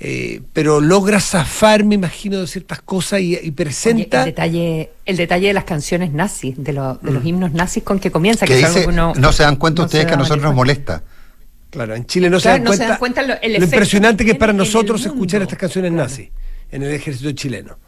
Eh, 0.00 0.40
pero 0.52 0.80
logra 0.80 1.20
zafar, 1.20 1.84
me 1.84 1.94
imagino, 1.94 2.40
de 2.40 2.48
ciertas 2.48 2.80
cosas 2.82 3.20
y, 3.20 3.34
y 3.34 3.36
Oye, 3.36 3.52
presenta. 3.52 4.20
el, 4.20 4.24
detalle, 4.26 4.90
el 5.06 5.16
detalle 5.16 5.46
de 5.48 5.52
las 5.54 5.62
canciones 5.64 6.12
nazis, 6.12 6.54
de, 6.56 6.72
lo- 6.72 6.94
de 7.00 7.12
los 7.12 7.24
himnos 7.24 7.52
nazis 7.52 7.84
con 7.84 8.00
que 8.00 8.10
comienza. 8.10 8.44
que 8.44 8.58
es 8.58 8.64
algo 8.64 8.78
dice, 8.78 8.88
uno 8.90 9.12
no 9.16 9.32
se 9.32 9.44
dan 9.44 9.54
cuenta 9.56 9.82
no 9.82 9.86
ustedes 9.86 10.06
que 10.06 10.14
a 10.14 10.16
nosotros 10.16 10.42
nos 10.42 10.54
molesta. 10.56 11.04
Claro, 11.70 11.94
en 11.94 12.04
Chile 12.06 12.28
no, 12.28 12.40
se, 12.40 12.48
Claro, 12.48 12.56
dan 12.56 12.64
no 12.64 12.72
se 12.72 12.78
cuenta 12.78 12.88
dan 12.88 12.98
cuenta 12.98 13.22
lo- 13.22 13.34
el 13.34 13.52
lo 13.52 13.58
efecto 13.58 13.76
impresionante 13.76 14.24
que 14.24 14.30
que 14.30 14.32
es 14.32 14.38
para 14.38 14.52
nosotros 14.52 15.06
escuchar 15.06 15.42
estas 15.42 15.58
canciones 15.58 15.92
nazis 15.92 16.30
en 16.72 16.82
el 16.82 16.92
ejército 16.92 17.30
chileno. 17.32 17.78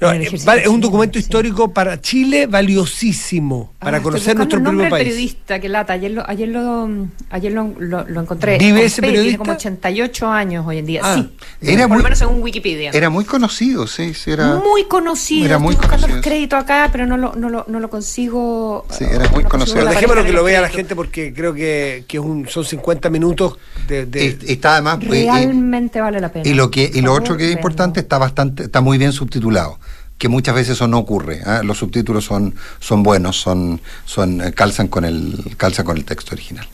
No, 0.00 0.12
eh, 0.12 0.28
es 0.30 0.66
un 0.68 0.80
documento 0.80 1.14
sí. 1.18 1.20
histórico 1.24 1.72
para 1.72 2.00
Chile 2.00 2.46
valiosísimo, 2.46 3.72
Ah, 3.80 3.84
para 3.86 4.02
conocer 4.02 4.36
nuestro 4.36 4.62
propio 4.62 4.88
país. 4.90 5.04
periodista, 5.04 5.58
que 5.60 5.68
lata. 5.68 5.94
Ayer 5.94 6.10
lo, 6.10 6.28
ayer 6.28 6.48
lo, 6.48 6.88
ayer 7.30 7.52
lo, 7.52 7.72
lo- 7.78 8.04
lo 8.06 8.20
encontré. 8.20 8.58
¿Vive 8.58 8.84
ese 8.84 9.00
periodista? 9.00 9.22
Tiene 9.22 9.38
como 9.38 9.52
88 9.52 10.28
años 10.28 10.66
hoy 10.66 10.78
en 10.78 10.86
día. 10.86 11.00
Ah, 11.02 11.14
sí. 11.16 11.30
era 11.62 11.82
por 11.82 11.88
muy- 11.88 11.98
lo 11.98 12.02
menos 12.04 12.18
según 12.18 12.42
Wikipedia. 12.42 12.90
Era 12.92 13.08
muy 13.10 13.24
conocido, 13.24 13.86
sí, 13.86 14.12
sí, 14.14 14.30
era. 14.30 14.56
muy 14.56 14.84
conocido. 14.84 15.46
era 15.46 15.58
muy 15.58 15.72
Estoy 15.74 15.84
buscando 15.86 16.06
conocido. 16.06 16.16
los 16.16 16.24
créditos 16.26 16.62
acá, 16.62 16.88
pero 16.92 17.06
no 17.06 17.16
lo, 17.16 17.34
no 17.34 17.48
lo, 17.48 17.64
no 17.68 17.80
lo 17.80 17.88
consigo. 17.90 18.86
Sí, 18.90 19.04
era 19.04 19.28
muy 19.30 19.44
no 19.44 19.48
conocido. 19.48 19.84
Dejémoslo 19.86 20.24
que 20.24 20.32
lo 20.32 20.44
vea 20.44 20.60
la 20.60 20.68
gente 20.68 20.94
porque 20.94 21.32
creo 21.32 21.54
que, 21.54 22.04
que 22.06 22.16
es 22.18 22.22
un, 22.22 22.46
son 22.48 22.64
50 22.64 23.08
minutos 23.10 23.56
de... 23.88 24.06
de- 24.06 24.38
Y, 24.46 24.52
está 24.52 24.72
además. 24.74 24.98
y- 25.02 25.06
y- 25.06 25.24
Realmente 25.26 26.00
vale 26.00 26.20
la 26.20 26.30
pena. 26.30 26.48
Y 26.48 26.54
lo 26.54 26.70
que 26.70 26.90
y 26.92 27.00
lo 27.00 27.12
otro 27.12 27.36
que 27.36 27.46
es 27.46 27.52
importante 27.52 28.00
está 28.00 28.18
bastante 28.18 28.64
está 28.64 28.80
muy 28.80 28.98
bien 28.98 29.12
subtitulado, 29.12 29.78
que 30.18 30.28
muchas 30.28 30.54
veces 30.54 30.72
eso 30.76 30.88
no 30.88 30.98
ocurre. 30.98 31.42
¿ah? 31.44 31.62
Los 31.62 31.78
subtítulos 31.78 32.24
son 32.24 32.54
son 32.80 33.02
buenos, 33.02 33.36
son 33.40 33.80
son 34.04 34.40
eh, 34.40 34.52
calzan 34.52 34.88
con 34.88 35.04
el 35.04 35.54
calzan 35.56 35.84
con 35.84 35.96
el 35.96 36.04
texto 36.04 36.34
original. 36.34 36.66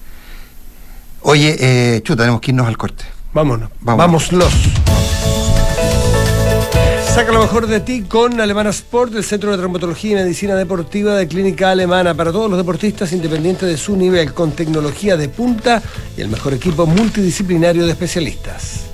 Oye, 1.23 1.57
eh, 1.59 2.01
chuta, 2.03 2.23
tenemos 2.25 2.41
que 2.41 2.51
irnos 2.51 2.67
al 2.67 2.77
corte. 2.77 3.05
Vámonos, 3.33 3.71
Vámonos. 3.81 4.31
vámonos. 4.31 4.53
Saca 7.15 7.31
lo 7.31 7.41
mejor 7.41 7.67
de 7.67 7.81
ti 7.81 8.03
con 8.03 8.41
Alemana 8.41 8.71
Sport, 8.71 9.15
el 9.17 9.25
Centro 9.25 9.51
de 9.51 9.59
Traumatología 9.59 10.13
y 10.13 10.15
Medicina 10.15 10.55
Deportiva 10.55 11.15
de 11.15 11.29
Clínica 11.29 11.71
Alemana 11.71 12.15
para 12.15 12.33
todos 12.33 12.49
los 12.49 12.59
deportistas 12.59 13.13
independientes 13.13 13.69
de 13.69 13.77
su 13.77 13.97
nivel, 13.97 14.33
con 14.33 14.53
tecnología 14.53 15.19
de 15.19 15.29
punta 15.29 15.83
y 16.17 16.23
el 16.23 16.29
mejor 16.29 16.55
equipo 16.55 16.87
multidisciplinario 16.87 17.85
de 17.85 17.93
especialistas. 17.93 18.92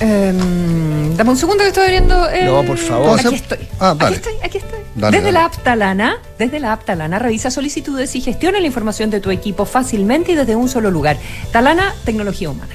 Em, 0.00 1.16
dame 1.16 1.30
un 1.30 1.36
segundo 1.36 1.62
que 1.64 1.68
estoy 1.68 1.90
viendo. 1.90 2.28
el- 2.28 2.46
No, 2.46 2.62
por 2.64 2.78
favor. 2.78 3.18
Aquí 3.18 3.34
estoy. 3.34 3.58
Ah, 3.80 3.94
dale. 3.98 4.16
Aquí 4.16 4.28
estoy, 4.28 4.34
aquí 4.46 4.58
estoy. 4.58 4.78
Dale, 4.94 5.16
desde 5.16 5.32
dale. 5.32 5.32
la 5.32 5.44
app 5.46 5.56
Talana, 5.62 6.18
desde 6.38 6.60
la 6.60 6.72
app 6.72 6.84
Talana, 6.84 7.18
revisa 7.18 7.50
solicitudes 7.50 8.14
y 8.16 8.20
gestiona 8.20 8.60
la 8.60 8.66
información 8.66 9.10
de 9.10 9.20
tu 9.20 9.30
equipo 9.30 9.64
fácilmente 9.64 10.32
y 10.32 10.34
desde 10.34 10.54
un 10.56 10.68
solo 10.68 10.90
lugar. 10.90 11.16
Talana, 11.52 11.94
tecnología 12.04 12.50
humana. 12.50 12.74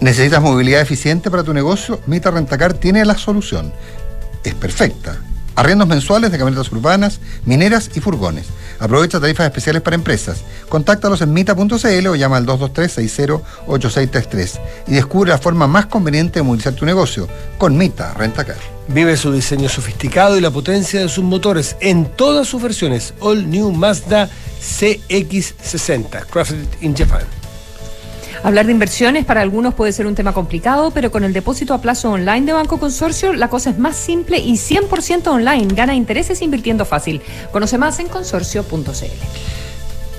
¿Necesitas 0.00 0.42
movilidad 0.42 0.80
eficiente 0.82 1.30
para 1.30 1.42
tu 1.42 1.54
negocio? 1.54 2.00
Mita 2.06 2.30
Rentacar 2.30 2.74
tiene 2.74 3.04
la 3.04 3.16
solución. 3.16 3.72
Es 4.44 4.54
perfecta. 4.54 5.16
Arriendos 5.56 5.88
mensuales 5.88 6.30
de 6.30 6.38
camionetas 6.38 6.70
urbanas, 6.70 7.18
mineras 7.46 7.90
y 7.94 8.00
furgones. 8.00 8.44
Aprovecha 8.78 9.18
tarifas 9.18 9.46
especiales 9.46 9.80
para 9.80 9.96
empresas. 9.96 10.42
Contáctalos 10.68 11.22
en 11.22 11.32
mita.cl 11.32 12.06
o 12.08 12.14
llama 12.14 12.36
al 12.36 12.44
223-608633 12.46 14.60
y 14.86 14.92
descubre 14.92 15.30
la 15.30 15.38
forma 15.38 15.66
más 15.66 15.86
conveniente 15.86 16.40
de 16.40 16.42
movilizar 16.42 16.74
tu 16.74 16.84
negocio 16.84 17.26
con 17.56 17.78
Mita 17.78 18.12
Rentacar. 18.12 18.58
Vive 18.88 19.16
su 19.16 19.32
diseño 19.32 19.70
sofisticado 19.70 20.36
y 20.36 20.42
la 20.42 20.50
potencia 20.50 21.00
de 21.00 21.08
sus 21.08 21.24
motores 21.24 21.76
en 21.80 22.04
todas 22.04 22.46
sus 22.46 22.60
versiones. 22.62 23.14
All 23.20 23.50
New 23.50 23.72
Mazda 23.72 24.28
CX60, 24.60 26.26
crafted 26.26 26.66
in 26.82 26.94
Japan. 26.94 27.22
Hablar 28.42 28.66
de 28.66 28.72
inversiones 28.72 29.24
para 29.24 29.40
algunos 29.40 29.74
puede 29.74 29.92
ser 29.92 30.06
un 30.06 30.14
tema 30.14 30.32
complicado, 30.32 30.90
pero 30.90 31.10
con 31.10 31.24
el 31.24 31.32
depósito 31.32 31.74
a 31.74 31.80
plazo 31.80 32.12
online 32.12 32.46
de 32.46 32.52
Banco 32.52 32.78
Consorcio 32.78 33.32
la 33.32 33.48
cosa 33.48 33.70
es 33.70 33.78
más 33.78 33.96
simple 33.96 34.38
y 34.38 34.54
100% 34.54 35.28
online. 35.28 35.74
Gana 35.74 35.94
intereses 35.94 36.42
invirtiendo 36.42 36.84
fácil. 36.84 37.22
Conoce 37.52 37.78
más 37.78 37.98
en 37.98 38.08
consorcio.cl. 38.08 39.65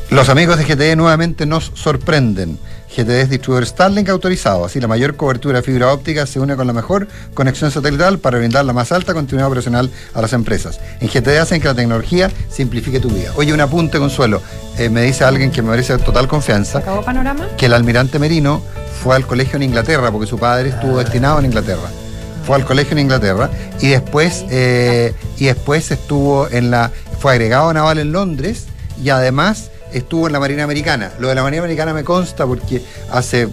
Los 0.09 0.29
amigos 0.29 0.57
de 0.57 0.63
GTE 0.63 0.95
nuevamente 0.95 1.45
nos 1.45 1.69
sorprenden. 1.75 2.57
GTE 2.95 3.23
es 3.23 3.29
distribuidor 3.29 3.65
Starlink 3.65 4.07
autorizado, 4.07 4.63
así 4.63 4.79
la 4.79 4.87
mayor 4.87 5.17
cobertura 5.17 5.57
de 5.57 5.63
fibra 5.63 5.91
óptica 5.91 6.25
se 6.25 6.39
une 6.39 6.55
con 6.55 6.65
la 6.65 6.71
mejor 6.71 7.09
conexión 7.33 7.71
satelital 7.71 8.17
para 8.17 8.37
brindar 8.37 8.63
la 8.63 8.71
más 8.71 8.93
alta 8.93 9.13
continuidad 9.13 9.49
operacional 9.49 9.91
a 10.13 10.21
las 10.21 10.31
empresas. 10.31 10.79
En 11.01 11.09
GTE 11.09 11.39
hacen 11.39 11.59
que 11.59 11.67
la 11.67 11.73
tecnología 11.73 12.31
simplifique 12.49 13.01
tu 13.01 13.09
vida. 13.09 13.33
Oye, 13.35 13.51
un 13.51 13.59
apunte, 13.59 13.99
Consuelo. 13.99 14.41
Eh, 14.77 14.87
me 14.89 15.01
dice 15.01 15.25
alguien 15.25 15.51
que 15.51 15.61
me 15.61 15.71
merece 15.71 15.97
total 15.97 16.29
confianza 16.29 16.77
¿Acabó 16.77 17.03
panorama? 17.03 17.45
que 17.57 17.65
el 17.65 17.73
almirante 17.73 18.17
Merino 18.17 18.61
fue 19.03 19.13
al 19.13 19.27
colegio 19.27 19.57
en 19.57 19.63
Inglaterra, 19.63 20.09
porque 20.09 20.27
su 20.27 20.39
padre 20.39 20.69
estuvo 20.69 20.99
destinado 20.99 21.39
en 21.39 21.45
Inglaterra. 21.45 21.89
Fue 22.45 22.55
al 22.55 22.63
colegio 22.63 22.93
en 22.93 22.99
Inglaterra 22.99 23.49
y 23.81 23.89
después, 23.89 24.45
eh, 24.49 25.13
y 25.37 25.47
después 25.47 25.91
estuvo 25.91 26.47
en 26.49 26.71
la. 26.71 26.91
fue 27.19 27.33
agregado 27.33 27.73
naval 27.73 27.97
en 27.97 28.13
Londres 28.13 28.67
y 29.03 29.09
además 29.09 29.69
estuvo 29.93 30.27
en 30.27 30.33
la 30.33 30.39
Marina 30.39 30.63
Americana. 30.63 31.11
Lo 31.19 31.27
de 31.29 31.35
la 31.35 31.43
Marina 31.43 31.61
Americana 31.63 31.93
me 31.93 32.03
consta 32.03 32.45
porque 32.45 32.81
hace 33.11 33.47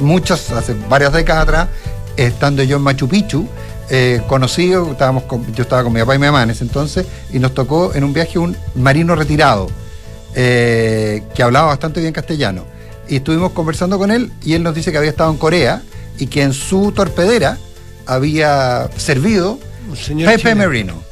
muchas, 0.00 0.50
hace 0.50 0.74
varias 0.88 1.12
décadas 1.12 1.42
atrás, 1.44 1.68
estando 2.16 2.62
yo 2.62 2.76
en 2.76 2.82
Machu 2.82 3.08
Picchu, 3.08 3.46
eh, 3.90 4.20
conocido, 4.28 4.90
estábamos 4.92 5.22
con- 5.24 5.52
yo 5.54 5.62
estaba 5.62 5.82
con 5.82 5.92
mi 5.92 6.00
papá 6.00 6.14
y 6.14 6.18
mi 6.18 6.26
mamá 6.26 6.42
en 6.42 6.50
ese 6.50 6.64
entonces, 6.64 7.06
y 7.32 7.38
nos 7.38 7.54
tocó 7.54 7.94
en 7.94 8.04
un 8.04 8.12
viaje 8.12 8.38
un 8.38 8.56
marino 8.74 9.14
retirado 9.16 9.68
eh, 10.34 11.22
que 11.34 11.42
hablaba 11.42 11.68
bastante 11.68 12.00
bien 12.00 12.12
castellano. 12.12 12.64
Y 13.08 13.16
estuvimos 13.16 13.52
conversando 13.52 13.98
con 13.98 14.10
él 14.10 14.30
y 14.44 14.52
él 14.54 14.62
nos 14.62 14.74
dice 14.74 14.92
que 14.92 14.98
había 14.98 15.10
estado 15.10 15.30
en 15.30 15.38
Corea 15.38 15.82
y 16.18 16.26
que 16.26 16.42
en 16.42 16.52
su 16.52 16.92
torpedera 16.92 17.56
había 18.06 18.88
servido 18.96 19.58
Un 19.88 19.96
señor 19.96 20.28
Pepe 20.30 20.42
chileno. 20.42 20.68
Merino. 20.68 21.02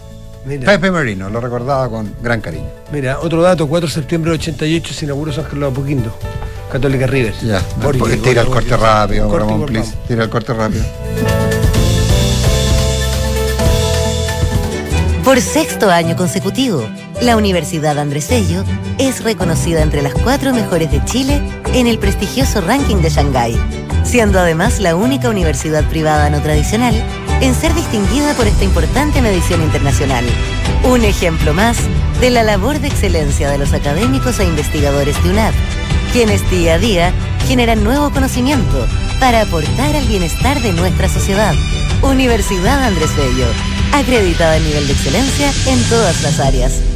Mira, 0.46 0.64
Pepe 0.64 0.92
Merino, 0.92 1.28
lo 1.28 1.40
recordaba 1.40 1.88
con 1.88 2.14
gran 2.22 2.40
cariño. 2.40 2.68
mira, 2.92 3.18
otro 3.18 3.42
dato, 3.42 3.66
4 3.66 3.88
de 3.88 3.92
septiembre 3.92 4.30
de 4.30 4.36
88 4.36 4.94
se 4.94 5.04
inauguró 5.04 5.32
San 5.32 5.42
Carlos 5.42 5.72
Apoquindo, 5.72 6.16
Católica 6.70 7.08
River. 7.08 7.34
Ya, 7.42 7.60
Borghi, 7.82 7.98
porque 7.98 8.16
tira 8.18 8.42
el 8.42 8.48
corte 8.48 8.76
rápido, 8.76 9.28
corte 9.28 9.44
Ramón, 9.44 9.66
please. 9.66 9.92
Tira 10.06 10.22
el 10.22 10.30
corte 10.30 10.54
rápido. 10.54 10.84
Por 15.24 15.40
sexto 15.40 15.90
año 15.90 16.14
consecutivo, 16.14 16.88
la 17.20 17.36
Universidad 17.36 17.98
Andrés 17.98 18.28
Bello 18.30 18.62
es 18.98 19.24
reconocida 19.24 19.82
entre 19.82 20.00
las 20.00 20.14
cuatro 20.14 20.54
mejores 20.54 20.92
de 20.92 21.04
Chile 21.04 21.42
en 21.74 21.88
el 21.88 21.98
prestigioso 21.98 22.60
ranking 22.60 22.98
de 22.98 23.10
Shanghái, 23.10 23.60
siendo 24.04 24.38
además 24.38 24.78
la 24.78 24.94
única 24.94 25.28
universidad 25.28 25.82
privada 25.88 26.30
no 26.30 26.40
tradicional 26.40 26.94
en 27.40 27.54
ser 27.54 27.74
distinguida 27.74 28.34
por 28.34 28.46
esta 28.46 28.64
importante 28.64 29.20
medición 29.20 29.62
internacional. 29.62 30.24
Un 30.84 31.04
ejemplo 31.04 31.52
más 31.52 31.78
de 32.20 32.30
la 32.30 32.42
labor 32.42 32.80
de 32.80 32.88
excelencia 32.88 33.50
de 33.50 33.58
los 33.58 33.72
académicos 33.72 34.38
e 34.38 34.44
investigadores 34.44 35.22
de 35.22 35.30
UNAD, 35.30 35.52
quienes 36.12 36.48
día 36.50 36.74
a 36.74 36.78
día 36.78 37.12
generan 37.46 37.84
nuevo 37.84 38.10
conocimiento 38.10 38.86
para 39.20 39.42
aportar 39.42 39.94
al 39.94 40.06
bienestar 40.06 40.60
de 40.62 40.72
nuestra 40.72 41.08
sociedad. 41.08 41.54
Universidad 42.02 42.82
Andrés 42.84 43.14
Bello, 43.16 43.46
acreditada 43.92 44.54
a 44.54 44.60
nivel 44.60 44.86
de 44.86 44.92
excelencia 44.92 45.52
en 45.66 45.82
todas 45.84 46.22
las 46.22 46.40
áreas. 46.40 46.95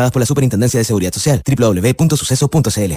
por 0.09 0.21
la 0.21 0.25
Superintendencia 0.25 0.79
de 0.79 0.83
Seguridad 0.83 1.13
Social. 1.13 1.43
www.suceso.cl 1.45 2.93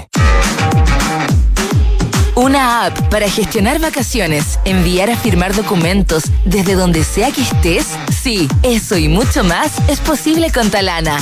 Una 2.37 2.87
app 2.87 2.99
para 3.11 3.29
gestionar 3.29 3.81
vacaciones, 3.81 4.59
enviar 4.65 5.11
a 5.11 5.17
firmar 5.17 5.55
documentos 5.55 6.25
desde 6.45 6.75
donde 6.75 7.05
sea 7.05 7.31
que 7.33 7.43
estés. 7.43 7.87
Sí, 8.23 8.49
eso 8.63 8.97
y 8.97 9.09
mucho 9.09 9.45
más 9.45 9.73
es 9.89 10.01
posible 10.01 10.51
con 10.51 10.71
Talana. 10.71 11.19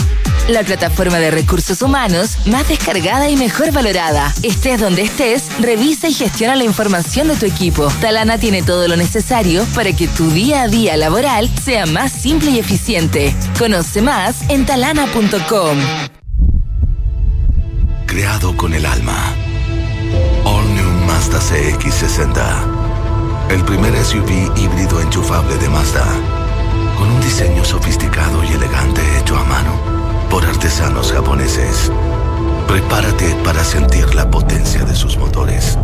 La 0.49 0.65
plataforma 0.65 1.19
de 1.19 1.31
recursos 1.31 1.83
humanos 1.83 2.37
más 2.47 2.69
descargada 2.69 3.29
y 3.29 3.37
mejor 3.37 3.73
valorada. 3.73 4.35
Estés 4.43 4.81
donde 4.81 5.03
estés, 5.03 5.45
revisa 5.61 6.09
y 6.09 6.15
gestiona 6.15 6.57
la 6.57 6.65
información 6.65 7.29
de 7.29 7.37
tu 7.37 7.47
equipo. 7.47 7.89
Talana 8.01 8.39
tiene 8.39 8.63
todo 8.63 8.89
lo 8.89 8.97
necesario 8.97 9.65
para 9.75 9.93
que 9.93 10.09
tu 10.09 10.31
día 10.31 10.63
a 10.63 10.69
día 10.69 10.97
laboral 10.97 11.51
sea 11.63 11.87
más 11.87 12.13
simple 12.13 12.51
y 12.51 12.59
eficiente. 12.59 13.35
Conoce 13.59 14.03
más 14.03 14.43
en 14.49 14.67
talana.com. 14.67 15.79
Creado 18.07 18.57
con 18.57 18.75
el 18.75 18.85
alma. 18.85 19.35
All 20.45 20.75
New 20.75 20.91
Mazda 21.07 21.39
CX60. 21.39 23.51
El 23.51 23.65
primer 23.65 23.97
SUV 24.05 24.57
híbrido 24.57 25.01
enchufable 25.01 25.57
de 25.57 25.69
Mazda. 25.69 26.05
Con 26.99 27.11
un 27.11 27.21
diseño 27.21 27.65
sofisticado 27.65 28.45
y 28.45 28.49
elegante 28.49 29.01
hecho 29.19 29.37
a 29.37 29.45
mano 29.45 29.92
por 30.33 30.47
artesanos 30.47 31.13
japoneses. 31.13 31.93
Prepárate 32.67 33.37
para 33.45 33.63
sentir 33.63 34.15
la 34.15 34.31
potencia 34.31 34.83
de 34.83 34.95
sus 34.97 35.19
motores. 35.19 35.77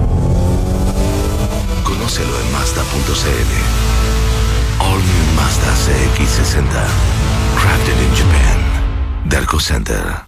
Conócelo 1.85 2.33
en 2.41 2.53
Mazda.cl. 2.53 3.53
All 4.81 4.99
New 4.99 5.35
Mazda 5.37 5.71
CX60. 5.85 6.65
Crafted 7.61 8.01
in 8.01 8.15
Japan. 8.17 9.29
Derco 9.29 9.61
Center. 9.61 10.28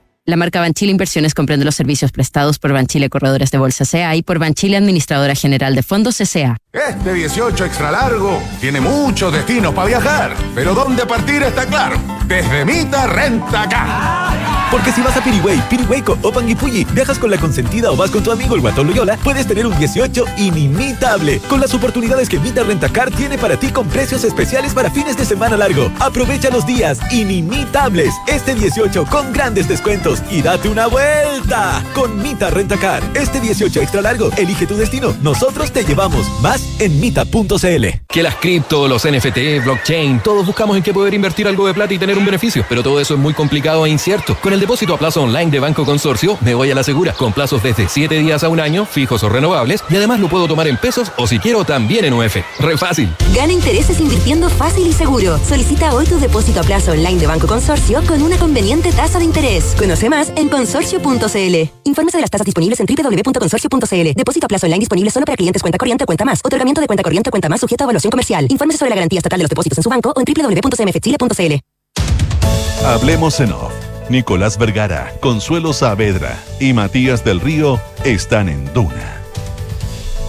La 0.31 0.37
marca 0.37 0.61
Banchile 0.61 0.91
Inversiones 0.91 1.33
comprende 1.33 1.65
los 1.65 1.75
servicios 1.75 2.13
prestados 2.13 2.57
por 2.57 2.71
Banchile 2.71 3.09
Corredores 3.09 3.51
de 3.51 3.57
Bolsa 3.57 3.83
CA 3.85 4.15
y 4.15 4.23
por 4.23 4.39
Banchile 4.39 4.77
Administradora 4.77 5.35
General 5.35 5.75
de 5.75 5.83
Fondos 5.83 6.19
CA. 6.19 6.55
Este 6.71 7.13
18 7.13 7.65
extra 7.65 7.91
largo 7.91 8.41
tiene 8.61 8.79
muchos 8.79 9.33
destinos 9.33 9.73
para 9.73 9.87
viajar, 9.87 10.33
pero 10.55 10.73
¿dónde 10.73 11.05
partir 11.05 11.43
está 11.43 11.65
claro? 11.65 11.97
Desde 12.27 12.63
Mita 12.63 13.07
Renta 13.07 13.67
Car. 13.67 14.30
Porque 14.71 14.91
si 14.93 15.01
vas 15.01 15.17
a 15.17 15.23
Piriway, 15.23 15.61
Pirihueco 15.69 16.17
o 16.21 16.31
Panguipulli, 16.31 16.85
viajas 16.85 17.19
con 17.19 17.29
la 17.29 17.37
consentida 17.37 17.91
o 17.91 17.97
vas 17.97 18.09
con 18.09 18.23
tu 18.23 18.31
amigo 18.31 18.55
el 18.55 18.61
guatón 18.61 18.87
Loyola, 18.87 19.17
puedes 19.17 19.45
tener 19.45 19.67
un 19.67 19.77
18 19.77 20.23
inimitable. 20.37 21.39
Con 21.49 21.59
las 21.59 21.73
oportunidades 21.73 22.29
que 22.29 22.39
Mita 22.39 22.63
Rentacar 22.63 23.11
tiene 23.11 23.37
para 23.37 23.57
ti 23.57 23.67
con 23.67 23.87
precios 23.89 24.23
especiales 24.23 24.73
para 24.73 24.89
fines 24.89 25.17
de 25.17 25.25
semana 25.25 25.57
largo. 25.57 25.91
Aprovecha 25.99 26.49
los 26.49 26.65
días 26.65 26.99
inimitables. 27.11 28.13
Este 28.27 28.55
18 28.55 29.05
con 29.07 29.33
grandes 29.33 29.67
descuentos 29.67 30.23
y 30.31 30.41
date 30.41 30.69
una 30.69 30.87
vuelta 30.87 31.83
con 31.93 32.21
Mita 32.21 32.49
Rentacar. 32.49 33.03
Este 33.13 33.41
18 33.41 33.81
extra 33.81 34.01
largo, 34.01 34.29
elige 34.37 34.65
tu 34.65 34.77
destino. 34.77 35.13
Nosotros 35.21 35.71
te 35.71 35.83
llevamos. 35.83 36.25
Más 36.41 36.61
en 36.79 36.99
mita.cl. 37.01 37.85
Que 38.07 38.23
las 38.23 38.35
cripto, 38.35 38.87
los 38.87 39.05
NFT, 39.05 39.63
blockchain, 39.65 40.21
todos 40.21 40.45
buscamos 40.45 40.77
en 40.77 40.83
qué 40.83 40.93
poder 40.93 41.13
invertir 41.13 41.47
algo 41.47 41.67
de 41.67 41.73
plata 41.73 41.93
y 41.93 41.97
tener 41.97 42.17
un 42.17 42.25
beneficio, 42.25 42.65
pero 42.69 42.83
todo 42.83 42.99
eso 42.99 43.15
es 43.15 43.19
muy 43.19 43.33
complicado 43.33 43.85
e 43.85 43.89
incierto. 43.89 44.37
Con 44.41 44.53
depósito 44.61 44.93
a 44.93 44.97
plazo 44.97 45.23
online 45.23 45.49
de 45.49 45.59
Banco 45.59 45.83
Consorcio, 45.83 46.37
me 46.39 46.53
voy 46.53 46.69
a 46.69 46.75
la 46.75 46.83
segura, 46.83 47.13
con 47.13 47.33
plazos 47.33 47.63
desde 47.63 47.89
7 47.89 48.19
días 48.19 48.43
a 48.43 48.49
un 48.49 48.59
año, 48.59 48.85
fijos 48.85 49.23
o 49.23 49.29
renovables, 49.29 49.83
y 49.89 49.95
además 49.95 50.19
lo 50.19 50.29
puedo 50.29 50.47
tomar 50.47 50.67
en 50.67 50.77
pesos 50.77 51.11
o 51.17 51.25
si 51.25 51.39
quiero 51.39 51.65
también 51.65 52.05
en 52.05 52.13
UF. 52.13 52.37
Re 52.59 52.77
fácil. 52.77 53.09
Gana 53.33 53.51
intereses 53.51 53.99
invirtiendo 53.99 54.49
fácil 54.49 54.85
y 54.85 54.93
seguro. 54.93 55.39
Solicita 55.39 55.95
hoy 55.95 56.05
tu 56.05 56.19
depósito 56.19 56.59
a 56.59 56.63
plazo 56.63 56.91
online 56.91 57.19
de 57.19 57.25
Banco 57.25 57.47
Consorcio 57.47 58.03
con 58.07 58.21
una 58.21 58.37
conveniente 58.37 58.91
tasa 58.91 59.17
de 59.17 59.25
interés. 59.25 59.75
Conoce 59.79 60.09
más 60.09 60.31
en 60.35 60.47
consorcio.cl. 60.47 61.71
Infórmese 61.83 62.17
de 62.17 62.21
las 62.21 62.29
tasas 62.29 62.45
disponibles 62.45 62.79
en 62.79 62.85
www.consorcio.cl. 62.85 64.13
Depósito 64.15 64.45
a 64.45 64.47
plazo 64.47 64.67
online 64.67 64.79
disponible 64.79 65.09
solo 65.09 65.25
para 65.25 65.37
clientes 65.37 65.63
cuenta 65.63 65.79
corriente 65.79 66.03
o 66.03 66.07
cuenta 66.07 66.23
más. 66.23 66.39
Otorgamiento 66.43 66.81
de 66.81 66.87
cuenta 66.87 67.01
corriente 67.01 67.29
o 67.29 67.31
cuenta 67.31 67.49
más 67.49 67.61
sujeto 67.61 67.83
a 67.83 67.85
evaluación 67.85 68.11
comercial. 68.11 68.45
Infórmese 68.47 68.77
sobre 68.77 68.91
la 68.91 68.95
garantía 68.95 69.17
estatal 69.17 69.39
de 69.39 69.43
los 69.43 69.49
depósitos 69.49 69.79
en 69.79 69.83
su 69.83 69.89
banco 69.89 70.13
o 70.15 70.19
en 70.19 70.25
www.cmfchile.cl. 70.25 72.85
Hablemos 72.85 73.39
en 73.39 73.53
off. 73.53 73.90
Nicolás 74.11 74.57
Vergara, 74.57 75.13
Consuelo 75.21 75.71
Saavedra 75.71 76.37
y 76.59 76.73
Matías 76.73 77.23
del 77.23 77.39
Río 77.39 77.79
están 78.03 78.49
en 78.49 78.71
Duna. 78.73 79.21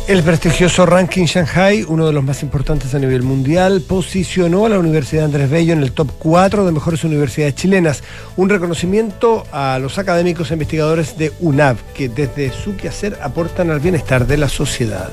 El 0.07 0.22
prestigioso 0.22 0.87
ranking 0.87 1.26
Shanghai, 1.26 1.85
uno 1.87 2.07
de 2.07 2.12
los 2.12 2.22
más 2.22 2.43
importantes 2.43 2.95
a 2.95 2.99
nivel 2.99 3.22
mundial, 3.22 3.83
posicionó 3.87 4.66
a 4.66 4.68
la 4.68 4.78
Universidad 4.78 5.24
Andrés 5.24 5.51
Bello 5.51 5.72
en 5.72 5.83
el 5.83 5.93
top 5.93 6.11
4 6.18 6.64
de 6.64 6.72
mejores 6.72 7.03
universidades 7.03 7.57
chilenas. 7.57 8.03
Un 8.37 8.49
reconocimiento 8.49 9.45
a 9.53 9.78
los 9.80 9.99
académicos 9.99 10.51
e 10.51 10.55
investigadores 10.55 11.18
de 11.18 11.33
UNAV, 11.41 11.76
que 11.95 12.09
desde 12.09 12.53
su 12.53 12.76
quehacer 12.76 13.18
aportan 13.22 13.70
al 13.70 13.80
bienestar 13.80 14.26
de 14.26 14.37
la 14.37 14.49
sociedad. 14.49 15.11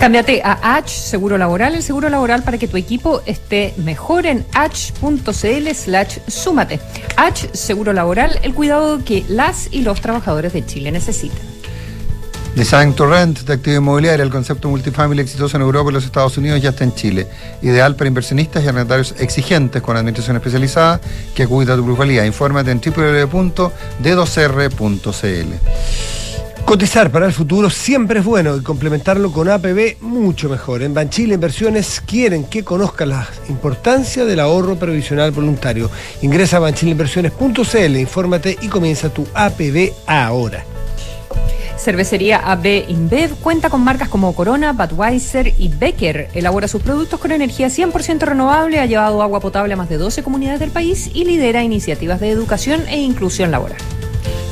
Cámbiate 0.00 0.42
a 0.44 0.76
H 0.76 0.88
Seguro 0.88 1.38
Laboral, 1.38 1.74
el 1.74 1.82
seguro 1.82 2.08
laboral 2.08 2.42
para 2.42 2.58
que 2.58 2.68
tu 2.68 2.76
equipo 2.76 3.22
esté 3.26 3.74
mejor 3.78 4.26
en 4.26 4.44
h.cl 4.52 5.74
slash 5.74 6.18
súmate. 6.26 6.80
H 7.16 7.50
Seguro 7.52 7.92
Laboral, 7.92 8.38
el 8.42 8.54
cuidado 8.54 9.04
que 9.04 9.24
las 9.28 9.68
y 9.72 9.82
los 9.82 10.00
trabajadores 10.00 10.52
de 10.52 10.64
Chile 10.64 10.92
necesitan. 10.92 11.56
Design 12.56 12.94
to 12.94 13.06
Rent 13.06 13.40
de 13.40 13.52
actividad 13.52 13.80
inmobiliaria, 13.82 14.22
el 14.24 14.30
concepto 14.30 14.70
multifamily 14.70 15.20
exitoso 15.20 15.58
en 15.58 15.62
Europa 15.62 15.90
y 15.90 15.92
los 15.92 16.06
Estados 16.06 16.38
Unidos 16.38 16.62
ya 16.62 16.70
está 16.70 16.84
en 16.84 16.94
Chile. 16.94 17.26
Ideal 17.60 17.96
para 17.96 18.08
inversionistas 18.08 18.64
y 18.64 18.68
arrendatarios 18.68 19.14
exigentes 19.18 19.82
con 19.82 19.94
administración 19.94 20.36
especializada 20.36 20.98
que 21.34 21.46
cuida 21.46 21.76
tu 21.76 21.84
plusvalía. 21.84 22.24
Infórmate 22.24 22.70
en 22.70 22.80
www.d2r.cl. 22.80 23.76
Cotizar 26.66 27.12
para 27.12 27.26
el 27.26 27.32
futuro 27.32 27.70
siempre 27.70 28.18
es 28.18 28.24
bueno 28.24 28.56
y 28.56 28.60
complementarlo 28.60 29.30
con 29.30 29.48
APB 29.48 29.98
mucho 30.00 30.48
mejor. 30.48 30.82
En 30.82 30.94
Banchile 30.94 31.34
Inversiones 31.34 32.02
quieren 32.04 32.42
que 32.42 32.64
conozcas 32.64 33.06
la 33.06 33.28
importancia 33.48 34.24
del 34.24 34.40
ahorro 34.40 34.74
previsional 34.74 35.30
voluntario. 35.30 35.88
Ingresa 36.22 36.56
a 36.56 36.60
banchileinversiones.cl, 36.60 37.96
infórmate 37.96 38.58
y 38.60 38.66
comienza 38.66 39.10
tu 39.10 39.24
APB 39.32 39.92
ahora. 40.08 40.64
Cervecería 41.78 42.38
AB 42.38 42.84
InBev 42.88 43.36
cuenta 43.36 43.70
con 43.70 43.84
marcas 43.84 44.08
como 44.08 44.34
Corona, 44.34 44.72
Budweiser 44.72 45.54
y 45.56 45.68
Becker. 45.68 46.30
Elabora 46.34 46.66
sus 46.66 46.82
productos 46.82 47.20
con 47.20 47.30
energía 47.30 47.68
100% 47.68 48.22
renovable, 48.22 48.80
ha 48.80 48.86
llevado 48.86 49.22
agua 49.22 49.38
potable 49.38 49.74
a 49.74 49.76
más 49.76 49.88
de 49.88 49.98
12 49.98 50.24
comunidades 50.24 50.58
del 50.58 50.72
país 50.72 51.12
y 51.14 51.26
lidera 51.26 51.62
iniciativas 51.62 52.18
de 52.18 52.30
educación 52.30 52.82
e 52.88 52.98
inclusión 52.98 53.52
laboral. 53.52 53.78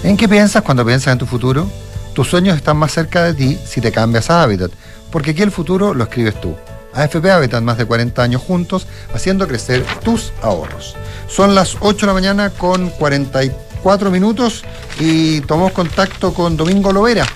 ¿En 0.04 0.16
qué 0.16 0.28
piensas 0.28 0.62
cuando 0.62 0.86
piensas 0.86 1.12
en 1.12 1.18
tu 1.18 1.26
futuro? 1.26 1.66
Tus 2.14 2.28
sueños 2.28 2.56
están 2.56 2.76
más 2.76 2.92
cerca 2.92 3.24
de 3.24 3.34
ti 3.34 3.58
si 3.64 3.80
te 3.80 3.90
cambias 3.90 4.30
a 4.30 4.44
Habitat, 4.44 4.70
porque 5.10 5.32
aquí 5.32 5.42
el 5.42 5.50
futuro 5.50 5.94
lo 5.94 6.04
escribes 6.04 6.40
tú. 6.40 6.54
AFP 6.92 7.28
Habitat, 7.28 7.60
más 7.60 7.76
de 7.76 7.86
40 7.86 8.22
años 8.22 8.40
juntos, 8.40 8.86
haciendo 9.12 9.48
crecer 9.48 9.82
tus 10.04 10.32
ahorros. 10.40 10.94
Son 11.26 11.56
las 11.56 11.76
8 11.80 11.98
de 11.98 12.06
la 12.06 12.12
mañana 12.12 12.50
con 12.50 12.88
44 12.90 14.12
minutos 14.12 14.64
y 15.00 15.40
tomamos 15.40 15.72
contacto 15.72 16.32
con 16.32 16.56
Domingo 16.56 16.92
Lovera, 16.92 17.26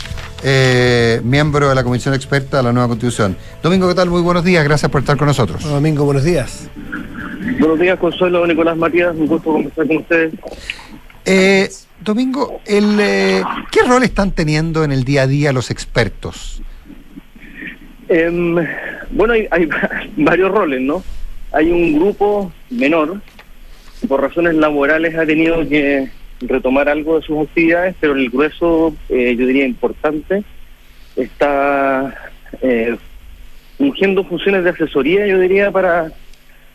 eh, 0.45 1.21
miembro 1.25 1.69
de 1.69 1.75
la 1.75 1.83
Comisión 1.83 2.15
Experta 2.15 2.59
de 2.59 2.63
la 2.63 2.73
Nueva 2.73 2.87
Constitución. 2.87 3.37
Domingo, 3.61 3.89
¿qué 3.89 3.97
tal? 3.97 4.09
Muy 4.09 4.23
buenos 4.23 4.45
días, 4.45 4.63
gracias 4.63 4.93
por 4.93 5.01
estar 5.01 5.17
con 5.17 5.27
nosotros. 5.27 5.65
Domingo, 5.65 6.05
buenos 6.05 6.23
días. 6.23 6.69
Buenos 7.59 7.81
días, 7.81 7.99
Consuelo, 7.99 8.47
Nicolás 8.47 8.77
Matías, 8.77 9.17
un 9.17 9.27
gusto 9.27 9.51
conversar 9.51 9.89
con 9.89 9.97
ustedes. 9.97 10.35
Eh, 11.25 11.69
Domingo, 12.01 12.61
el, 12.67 12.99
eh, 13.01 13.43
¿qué 13.71 13.83
rol 13.83 14.05
están 14.05 14.33
teniendo 14.33 14.85
en 14.85 14.93
el 14.93 15.05
día 15.05 15.23
a 15.23 15.27
día 15.27 15.53
los 15.53 15.71
expertos? 15.71 16.63
Em, 18.09 18.57
bueno, 19.11 19.35
hay, 19.35 19.49
hay 19.51 19.69
varios 20.17 20.51
roles, 20.51 20.81
¿no? 20.81 21.03
Hay 21.53 21.71
un 21.71 21.99
grupo 21.99 22.53
menor, 22.71 23.21
por 24.07 24.21
razones 24.21 24.55
laborales 24.55 25.17
ha 25.17 25.27
tenido 25.27 25.69
que 25.69 26.09
retomar 26.41 26.89
algo 26.89 27.19
de 27.19 27.27
sus 27.27 27.49
actividades, 27.49 27.97
pero 28.01 28.15
el 28.15 28.31
grueso, 28.31 28.95
eh, 29.09 29.35
yo 29.37 29.47
diría 29.47 29.67
importante, 29.67 30.45
está 31.17 32.15
eh, 32.63 32.97
fungiendo 33.77 34.25
funciones 34.25 34.65
de 34.65 34.71
asesoría, 34.71 35.27
yo 35.27 35.39
diría, 35.41 35.71
para 35.73 36.13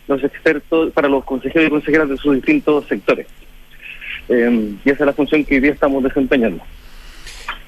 los 0.08 0.24
expertos, 0.24 0.92
para 0.92 1.08
los 1.08 1.24
consejeros 1.24 1.68
y 1.68 1.72
consejeras 1.72 2.10
de 2.10 2.18
sus 2.18 2.36
distintos 2.36 2.86
sectores. 2.88 3.28
Eh, 4.30 4.74
y 4.84 4.90
esa 4.90 5.04
es 5.04 5.06
la 5.08 5.14
función 5.14 5.44
que 5.44 5.56
hoy 5.56 5.62
día 5.62 5.72
estamos 5.72 6.04
desempeñando. 6.04 6.64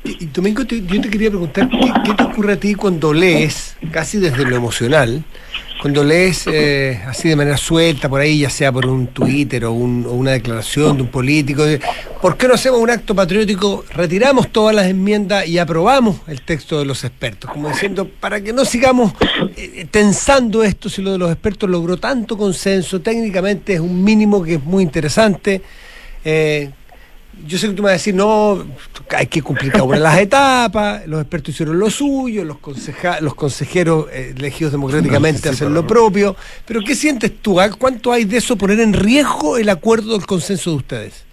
Y, 0.04 0.26
Domingo, 0.28 0.66
te- 0.66 0.86
yo 0.86 1.02
te 1.02 1.10
quería 1.10 1.30
preguntar, 1.30 1.68
¿qué, 2.04 2.14
te 2.14 2.24
ocurre 2.24 2.54
a 2.54 2.60
ti 2.60 2.76
cuando 2.76 3.12
lees, 3.12 3.76
casi 3.92 4.20
desde 4.20 4.46
lo 4.46 4.56
emocional, 4.56 5.24
cuando 5.82 6.04
lees 6.04 6.46
eh, 6.48 7.02
así 7.08 7.28
de 7.28 7.36
manera 7.36 7.58
suelta 7.58 8.08
por 8.08 8.22
ahí, 8.22 8.40
ya 8.40 8.50
sea 8.52 8.72
por 8.72 8.86
un 8.86 9.08
Twitter 9.08 9.66
o, 9.66 9.72
un- 9.74 10.06
o 10.08 10.12
una 10.12 10.32
declaración 10.32 10.96
de 10.98 11.04
un 11.04 11.10
político, 11.10 11.64
¿por 12.22 12.38
qué 12.38 12.48
no 12.48 12.54
hacemos 12.54 12.80
un 12.80 12.90
acto 12.92 13.16
patriótico, 13.16 13.84
retiramos 13.94 14.50
todas 14.52 14.76
las 14.76 14.86
enmiendas 14.86 15.48
y 15.48 15.58
aprobamos 15.58 16.18
el 16.28 16.42
texto 16.42 16.78
de 16.78 16.86
los 16.86 17.04
expertos? 17.04 17.50
Como 17.50 17.70
diciendo, 17.70 18.08
para 18.08 18.40
que 18.42 18.54
no 18.54 18.64
sigamos 18.64 19.12
eh, 19.58 19.88
tensando 19.90 20.64
esto, 20.64 20.88
si 20.88 21.02
lo 21.02 21.14
de 21.14 21.18
los 21.18 21.32
expertos 21.32 21.68
logró 21.68 21.98
tanto 21.98 22.38
consenso, 22.38 23.02
técnicamente 23.02 23.74
es 23.74 23.80
un 23.80 24.04
mínimo 24.04 24.44
que 24.44 24.56
es 24.56 24.64
muy 24.64 24.84
interesante. 24.84 25.64
Eh, 26.26 26.72
yo 27.46 27.58
sé 27.58 27.68
que 27.68 27.74
tú 27.74 27.82
me 27.84 27.88
vas 27.88 27.92
a 27.92 27.98
decir, 27.98 28.16
no, 28.16 28.66
hay 29.16 29.28
que 29.28 29.42
cumplir 29.42 29.72
cada 29.72 29.84
una 29.84 29.98
de 29.98 30.04
las 30.04 30.18
etapas, 30.20 31.06
los 31.06 31.20
expertos 31.22 31.50
hicieron 31.54 31.78
lo 31.78 31.90
suyo, 31.90 32.46
los, 32.46 32.58
conseja- 32.60 33.20
los 33.22 33.36
consejeros 33.36 34.08
eh, 34.12 34.34
elegidos 34.38 34.72
democráticamente 34.72 35.50
hacen 35.50 35.74
lo 35.74 35.86
propio, 35.86 36.36
pero 36.66 36.80
¿qué 36.82 36.96
sientes 36.96 37.34
tú? 37.42 37.58
¿Cuánto 37.78 38.12
hay 38.14 38.24
de 38.24 38.38
eso 38.38 38.56
poner 38.56 38.80
en 38.80 38.94
riesgo 38.94 39.58
el 39.58 39.68
acuerdo 39.70 40.14
del 40.14 40.26
consenso 40.26 40.72
de 40.72 40.76
ustedes? 40.78 41.26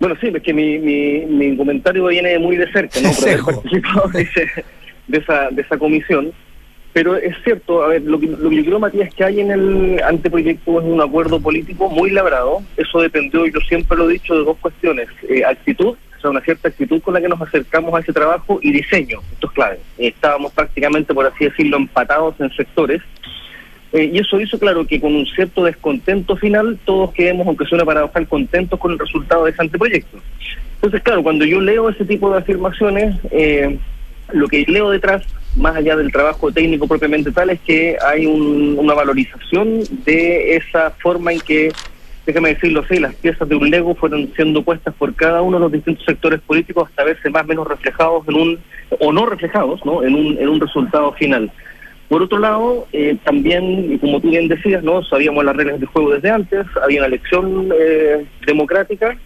Bueno, 0.00 0.14
sí, 0.18 0.28
es 0.34 0.42
que 0.42 0.54
mi, 0.54 0.78
mi, 0.78 1.26
mi 1.26 1.56
comentario 1.58 2.06
viene 2.06 2.38
muy 2.38 2.56
de 2.56 2.72
cerca, 2.72 2.98
¿no? 3.02 3.10
Por 3.12 3.22
haber 3.22 3.36
Cejo. 3.36 3.46
participado 3.62 4.08
de, 4.08 4.22
ese- 4.22 4.64
de 5.08 5.18
esa, 5.18 5.50
de 5.50 5.60
esa 5.62 5.76
comisión. 5.78 6.32
Pero 6.92 7.16
es 7.16 7.36
cierto, 7.44 7.84
a 7.84 7.88
ver, 7.88 8.02
lo 8.02 8.18
que, 8.18 8.26
lo 8.26 8.50
que 8.50 8.56
yo 8.56 8.64
creo, 8.64 8.80
Matías, 8.80 9.14
que 9.14 9.24
hay 9.24 9.40
en 9.40 9.50
el 9.52 10.02
anteproyecto 10.02 10.80
es 10.80 10.86
un 10.86 11.00
acuerdo 11.00 11.40
político 11.40 11.88
muy 11.88 12.10
labrado. 12.10 12.62
Eso 12.76 13.00
dependió, 13.00 13.46
yo 13.46 13.60
siempre 13.60 13.96
lo 13.96 14.08
he 14.08 14.14
dicho, 14.14 14.34
de 14.34 14.44
dos 14.44 14.56
cuestiones. 14.58 15.08
Eh, 15.28 15.44
actitud, 15.44 15.96
o 16.18 16.20
sea, 16.20 16.30
una 16.30 16.40
cierta 16.40 16.68
actitud 16.68 17.00
con 17.00 17.14
la 17.14 17.20
que 17.20 17.28
nos 17.28 17.40
acercamos 17.40 17.94
a 17.94 18.00
ese 18.00 18.12
trabajo, 18.12 18.58
y 18.60 18.72
diseño, 18.72 19.20
esto 19.32 19.46
es 19.46 19.52
clave. 19.52 19.78
Eh, 19.98 20.08
estábamos 20.08 20.52
prácticamente, 20.52 21.14
por 21.14 21.26
así 21.26 21.44
decirlo, 21.44 21.76
empatados 21.76 22.34
en 22.40 22.50
sectores. 22.50 23.00
Eh, 23.92 24.10
y 24.12 24.18
eso 24.18 24.40
hizo, 24.40 24.58
claro, 24.58 24.84
que 24.86 25.00
con 25.00 25.14
un 25.14 25.26
cierto 25.26 25.64
descontento 25.64 26.36
final, 26.36 26.78
todos 26.84 27.12
quedemos, 27.12 27.46
aunque 27.46 27.66
suena 27.66 27.84
paradoxal, 27.84 28.26
contentos 28.26 28.78
con 28.80 28.92
el 28.92 28.98
resultado 28.98 29.44
de 29.44 29.52
ese 29.52 29.62
anteproyecto. 29.62 30.18
Entonces, 30.74 31.02
claro, 31.02 31.22
cuando 31.22 31.44
yo 31.44 31.60
leo 31.60 31.88
ese 31.88 32.04
tipo 32.04 32.32
de 32.32 32.38
afirmaciones, 32.38 33.16
eh, 33.30 33.78
lo 34.32 34.48
que 34.48 34.64
leo 34.66 34.90
detrás, 34.90 35.24
más 35.56 35.76
allá 35.76 35.96
del 35.96 36.12
trabajo 36.12 36.50
técnico 36.52 36.86
propiamente 36.86 37.32
tal, 37.32 37.50
es 37.50 37.60
que 37.60 37.96
hay 38.06 38.26
un- 38.26 38.76
una 38.78 38.94
valorización 38.94 39.80
de 40.04 40.56
esa 40.56 40.90
forma 41.02 41.32
en 41.32 41.40
que, 41.40 41.72
déjame 42.26 42.50
decirlo 42.54 42.80
así, 42.80 42.98
las 43.00 43.14
piezas 43.16 43.48
de 43.48 43.56
un 43.56 43.68
Lego 43.70 43.94
fueron 43.94 44.32
siendo 44.36 44.62
puestas 44.62 44.94
por 44.94 45.14
cada 45.14 45.42
uno 45.42 45.56
de 45.58 45.62
los 45.64 45.72
distintos 45.72 46.04
sectores 46.04 46.40
políticos 46.40 46.88
hasta 46.88 47.04
verse 47.04 47.30
más 47.30 47.42
o 47.44 47.46
menos 47.46 47.66
reflejados 47.68 48.26
en 48.28 48.34
un, 48.36 48.58
o 48.98 49.12
no 49.12 49.26
reflejados, 49.26 49.84
¿no? 49.84 50.02
En 50.04 50.14
un, 50.14 50.38
en 50.38 50.48
un 50.48 50.60
resultado 50.60 51.12
final. 51.14 51.50
Por 52.08 52.22
otro 52.22 52.38
lado, 52.38 52.88
eh, 52.92 53.16
también, 53.24 53.98
como 53.98 54.20
tú 54.20 54.30
bien 54.30 54.48
decías, 54.48 54.82
no 54.82 55.02
sabíamos 55.04 55.44
las 55.44 55.56
reglas 55.56 55.78
del 55.78 55.88
juego 55.88 56.10
desde 56.10 56.30
antes, 56.30 56.66
había 56.82 57.00
una 57.00 57.06
elección 57.06 57.68
eh, 57.78 58.24
democrática 58.46 59.16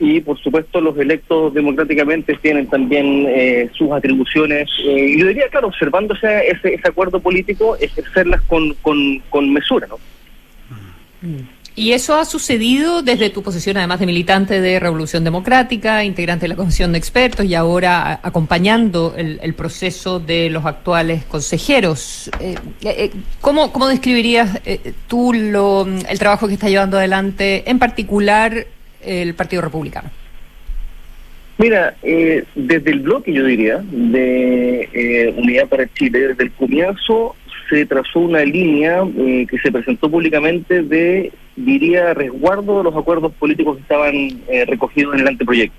y, 0.00 0.20
por 0.20 0.40
supuesto, 0.40 0.80
los 0.80 0.96
electos 0.98 1.52
democráticamente 1.52 2.34
tienen 2.40 2.66
también 2.66 3.26
eh, 3.28 3.70
sus 3.76 3.92
atribuciones. 3.92 4.68
eh, 4.82 5.10
y 5.10 5.20
yo 5.20 5.26
diría, 5.26 5.48
claro, 5.50 5.68
observando 5.68 6.14
ese, 6.14 6.48
ese, 6.48 6.88
acuerdo 6.88 7.20
político, 7.20 7.76
ejercerlas 7.76 8.40
con, 8.42 8.72
con, 8.82 9.20
con 9.28 9.52
mesura, 9.52 9.86
¿no? 9.86 9.98
Y 11.76 11.92
eso 11.92 12.16
ha 12.16 12.24
sucedido 12.24 13.02
desde 13.02 13.30
tu 13.30 13.42
posición, 13.42 13.76
además 13.76 14.00
de 14.00 14.06
militante 14.06 14.60
de 14.60 14.80
Revolución 14.80 15.22
Democrática, 15.22 16.02
integrante 16.02 16.44
de 16.44 16.48
la 16.48 16.56
Comisión 16.56 16.92
de 16.92 16.98
Expertos 16.98 17.46
y 17.46 17.54
ahora 17.54 18.20
acompañando 18.22 19.14
el, 19.16 19.54
proceso 19.54 20.18
de 20.18 20.50
los 20.50 20.66
actuales 20.66 21.24
consejeros. 21.24 22.30
Eh, 22.40 22.56
eh, 22.82 23.10
¿cómo, 23.40 23.72
cómo 23.72 23.86
describirías 23.86 24.60
eh, 24.64 24.94
tú 25.06 25.32
lo, 25.32 25.86
el 25.86 26.18
trabajo 26.18 26.48
que 26.48 26.54
está 26.54 26.68
llevando 26.68 26.98
adelante, 26.98 27.70
en 27.70 27.78
particular 27.78 28.66
el 29.04 29.34
Partido 29.34 29.62
Republicano? 29.62 30.10
Mira, 31.58 31.94
eh, 32.02 32.44
desde 32.54 32.90
el 32.90 33.00
bloque, 33.00 33.32
yo 33.32 33.44
diría, 33.44 33.82
de 33.82 34.88
eh, 34.92 35.34
Unidad 35.36 35.68
para 35.68 35.92
Chile, 35.92 36.28
desde 36.28 36.44
el 36.44 36.52
comienzo 36.52 37.36
se 37.70 37.86
trazó 37.86 38.18
una 38.18 38.44
línea 38.44 39.02
eh, 39.16 39.46
que 39.48 39.58
se 39.58 39.70
presentó 39.70 40.10
públicamente 40.10 40.82
de, 40.82 41.32
diría, 41.56 42.12
resguardo 42.12 42.78
de 42.78 42.84
los 42.84 42.96
acuerdos 42.96 43.32
políticos 43.34 43.76
que 43.76 43.82
estaban 43.82 44.14
eh, 44.14 44.64
recogidos 44.66 45.14
en 45.14 45.20
el 45.20 45.28
anteproyecto. 45.28 45.76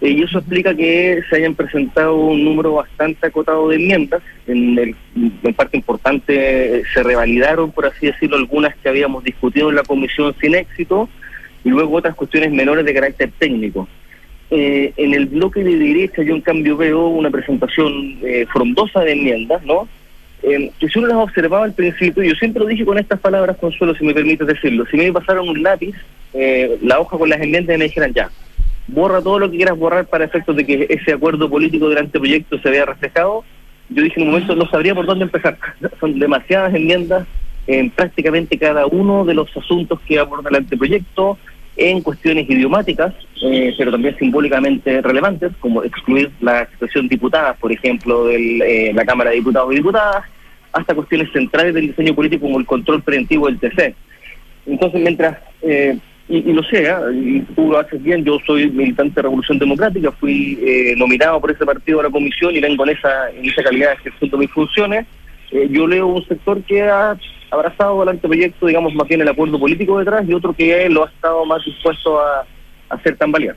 Eh, 0.00 0.10
y 0.10 0.22
eso 0.22 0.38
explica 0.38 0.74
que 0.74 1.22
se 1.30 1.36
hayan 1.36 1.54
presentado 1.54 2.16
un 2.16 2.44
número 2.44 2.74
bastante 2.74 3.28
acotado 3.28 3.68
de 3.68 3.76
enmiendas. 3.76 4.20
En, 4.48 4.76
el, 4.76 4.96
en 5.14 5.54
parte 5.54 5.76
importante 5.76 6.82
se 6.92 7.02
revalidaron, 7.02 7.70
por 7.70 7.86
así 7.86 8.06
decirlo, 8.06 8.36
algunas 8.36 8.74
que 8.76 8.88
habíamos 8.88 9.22
discutido 9.22 9.70
en 9.70 9.76
la 9.76 9.84
comisión 9.84 10.34
sin 10.40 10.56
éxito 10.56 11.08
y 11.64 11.70
luego 11.70 11.96
otras 11.96 12.14
cuestiones 12.14 12.52
menores 12.52 12.84
de 12.84 12.94
carácter 12.94 13.30
técnico. 13.38 13.88
Eh, 14.50 14.92
en 14.96 15.14
el 15.14 15.26
bloque 15.26 15.64
de 15.64 15.76
derecha 15.76 16.22
yo 16.22 16.34
en 16.34 16.42
cambio 16.42 16.76
veo 16.76 17.06
una 17.06 17.30
presentación 17.30 18.18
eh, 18.22 18.46
frondosa 18.52 19.00
de 19.00 19.12
enmiendas, 19.12 19.64
¿no? 19.64 19.88
Eh, 20.42 20.72
que 20.78 20.88
si 20.88 20.98
uno 20.98 21.08
las 21.08 21.18
observaba 21.18 21.64
al 21.64 21.72
principio, 21.72 22.22
yo 22.22 22.34
siempre 22.34 22.60
lo 22.60 22.68
dije 22.68 22.84
con 22.84 22.98
estas 22.98 23.20
palabras, 23.20 23.56
Consuelo, 23.58 23.94
si 23.94 24.04
me 24.04 24.12
permites 24.12 24.46
decirlo, 24.46 24.84
si 24.90 24.96
me 24.96 25.12
pasaron 25.12 25.48
un 25.48 25.62
lápiz, 25.62 25.94
eh, 26.34 26.78
la 26.82 26.98
hoja 26.98 27.16
con 27.16 27.28
las 27.28 27.40
enmiendas 27.40 27.76
y 27.76 27.78
me 27.78 27.84
dijeran 27.84 28.12
ya, 28.12 28.28
borra 28.88 29.22
todo 29.22 29.38
lo 29.38 29.50
que 29.50 29.58
quieras 29.58 29.78
borrar 29.78 30.06
para 30.06 30.24
efectos 30.24 30.56
de 30.56 30.66
que 30.66 30.86
ese 30.90 31.12
acuerdo 31.12 31.48
político 31.48 31.88
del 31.88 31.98
anteproyecto 31.98 32.58
se 32.58 32.70
vea 32.70 32.84
reflejado, 32.84 33.44
yo 33.88 34.02
dije 34.02 34.20
en 34.20 34.26
un 34.26 34.32
momento 34.32 34.56
no 34.56 34.68
sabría 34.68 34.94
por 34.94 35.06
dónde 35.06 35.24
empezar. 35.24 35.56
Son 36.00 36.18
demasiadas 36.18 36.74
enmiendas 36.74 37.26
en 37.66 37.90
prácticamente 37.90 38.58
cada 38.58 38.86
uno 38.86 39.24
de 39.24 39.34
los 39.34 39.54
asuntos 39.56 40.00
que 40.00 40.18
aborda 40.18 40.50
el 40.50 40.56
anteproyecto, 40.56 41.38
en 41.76 42.02
cuestiones 42.02 42.48
idiomáticas, 42.50 43.14
eh, 43.42 43.74
pero 43.78 43.90
también 43.90 44.16
simbólicamente 44.18 45.00
relevantes, 45.00 45.52
como 45.58 45.82
excluir 45.82 46.30
la 46.40 46.62
expresión 46.62 47.08
diputada, 47.08 47.54
por 47.54 47.72
ejemplo, 47.72 48.26
de 48.26 48.92
la 48.94 49.04
Cámara 49.06 49.30
de 49.30 49.36
Diputados 49.36 49.72
y 49.72 49.76
Diputadas, 49.76 50.24
hasta 50.72 50.94
cuestiones 50.94 51.32
centrales 51.32 51.74
del 51.74 51.88
diseño 51.88 52.14
político 52.14 52.46
como 52.46 52.58
el 52.58 52.66
control 52.66 53.02
preventivo 53.02 53.46
del 53.46 53.58
TC. 53.58 53.94
Entonces, 54.66 55.00
mientras 55.00 55.38
eh, 55.62 55.96
y, 56.28 56.52
lo 56.52 56.62
sé, 56.62 56.88
¿ah? 56.88 57.02
y 57.12 57.40
tú 57.54 57.70
lo 57.70 57.78
haces 57.78 58.02
bien, 58.02 58.24
yo 58.24 58.38
soy 58.46 58.70
militante 58.70 59.16
de 59.16 59.22
Revolución 59.22 59.58
Democrática, 59.58 60.12
fui 60.12 60.58
eh, 60.62 60.94
nominado 60.96 61.40
por 61.40 61.50
ese 61.50 61.66
partido 61.66 62.00
a 62.00 62.04
la 62.04 62.10
comisión 62.10 62.54
y 62.54 62.60
vengo 62.60 62.84
en 62.84 62.96
esa, 62.96 63.30
en 63.30 63.44
esa 63.44 63.62
calidad 63.62 63.92
ejerciendo 63.92 64.38
mis 64.38 64.50
funciones. 64.50 65.06
Eh, 65.50 65.68
yo 65.70 65.86
leo 65.86 66.06
un 66.06 66.24
sector 66.26 66.62
que 66.62 66.82
ha 66.82 67.16
abrazado 67.52 68.02
el 68.02 68.08
anteproyecto, 68.08 68.66
digamos, 68.66 68.94
más 68.94 69.06
bien 69.06 69.20
el 69.20 69.28
acuerdo 69.28 69.60
político 69.60 69.98
detrás 69.98 70.26
y 70.26 70.32
otro 70.32 70.54
que 70.54 70.88
lo 70.88 71.04
ha 71.04 71.08
estado 71.08 71.44
más 71.44 71.64
dispuesto 71.64 72.18
a, 72.18 72.40
a 72.40 72.94
hacer 72.94 73.16
tambalear. 73.16 73.56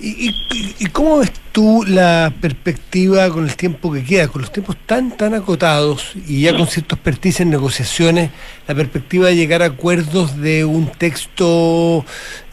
¿Y, 0.00 0.30
y, 0.30 0.76
y 0.78 0.86
cómo 0.86 1.18
ves 1.18 1.30
tú 1.52 1.84
la 1.86 2.32
perspectiva 2.40 3.28
con 3.30 3.44
el 3.44 3.56
tiempo 3.56 3.92
que 3.92 4.04
queda, 4.04 4.28
con 4.28 4.42
los 4.42 4.52
tiempos 4.52 4.76
tan 4.86 5.16
tan 5.16 5.34
acotados 5.34 6.12
y 6.26 6.42
ya 6.42 6.56
con 6.56 6.66
cierta 6.66 6.94
expertise 6.94 7.40
en 7.40 7.50
negociaciones, 7.50 8.30
la 8.66 8.74
perspectiva 8.74 9.28
de 9.28 9.36
llegar 9.36 9.62
a 9.62 9.66
acuerdos 9.66 10.36
de 10.40 10.64
un 10.64 10.86
texto, 10.86 12.04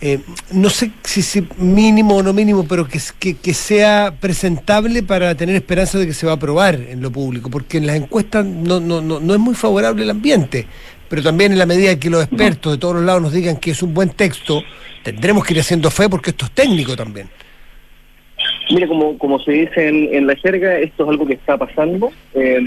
eh, 0.02 0.20
no 0.52 0.70
sé 0.70 0.92
si, 1.04 1.48
mínimo 1.58 2.18
o 2.18 2.24
no 2.24 2.34
mínimo, 2.34 2.66
pero 2.68 2.88
que, 2.88 3.00
que, 3.20 3.36
que 3.36 3.54
sea 3.54 4.16
presentable 4.20 5.04
para 5.04 5.36
tener 5.36 5.56
esperanza 5.56 5.98
de 5.98 6.08
que 6.08 6.14
se 6.14 6.26
va 6.26 6.34
a 6.34 6.36
aprobar 6.36 6.76
en 6.76 7.02
lo 7.02 7.12
público? 7.12 7.50
Porque 7.50 7.78
en 7.78 7.88
las 7.88 7.96
encuestas 7.96 8.46
no, 8.46 8.80
no, 8.80 9.02
no, 9.02 9.20
no 9.20 9.34
es 9.34 9.40
muy 9.40 9.56
favorable 9.56 10.04
el 10.04 10.10
ambiente, 10.10 10.68
pero 11.10 11.24
también 11.24 11.52
en 11.52 11.60
la 11.60 11.66
medida 11.66 12.00
que 12.00 12.10
los 12.10 12.24
expertos 12.24 12.74
de 12.74 12.78
todos 12.78 12.96
los 12.96 13.04
lados 13.04 13.22
nos 13.22 13.34
digan 13.34 13.58
que 13.58 13.72
es 13.72 13.82
un 13.84 13.94
buen 13.94 14.10
texto, 14.10 14.64
tendremos 15.04 15.46
que 15.46 15.54
ir 15.54 15.60
haciendo 15.60 15.90
fe 15.90 16.10
porque 16.10 16.32
esto 16.32 16.46
es 16.46 16.52
técnico 16.52 16.96
también. 16.96 17.30
Mire, 18.70 18.88
como, 18.88 19.18
como 19.18 19.40
se 19.40 19.52
dice 19.52 19.88
en, 19.88 20.14
en 20.14 20.28
la 20.28 20.36
jerga, 20.36 20.78
esto 20.78 21.04
es 21.04 21.10
algo 21.10 21.26
que 21.26 21.34
está 21.34 21.58
pasando. 21.58 22.12
Eh, 22.34 22.60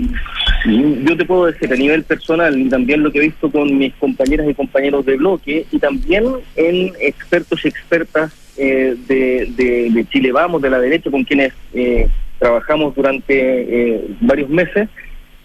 yo 0.66 1.16
te 1.16 1.24
puedo 1.24 1.47
decir 1.47 1.72
a 1.72 1.76
nivel 1.76 2.05
personal 2.05 2.59
y 2.59 2.68
también 2.68 3.03
lo 3.03 3.12
que 3.12 3.18
he 3.18 3.22
visto 3.22 3.51
con 3.51 3.76
mis 3.76 3.95
compañeras 3.95 4.49
y 4.49 4.55
compañeros 4.55 5.05
de 5.05 5.16
bloque 5.16 5.66
y 5.70 5.78
también 5.78 6.24
en 6.57 6.93
expertos 7.01 7.64
y 7.64 7.68
expertas 7.68 8.32
eh, 8.57 8.95
de, 9.07 9.91
de, 9.91 10.07
Chile 10.11 10.32
Vamos, 10.32 10.61
de 10.61 10.70
la 10.70 10.78
derecha, 10.78 11.11
con 11.11 11.24
quienes 11.24 11.53
eh, 11.72 12.09
trabajamos 12.38 12.95
durante 12.95 13.34
eh, 13.34 14.05
varios 14.20 14.51
meses, 14.51 14.88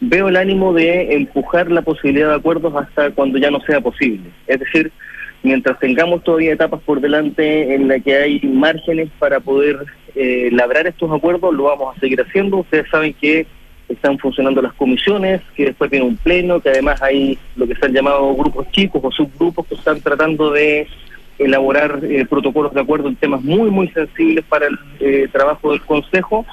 veo 0.09 0.27
el 0.29 0.37
ánimo 0.37 0.73
de 0.73 1.15
empujar 1.15 1.71
la 1.71 1.81
posibilidad 1.81 2.29
de 2.29 2.35
acuerdos 2.35 2.73
hasta 2.75 3.11
cuando 3.11 3.37
ya 3.37 3.51
no 3.51 3.59
sea 3.61 3.81
posible. 3.81 4.29
Es 4.47 4.59
decir, 4.59 4.91
mientras 5.43 5.79
tengamos 5.79 6.23
todavía 6.23 6.53
etapas 6.53 6.81
por 6.81 7.01
delante 7.01 7.75
en 7.75 7.87
las 7.87 8.01
que 8.03 8.15
hay 8.15 8.39
márgenes 8.41 9.09
para 9.19 9.39
poder 9.39 9.77
eh, 10.15 10.49
labrar 10.51 10.87
estos 10.87 11.11
acuerdos, 11.11 11.53
lo 11.53 11.63
vamos 11.63 11.95
a 11.95 11.99
seguir 11.99 12.21
haciendo. 12.21 12.57
Ustedes 12.57 12.89
saben 12.89 13.13
que 13.13 13.45
están 13.89 14.17
funcionando 14.17 14.61
las 14.61 14.73
comisiones, 14.73 15.41
que 15.55 15.65
después 15.65 15.91
viene 15.91 16.05
un 16.05 16.17
pleno, 16.17 16.59
que 16.59 16.69
además 16.69 17.01
hay 17.01 17.37
lo 17.55 17.67
que 17.67 17.75
se 17.75 17.85
han 17.85 17.93
llamado 17.93 18.33
grupos 18.35 18.69
chicos 18.71 19.01
o 19.03 19.11
subgrupos 19.11 19.67
que 19.67 19.75
están 19.75 20.01
tratando 20.01 20.51
de 20.51 20.87
elaborar 21.37 21.99
eh, 22.03 22.25
protocolos 22.25 22.73
de 22.73 22.81
acuerdo 22.81 23.09
en 23.09 23.15
temas 23.15 23.43
muy, 23.43 23.69
muy 23.69 23.89
sensibles 23.89 24.45
para 24.45 24.67
el 24.67 24.79
eh, 24.99 25.27
trabajo 25.31 25.71
del 25.71 25.81
Consejo. 25.81 26.45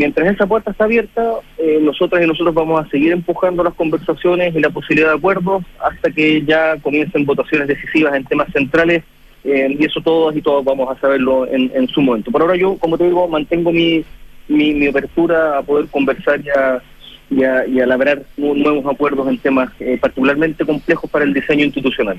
Mientras 0.00 0.34
esa 0.34 0.46
puerta 0.46 0.70
está 0.70 0.84
abierta, 0.84 1.22
eh, 1.58 1.78
nosotras 1.82 2.24
y 2.24 2.26
nosotros 2.26 2.54
vamos 2.54 2.82
a 2.82 2.88
seguir 2.88 3.12
empujando 3.12 3.62
las 3.62 3.74
conversaciones 3.74 4.56
y 4.56 4.58
la 4.58 4.70
posibilidad 4.70 5.10
de 5.10 5.18
acuerdos 5.18 5.62
hasta 5.78 6.10
que 6.10 6.42
ya 6.42 6.78
comiencen 6.78 7.26
votaciones 7.26 7.68
decisivas 7.68 8.14
en 8.14 8.24
temas 8.24 8.50
centrales 8.50 9.04
eh, 9.44 9.76
y 9.78 9.84
eso 9.84 10.00
todos 10.00 10.34
y 10.34 10.40
todos 10.40 10.64
vamos 10.64 10.88
a 10.90 10.98
saberlo 10.98 11.46
en, 11.46 11.86
su 11.88 12.00
momento. 12.00 12.30
Por 12.30 12.40
ahora 12.40 12.56
yo, 12.56 12.78
como 12.78 12.96
te 12.96 13.04
digo, 13.04 13.28
mantengo 13.28 13.72
mi, 13.72 14.02
mi, 14.48 14.72
mi 14.72 14.86
apertura 14.86 15.58
a 15.58 15.62
poder 15.62 15.86
conversar 15.88 16.40
y 16.40 16.48
a, 16.48 16.82
y 17.28 17.44
a, 17.44 17.66
y 17.66 17.80
a 17.80 17.86
labrar 17.86 18.22
nuevos 18.38 18.86
acuerdos 18.90 19.28
en 19.28 19.36
temas 19.36 19.70
eh, 19.80 19.98
particularmente 20.00 20.64
complejos 20.64 21.10
para 21.10 21.26
el 21.26 21.34
diseño 21.34 21.66
institucional. 21.66 22.16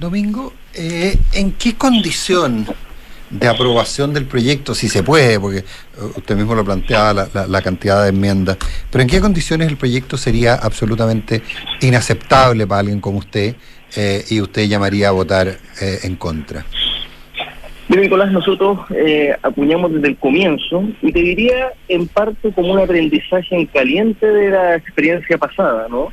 Domingo, 0.00 0.54
eh, 0.72 1.18
¿en 1.34 1.52
qué 1.52 1.74
condición 1.74 2.64
de 3.34 3.48
aprobación 3.48 4.14
del 4.14 4.26
proyecto, 4.26 4.74
si 4.74 4.88
se 4.88 5.02
puede, 5.02 5.38
porque 5.40 5.64
usted 6.16 6.36
mismo 6.36 6.54
lo 6.54 6.64
planteaba, 6.64 7.28
la, 7.34 7.46
la, 7.46 7.62
cantidad 7.62 8.02
de 8.02 8.10
enmiendas, 8.10 8.56
pero 8.90 9.02
en 9.02 9.08
qué 9.08 9.20
condiciones 9.20 9.68
el 9.68 9.76
proyecto 9.76 10.16
sería 10.16 10.54
absolutamente 10.54 11.42
inaceptable 11.80 12.66
para 12.66 12.80
alguien 12.80 13.00
como 13.00 13.18
usted 13.18 13.56
eh, 13.96 14.24
y 14.30 14.40
usted 14.40 14.66
llamaría 14.66 15.08
a 15.08 15.12
votar 15.12 15.48
eh, 15.48 15.98
en 16.04 16.16
contra? 16.16 16.64
Mira, 17.88 18.02
Nicolás, 18.02 18.32
nosotros 18.32 18.80
eh, 18.94 19.36
acuñamos 19.42 19.92
desde 19.92 20.08
el 20.08 20.16
comienzo 20.16 20.84
y 21.02 21.12
te 21.12 21.20
diría 21.20 21.72
en 21.88 22.08
parte 22.08 22.50
como 22.52 22.72
un 22.72 22.78
aprendizaje 22.78 23.54
en 23.54 23.66
caliente 23.66 24.26
de 24.26 24.50
la 24.50 24.76
experiencia 24.76 25.36
pasada, 25.36 25.86
¿no? 25.90 26.10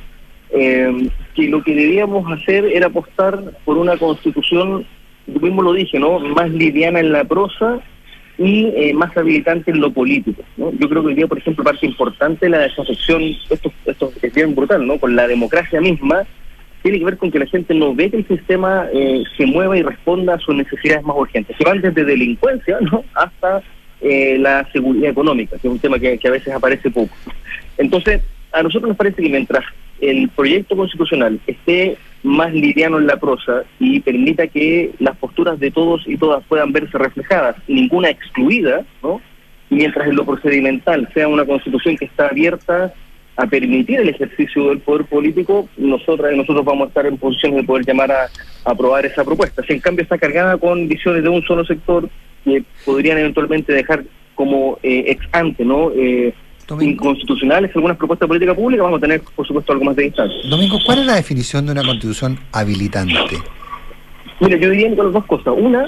Eh, 0.53 1.09
que 1.34 1.47
lo 1.47 1.63
que 1.63 1.74
debíamos 1.74 2.30
hacer 2.30 2.65
era 2.65 2.88
apostar 2.88 3.39
por 3.63 3.78
una 3.78 3.97
constitución, 3.97 4.86
yo 5.34 5.39
mismo 5.39 5.61
lo 5.61 5.73
dije, 5.73 5.99
¿no? 5.99 6.19
Más 6.19 6.49
liviana 6.49 6.99
en 6.99 7.11
la 7.11 7.23
prosa 7.23 7.79
y 8.38 8.65
eh, 8.75 8.93
más 8.93 9.15
habilitante 9.15 9.71
en 9.71 9.82
lo 9.82 9.91
político, 9.91 10.43
¿no? 10.57 10.71
Yo 10.71 10.89
creo 10.89 11.01
que 11.01 11.09
hoy 11.09 11.15
día, 11.15 11.27
por 11.27 11.38
ejemplo, 11.38 11.63
parte 11.63 11.86
importante 11.86 12.45
de 12.45 12.49
la 12.49 12.59
desafección, 12.59 13.21
esto, 13.49 13.71
esto 13.86 14.11
es 14.21 14.34
bien 14.34 14.55
brutal, 14.55 14.86
¿no? 14.86 14.97
Con 14.97 15.15
la 15.15 15.27
democracia 15.27 15.79
misma, 15.79 16.23
tiene 16.82 16.99
que 16.99 17.05
ver 17.05 17.17
con 17.17 17.32
que 17.32 17.39
la 17.39 17.45
gente 17.45 17.73
no 17.73 17.93
ve 17.93 18.09
que 18.09 18.17
el 18.17 18.27
sistema 18.27 18.88
eh, 18.93 19.23
se 19.38 19.45
mueva 19.45 19.77
y 19.77 19.84
responda 19.84 20.36
a 20.36 20.39
sus 20.39 20.55
necesidades 20.55 21.03
más 21.03 21.15
urgentes, 21.15 21.55
que 21.55 21.63
van 21.63 21.82
desde 21.82 22.03
delincuencia 22.03 22.77
¿no? 22.82 23.03
hasta 23.13 23.61
eh, 24.01 24.38
la 24.39 24.67
seguridad 24.71 25.11
económica, 25.11 25.57
que 25.57 25.67
es 25.67 25.71
un 25.71 25.79
tema 25.79 25.99
que, 25.99 26.17
que, 26.17 26.27
a 26.27 26.32
veces 26.32 26.53
aparece 26.53 26.89
poco. 26.89 27.15
Entonces, 27.77 28.21
a 28.51 28.63
nosotros 28.63 28.89
nos 28.89 28.97
parece 28.97 29.21
que 29.21 29.29
mientras 29.29 29.63
el 29.99 30.27
proyecto 30.29 30.75
constitucional 30.75 31.39
esté 31.45 31.97
más 32.24 32.53
liviano 32.53 32.99
en 32.99 33.07
la 33.07 33.17
prosa 33.17 33.63
y 33.80 33.99
permita 33.99 34.47
que 34.47 34.91
las 34.99 35.17
posturas 35.17 35.59
de 35.59 35.72
todos 35.72 36.03
y 36.07 36.17
todas 36.17 36.43
puedan 36.47 36.72
verse 36.72 36.97
reflejadas, 36.97 37.55
ninguna 37.67 38.09
excluida, 38.09 38.86
¿no? 39.01 39.22
mientras 39.69 40.07
en 40.07 40.15
lo 40.15 40.26
procedimental 40.26 41.09
sea 41.13 41.28
una 41.28 41.45
constitución 41.45 41.97
que 41.97 42.05
está 42.05 42.28
abierta 42.28 42.93
a 43.38 43.47
permitir 43.47 44.01
el 44.01 44.09
ejercicio 44.09 44.69
del 44.69 44.80
poder 44.80 45.05
político, 45.05 45.67
nosotras 45.78 46.36
nosotros 46.36 46.65
vamos 46.65 46.86
a 46.86 46.88
estar 46.89 47.05
en 47.05 47.17
posición 47.17 47.55
de 47.55 47.63
poder 47.63 47.86
llamar 47.86 48.11
a, 48.11 48.24
a, 48.24 48.72
aprobar 48.72 49.05
esa 49.05 49.24
propuesta. 49.24 49.63
Si 49.63 49.74
en 49.74 49.80
cambio 49.80 50.03
está 50.03 50.17
cargada 50.17 50.57
con 50.57 50.88
visiones 50.88 51.24
de 51.24 51.30
un 51.30 51.41
solo 51.43 51.65
sector 51.65 52.09
que 52.43 52.63
podrían 52.86 53.17
eventualmente 53.17 53.74
dejar 53.74 54.03
como 54.36 54.78
eh, 54.84 55.05
ex 55.07 55.26
ante, 55.32 55.63
¿no? 55.63 55.91
Eh, 55.95 56.34
inconstitucionales 56.80 57.72
algunas 57.76 57.97
propuestas 57.97 58.28
de 58.28 58.30
política 58.30 58.55
pública, 58.55 58.84
vamos 58.84 58.97
a 58.97 59.01
tener, 59.01 59.22
por 59.36 59.45
supuesto, 59.45 59.74
algo 59.74 59.86
más 59.86 59.95
de 59.95 60.03
distancia. 60.03 60.38
Domingo, 60.49 60.80
¿cuál 60.86 60.99
es 60.99 61.05
la 61.05 61.16
definición 61.16 61.66
de 61.66 61.74
una 61.74 61.84
constitución 61.84 62.39
habilitante? 62.51 63.38
Mira, 64.39 64.57
yo 64.57 64.70
diría 64.70 64.95
con 64.95 65.05
las 65.05 65.14
dos 65.14 65.26
cosas. 65.26 65.53
Una, 65.57 65.86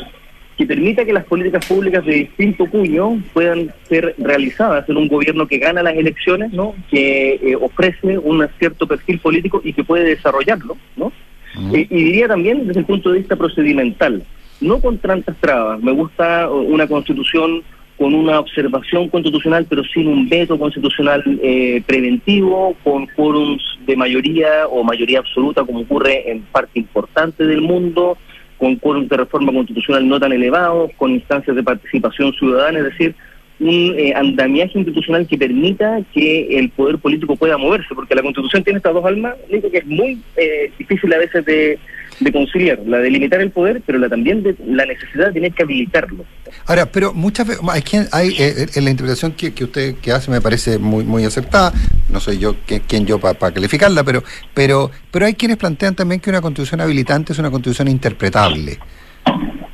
que 0.57 0.65
permita 0.65 1.03
que 1.03 1.13
las 1.13 1.25
políticas 1.25 1.65
públicas 1.65 2.05
de 2.05 2.13
distinto 2.13 2.65
cuño 2.67 3.21
puedan 3.33 3.73
ser 3.89 4.13
realizadas 4.17 4.87
en 4.87 4.97
un 4.97 5.07
gobierno 5.07 5.47
que 5.47 5.57
gana 5.57 5.81
las 5.81 5.95
elecciones, 5.95 6.53
¿no? 6.53 6.75
que 6.89 7.35
eh, 7.35 7.55
ofrece 7.55 8.17
un 8.17 8.47
cierto 8.59 8.87
perfil 8.87 9.19
político 9.19 9.61
y 9.63 9.73
que 9.73 9.83
puede 9.83 10.03
desarrollarlo, 10.03 10.77
¿no? 10.95 11.11
Mm. 11.55 11.75
Eh, 11.75 11.87
y 11.89 12.03
diría 12.03 12.27
también 12.27 12.67
desde 12.67 12.81
el 12.81 12.85
punto 12.85 13.11
de 13.11 13.19
vista 13.19 13.35
procedimental, 13.35 14.23
no 14.61 14.79
con 14.79 14.97
tantas 14.99 15.35
trabas. 15.37 15.81
Me 15.81 15.91
gusta 15.91 16.49
una 16.49 16.87
constitución 16.87 17.63
con 18.03 18.15
una 18.15 18.37
observación 18.37 19.07
constitucional, 19.07 19.65
pero 19.69 19.81
sin 19.85 20.09
un 20.09 20.27
veto 20.27 20.59
constitucional 20.59 21.23
eh, 21.41 21.81
preventivo, 21.85 22.75
con 22.83 23.07
quórums 23.07 23.63
de 23.85 23.95
mayoría 23.95 24.67
o 24.69 24.83
mayoría 24.83 25.19
absoluta, 25.19 25.63
como 25.63 25.79
ocurre 25.79 26.29
en 26.29 26.41
parte 26.41 26.79
importante 26.79 27.45
del 27.45 27.61
mundo, 27.61 28.17
con 28.57 28.75
quórum 28.75 29.07
de 29.07 29.15
reforma 29.15 29.53
constitucional 29.53 30.05
no 30.05 30.19
tan 30.19 30.33
elevados, 30.33 30.91
con 30.97 31.11
instancias 31.11 31.55
de 31.55 31.63
participación 31.63 32.33
ciudadana, 32.33 32.79
es 32.79 32.85
decir, 32.87 33.15
un 33.61 33.95
eh, 33.97 34.11
andamiaje 34.13 34.79
institucional 34.79 35.25
que 35.25 35.37
permita 35.37 36.01
que 36.13 36.59
el 36.59 36.71
poder 36.71 36.97
político 36.97 37.37
pueda 37.37 37.57
moverse, 37.57 37.95
porque 37.95 38.15
la 38.15 38.21
constitución 38.21 38.65
tiene 38.65 38.79
estas 38.79 38.95
dos 38.95 39.05
almas, 39.05 39.35
digo 39.49 39.71
que 39.71 39.77
es 39.77 39.85
muy 39.85 40.19
eh, 40.35 40.69
difícil 40.77 41.13
a 41.13 41.19
veces 41.19 41.45
de, 41.45 41.79
de, 42.19 42.31
conciliar, 42.31 42.79
la 42.85 42.99
de 42.99 43.09
limitar 43.09 43.41
el 43.41 43.51
poder, 43.51 43.81
pero 43.85 43.99
la 43.99 44.09
también 44.09 44.43
de 44.43 44.55
la 44.65 44.85
necesidad 44.85 45.27
de 45.27 45.33
tener 45.33 45.53
que 45.53 45.63
habilitarlo. 45.63 46.25
Ahora, 46.65 46.85
pero 46.85 47.13
muchas 47.13 47.47
veces, 47.47 47.63
hay, 47.69 47.81
quien, 47.81 48.07
hay 48.11 48.35
eh, 48.39 48.67
en 48.75 48.85
la 48.85 48.91
interpretación 48.91 49.33
que, 49.33 49.53
que, 49.53 49.63
usted 49.63 49.95
que 49.95 50.11
hace 50.11 50.31
me 50.31 50.41
parece 50.41 50.77
muy 50.77 51.03
muy 51.03 51.25
aceptada, 51.25 51.73
no 52.09 52.19
soy 52.19 52.37
yo 52.37 52.55
quien, 52.65 52.81
quien 52.81 53.05
yo 53.05 53.19
para 53.19 53.33
pa 53.33 53.51
calificarla, 53.51 54.03
pero, 54.03 54.23
pero, 54.53 54.91
pero 55.11 55.25
hay 55.25 55.33
quienes 55.33 55.57
plantean 55.57 55.95
también 55.95 56.21
que 56.21 56.29
una 56.29 56.41
constitución 56.41 56.81
habilitante 56.81 57.33
es 57.33 57.39
una 57.39 57.51
constitución 57.51 57.87
interpretable. 57.87 58.79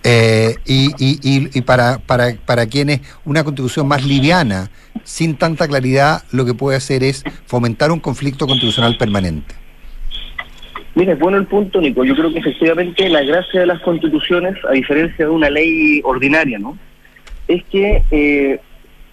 Eh, 0.04 0.56
y, 0.66 0.92
y, 0.98 1.20
y, 1.54 1.62
para, 1.62 2.00
para, 2.00 2.34
para 2.46 2.66
quienes 2.68 3.02
una 3.26 3.44
constitución 3.44 3.88
más 3.88 4.06
liviana, 4.06 4.72
sin 5.04 5.36
tanta 5.36 5.68
claridad, 5.68 6.24
lo 6.32 6.46
que 6.46 6.54
puede 6.54 6.78
hacer 6.78 7.04
es 7.04 7.24
fomentar 7.46 7.92
un 7.92 8.00
conflicto 8.00 8.48
constitucional 8.48 8.98
permanente. 8.98 9.59
Mira, 11.00 11.14
es 11.14 11.20
bueno 11.20 11.38
el 11.38 11.46
punto, 11.46 11.80
Nico. 11.80 12.04
Yo 12.04 12.14
creo 12.14 12.34
que 12.34 12.40
efectivamente 12.40 13.08
la 13.08 13.24
gracia 13.24 13.62
de 13.62 13.68
las 13.68 13.80
constituciones, 13.80 14.58
a 14.68 14.74
diferencia 14.74 15.24
de 15.24 15.32
una 15.32 15.50
ley 15.50 16.02
ordinaria, 16.04 16.60
¿no? 16.60 16.78
Es 17.48 17.64
que 17.72 18.04
eh, 18.12 18.60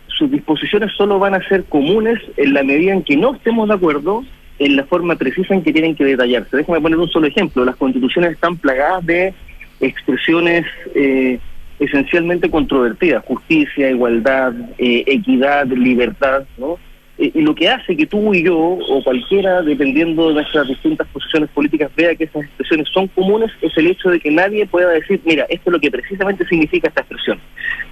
sus 0.09 0.29
disposiciones 0.29 0.91
solo 0.97 1.21
van 1.21 1.35
a 1.35 1.49
ser 1.49 1.63
comunes 1.67 2.19
en 2.37 2.55
la 2.55 2.65
medida 2.65 2.93
en 2.93 3.05
que 3.05 3.17
no 3.17 3.37
estemos 3.37 3.69
de 3.69 3.75
acuerdo 3.75 4.25
en 4.59 4.75
la 4.75 4.83
forma 4.83 5.15
precisa 5.15 5.55
en 5.55 5.63
que 5.63 5.73
tienen 5.73 5.95
que 5.95 6.05
detallarse. 6.05 6.57
Déjame 6.57 6.81
poner 6.81 6.99
un 6.99 7.09
solo 7.09 7.29
ejemplo. 7.29 7.65
Las 7.65 7.77
constituciones 7.77 8.33
están 8.33 8.57
plagadas 8.57 9.07
de 9.07 9.33
expresiones 9.79 10.67
eh, 10.93 11.39
esencialmente 11.79 12.51
controvertidas, 12.51 13.25
justicia, 13.27 13.91
igualdad, 13.91 14.55
eh, 14.79 15.05
equidad, 15.07 15.69
libertad, 15.69 16.47
¿no? 16.59 16.79
Eh, 17.19 17.31
y 17.35 17.41
lo 17.41 17.55
que 17.55 17.69
hace 17.69 17.97
que 17.97 18.07
tú 18.07 18.35
y 18.35 18.45
yo, 18.45 18.57
o 18.57 19.03
cualquiera, 19.03 19.63
dependiendo 19.63 20.29
de 20.29 20.35
nuestras 20.35 20.69
distintas 20.69 21.07
posiciones 21.09 21.49
políticas, 21.51 21.91
vea 21.97 22.15
que 22.15 22.25
esas 22.25 22.45
expresiones 22.45 22.89
son 22.93 23.09
comunes, 23.09 23.51
es 23.63 23.77
el 23.77 23.87
hecho 23.87 24.11
de 24.11 24.21
que 24.21 24.31
nadie 24.31 24.67
pueda 24.67 24.91
decir, 24.91 25.21
mira, 25.25 25.47
esto 25.49 25.71
es 25.71 25.73
lo 25.73 25.81
que 25.81 25.91
precisamente 25.91 26.47
significa 26.47 26.89
esta 26.89 27.01
expresión. 27.01 27.41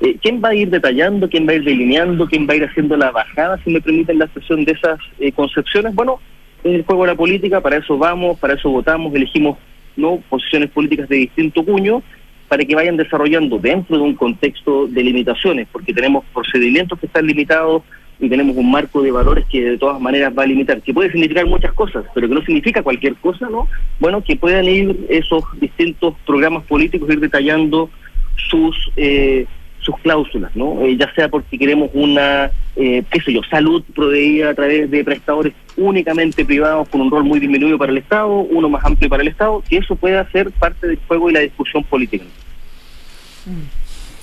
Eh, 0.01 0.17
¿Quién 0.21 0.43
va 0.45 0.51
a 0.51 0.55
ir 0.55 0.69
detallando, 0.69 1.29
quién 1.29 1.47
va 1.47 1.53
a 1.53 1.57
ir 1.57 1.65
delineando, 1.65 2.27
quién 2.27 2.47
va 2.47 2.53
a 2.53 2.57
ir 2.57 2.65
haciendo 2.65 2.97
la 2.97 3.11
bajada, 3.11 3.59
si 3.65 3.71
me 3.71 3.81
permiten 3.81 4.19
la 4.19 4.27
expresión 4.27 4.65
de 4.65 4.73
esas 4.73 4.99
eh, 5.19 5.33
concepciones? 5.33 5.95
Bueno, 5.95 6.21
en 6.63 6.75
el 6.75 6.85
juego 6.85 7.05
de 7.05 7.13
la 7.13 7.17
política, 7.17 7.61
para 7.61 7.77
eso 7.77 7.97
vamos, 7.97 8.39
para 8.39 8.55
eso 8.55 8.71
votamos, 8.71 9.15
elegimos 9.15 9.59
no 9.97 10.23
posiciones 10.29 10.71
políticas 10.71 11.09
de 11.09 11.17
distinto 11.17 11.65
cuño, 11.65 12.03
para 12.49 12.65
que 12.65 12.75
vayan 12.75 12.97
desarrollando 12.97 13.59
dentro 13.59 13.97
de 13.97 14.03
un 14.03 14.15
contexto 14.15 14.87
de 14.87 15.03
limitaciones, 15.03 15.67
porque 15.73 15.95
tenemos 15.95 16.25
procedimientos 16.33 16.99
que 16.99 17.07
están 17.07 17.27
limitados, 17.27 17.83
y 18.21 18.29
tenemos 18.29 18.57
un 18.57 18.71
marco 18.71 19.03
de 19.03 19.11
valores 19.11 19.45
que 19.47 19.63
de 19.63 19.79
todas 19.79 20.01
maneras 20.01 20.33
va 20.37 20.45
a 20.45 20.47
limitar, 20.47 20.81
que 20.81 20.95
puede 20.95 21.11
significar 21.11 21.47
muchas 21.47 21.73
cosas, 21.73 22.05
pero 22.15 22.29
que 22.29 22.35
no 22.35 22.45
significa 22.45 22.83
cualquier 22.83 23.15
cosa, 23.17 23.49
¿no? 23.51 23.69
Bueno, 24.01 24.23
que 24.23 24.37
puedan 24.37 24.67
ir 24.67 25.07
esos 25.09 25.45
distintos 25.61 26.15
programas 26.27 26.65
políticos 26.65 27.11
ir 27.11 27.21
detallando 27.21 27.91
sus 28.37 28.91
eh, 28.97 29.47
sus 29.85 29.99
cláusulas, 29.99 30.51
¿no? 30.57 30.81
Eh, 30.83 30.97
ya 30.97 31.13
sea 31.15 31.29
porque 31.29 31.59
queremos 31.59 31.91
una, 31.93 32.51
eh, 32.75 33.05
qué 33.11 33.21
sé 33.21 33.35
yo, 33.35 33.43
salud 33.51 33.83
proveída 33.95 34.51
a 34.51 34.55
través 34.55 34.91
de 34.91 35.05
prestadores 35.05 35.53
únicamente 35.77 36.45
privados 36.45 36.89
con 36.89 37.03
un 37.03 37.11
rol 37.11 37.25
muy 37.25 37.39
disminuido 37.39 37.77
para 37.77 37.93
el 37.93 37.99
Estado, 37.99 38.31
uno 38.33 38.71
más 38.71 38.83
amplio 38.85 39.11
para 39.11 39.23
el 39.23 39.29
Estado, 39.29 39.63
que 39.69 39.77
eso 39.77 39.95
pueda 39.95 40.29
ser 40.31 40.51
parte 40.53 40.87
del 40.87 40.99
juego 41.07 41.29
y 41.29 41.35
la 41.35 41.41
discusión 41.41 41.85
política. 41.85 42.25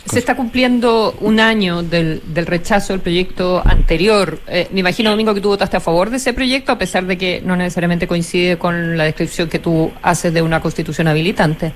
Se 0.05 0.19
está 0.19 0.35
cumpliendo 0.35 1.15
un 1.21 1.39
año 1.39 1.83
del, 1.83 2.21
del 2.33 2.45
rechazo 2.45 2.93
del 2.93 3.01
proyecto 3.01 3.61
anterior. 3.65 4.39
Eh, 4.47 4.67
me 4.71 4.79
imagino, 4.79 5.11
Domingo, 5.11 5.33
que 5.33 5.41
tú 5.41 5.49
votaste 5.49 5.77
a 5.77 5.79
favor 5.79 6.09
de 6.09 6.17
ese 6.17 6.33
proyecto, 6.33 6.71
a 6.71 6.77
pesar 6.77 7.05
de 7.05 7.17
que 7.17 7.41
no 7.45 7.55
necesariamente 7.55 8.07
coincide 8.07 8.57
con 8.57 8.97
la 8.97 9.03
descripción 9.03 9.47
que 9.47 9.59
tú 9.59 9.91
haces 10.01 10.33
de 10.33 10.41
una 10.41 10.59
constitución 10.59 11.07
habilitante. 11.07 11.71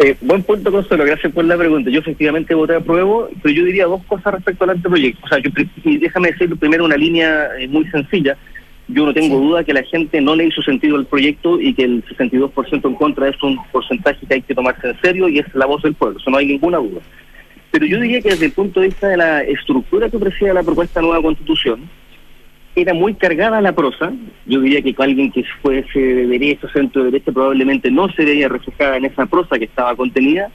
Eh, 0.00 0.16
buen 0.20 0.44
punto, 0.44 0.70
Consuelo, 0.70 1.04
gracias 1.04 1.32
por 1.32 1.44
la 1.44 1.56
pregunta. 1.56 1.90
Yo 1.90 2.00
efectivamente 2.00 2.54
voté 2.54 2.76
a 2.76 2.80
prueba, 2.80 3.28
pero 3.42 3.54
yo 3.54 3.64
diría 3.64 3.86
dos 3.86 4.02
cosas 4.04 4.34
respecto 4.34 4.64
al 4.64 4.70
anteproyecto. 4.70 5.24
O 5.24 5.28
sea, 5.28 5.38
yo, 5.38 5.50
déjame 5.84 6.30
decir 6.30 6.56
primero 6.56 6.84
una 6.84 6.96
línea 6.96 7.48
eh, 7.58 7.66
muy 7.66 7.84
sencilla. 7.90 8.36
Yo 8.88 9.04
no 9.04 9.12
tengo 9.12 9.38
duda 9.38 9.64
que 9.64 9.74
la 9.74 9.82
gente 9.82 10.20
no 10.20 10.34
le 10.34 10.46
hizo 10.46 10.62
sentido 10.62 10.96
al 10.96 11.06
proyecto 11.06 11.60
y 11.60 11.74
que 11.74 11.84
el 11.84 12.04
62% 12.06 12.88
en 12.88 12.94
contra 12.94 13.28
es 13.28 13.42
un 13.42 13.58
porcentaje 13.70 14.26
que 14.26 14.34
hay 14.34 14.42
que 14.42 14.54
tomarse 14.54 14.88
en 14.88 15.00
serio 15.00 15.28
y 15.28 15.38
es 15.38 15.54
la 15.54 15.66
voz 15.66 15.82
del 15.82 15.94
pueblo, 15.94 16.18
eso 16.18 16.30
no 16.30 16.38
hay 16.38 16.46
ninguna 16.46 16.78
duda. 16.78 17.00
Pero 17.70 17.84
yo 17.84 18.00
diría 18.00 18.22
que 18.22 18.30
desde 18.30 18.46
el 18.46 18.52
punto 18.52 18.80
de 18.80 18.86
vista 18.86 19.08
de 19.08 19.18
la 19.18 19.42
estructura 19.42 20.08
que 20.08 20.16
ofrecía 20.16 20.54
la 20.54 20.62
propuesta 20.62 21.00
de 21.00 21.06
nueva 21.06 21.22
constitución, 21.22 21.88
era 22.74 22.94
muy 22.94 23.14
cargada 23.14 23.60
la 23.60 23.72
prosa. 23.72 24.12
Yo 24.46 24.60
diría 24.60 24.82
que 24.82 24.94
alguien 24.98 25.32
que 25.32 25.44
fuese 25.60 25.98
de 25.98 26.26
derecha, 26.26 26.68
centro 26.72 27.04
de 27.04 27.10
derecha, 27.10 27.32
probablemente 27.32 27.90
no 27.90 28.10
se 28.12 28.24
veía 28.24 28.48
reflejada 28.48 28.96
en 28.96 29.04
esa 29.04 29.26
prosa 29.26 29.58
que 29.58 29.64
estaba 29.64 29.94
contenida, 29.96 30.50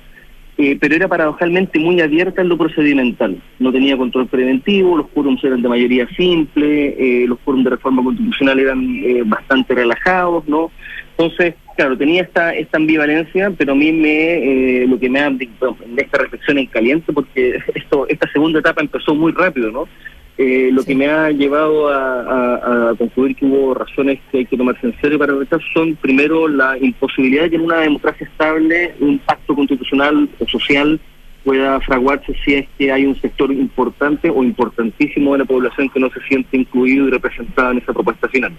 eh, 0.56 0.78
pero 0.80 0.96
era 0.96 1.08
paradojalmente 1.08 1.80
muy 1.80 2.00
abierta 2.00 2.42
en 2.42 2.50
lo 2.50 2.58
procedimental. 2.58 3.42
No 3.58 3.72
tenía 3.72 3.98
control 3.98 4.28
preventivo, 4.28 4.98
los 4.98 5.08
quórums 5.08 5.44
eran 5.44 5.64
de 5.64 5.70
mayoría 5.70 6.08
simple, 6.10 7.24
eh, 7.24 7.28
los 7.28 7.40
quórums 7.40 7.64
de 7.64 7.72
reforma 7.72 8.04
constitucional 8.04 8.60
eran 8.60 9.02
eh, 9.04 9.24
bastante 9.26 9.74
relajados, 9.74 10.48
¿no? 10.48 10.72
Entonces, 11.18 11.56
claro, 11.76 11.98
tenía 11.98 12.22
esta 12.22 12.54
esta 12.54 12.78
ambivalencia, 12.78 13.52
pero 13.58 13.74
a 13.74 13.76
mí 13.76 13.92
me 13.92 14.86
lo 14.88 15.00
que 15.00 15.10
me 15.10 15.20
ha 15.22 15.28
en 15.28 15.50
esta 15.98 16.20
reflexión 16.20 16.60
en 16.60 16.68
caliente, 16.68 17.12
porque 17.12 17.60
esto 17.76 18.08
esta 18.08 18.32
segunda 18.32 18.60
etapa 18.60 18.82
empezó 18.82 19.16
muy 19.16 19.32
rápido, 19.32 19.72
¿no? 19.72 19.88
Eh, 20.36 20.70
lo 20.72 20.84
que 20.84 20.96
me 20.96 21.08
ha 21.08 21.30
llevado 21.30 21.90
a, 21.90 22.96
concluir 22.98 23.36
que 23.36 23.46
hubo 23.46 23.74
razones 23.74 24.20
que 24.32 24.40
hay 24.40 24.46
que 24.46 24.58
tomarse 24.58 24.88
en 24.88 25.00
serio 25.00 25.20
para 25.20 25.34
rechazo 25.34 25.64
son, 25.74 25.96
primero, 25.96 26.48
la 26.48 26.78
imposibilidad 26.78 27.44
de 27.44 27.52
que 27.52 27.56
en 27.58 27.64
una 27.64 27.82
democracia 27.82 28.26
estable 28.26 28.96
un 29.00 29.20
pacto 29.20 29.56
constitucional 29.56 30.28
o 30.40 30.48
social 30.48 31.00
pueda 31.44 31.80
fraguarse 31.82 32.34
si 32.44 32.56
es 32.56 32.68
que 32.78 32.92
hay 32.92 33.06
un 33.06 33.20
sector 33.20 33.52
importante 33.52 34.30
o 34.30 34.44
importantísimo 34.44 35.34
de 35.34 35.40
la 35.40 35.46
población 35.46 35.90
que 35.90 36.00
no 36.00 36.10
se 36.10 36.22
siente 36.22 36.58
incluido 36.58 37.08
y 37.08 37.12
representado 37.12 37.72
en 37.72 37.80
esa 37.80 37.94
propuesta 37.94 38.28
final. 38.30 38.54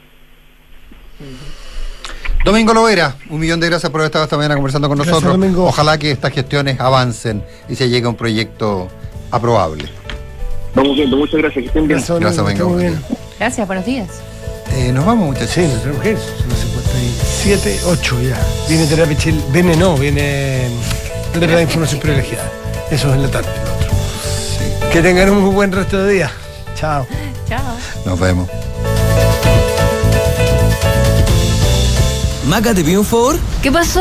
Domingo 2.45 2.75
Lovera, 2.75 3.17
un 3.31 3.41
millón 3.41 3.59
de 3.59 3.69
gracias 3.69 3.91
por 3.91 4.01
haber 4.01 4.09
estado 4.09 4.25
esta 4.25 4.37
mañana 4.37 4.55
conversando 4.55 4.89
con 4.89 4.99
nosotros. 4.99 5.39
Ojalá 5.57 5.99
que 5.99 6.11
estas 6.11 6.33
gestiones 6.33 6.79
avancen 6.79 7.43
y 7.69 7.75
se 7.75 7.89
llegue 7.89 8.07
a 8.07 8.11
un 8.11 8.17
proyecto 8.17 8.89
aprobable. 9.31 10.04
Vamos 10.75 10.97
viendo, 10.97 11.17
muchas 11.17 11.41
gracias, 11.41 11.63
que 11.63 11.69
estén 11.69 11.87
bien. 11.87 11.99
Gracias, 11.99 12.21
gracias 12.21 12.47
venga, 12.47 12.77
bien. 12.77 13.05
Gracias, 13.39 13.67
buenos 13.67 13.87
días. 13.87 14.09
Eh, 14.73 14.93
nos 14.93 15.07
vamos, 15.07 15.29
muchachos. 15.29 15.51
Sí, 15.51 15.61
nos 15.63 15.81
tenemos 15.83 16.03
que 16.03 16.11
ir. 16.11 16.19
Son 16.19 16.49
las 16.49 16.59
57, 16.59 17.81
8 17.87 18.23
ya. 18.23 18.39
Viene 18.69 18.87
terapia 18.87 19.17
Chile. 19.17 19.41
Viene, 19.53 19.77
no, 19.77 19.97
viene 19.97 20.69
de 21.39 21.47
la 21.47 21.63
información 21.63 22.01
privilegiada. 22.01 22.51
Eso 22.91 23.09
es 23.09 23.15
en 23.15 23.23
la 23.23 23.31
tarde, 23.31 23.49
el 23.55 23.69
otro. 23.69 23.89
Sí. 23.91 24.89
Que 24.93 25.01
tengan 25.01 25.31
un 25.31 25.43
muy 25.43 25.55
buen 25.55 25.71
resto 25.71 26.05
de 26.05 26.13
día. 26.13 26.33
Chao. 26.75 27.07
Chao. 27.49 27.61
Nos 28.05 28.19
vemos. 28.19 28.49
Maca, 32.49 32.75
¿te 32.75 32.85
pido 32.85 33.01
un 33.01 33.07
favor? 33.07 33.37
¿Qué 33.63 33.71
pasó? 33.71 33.93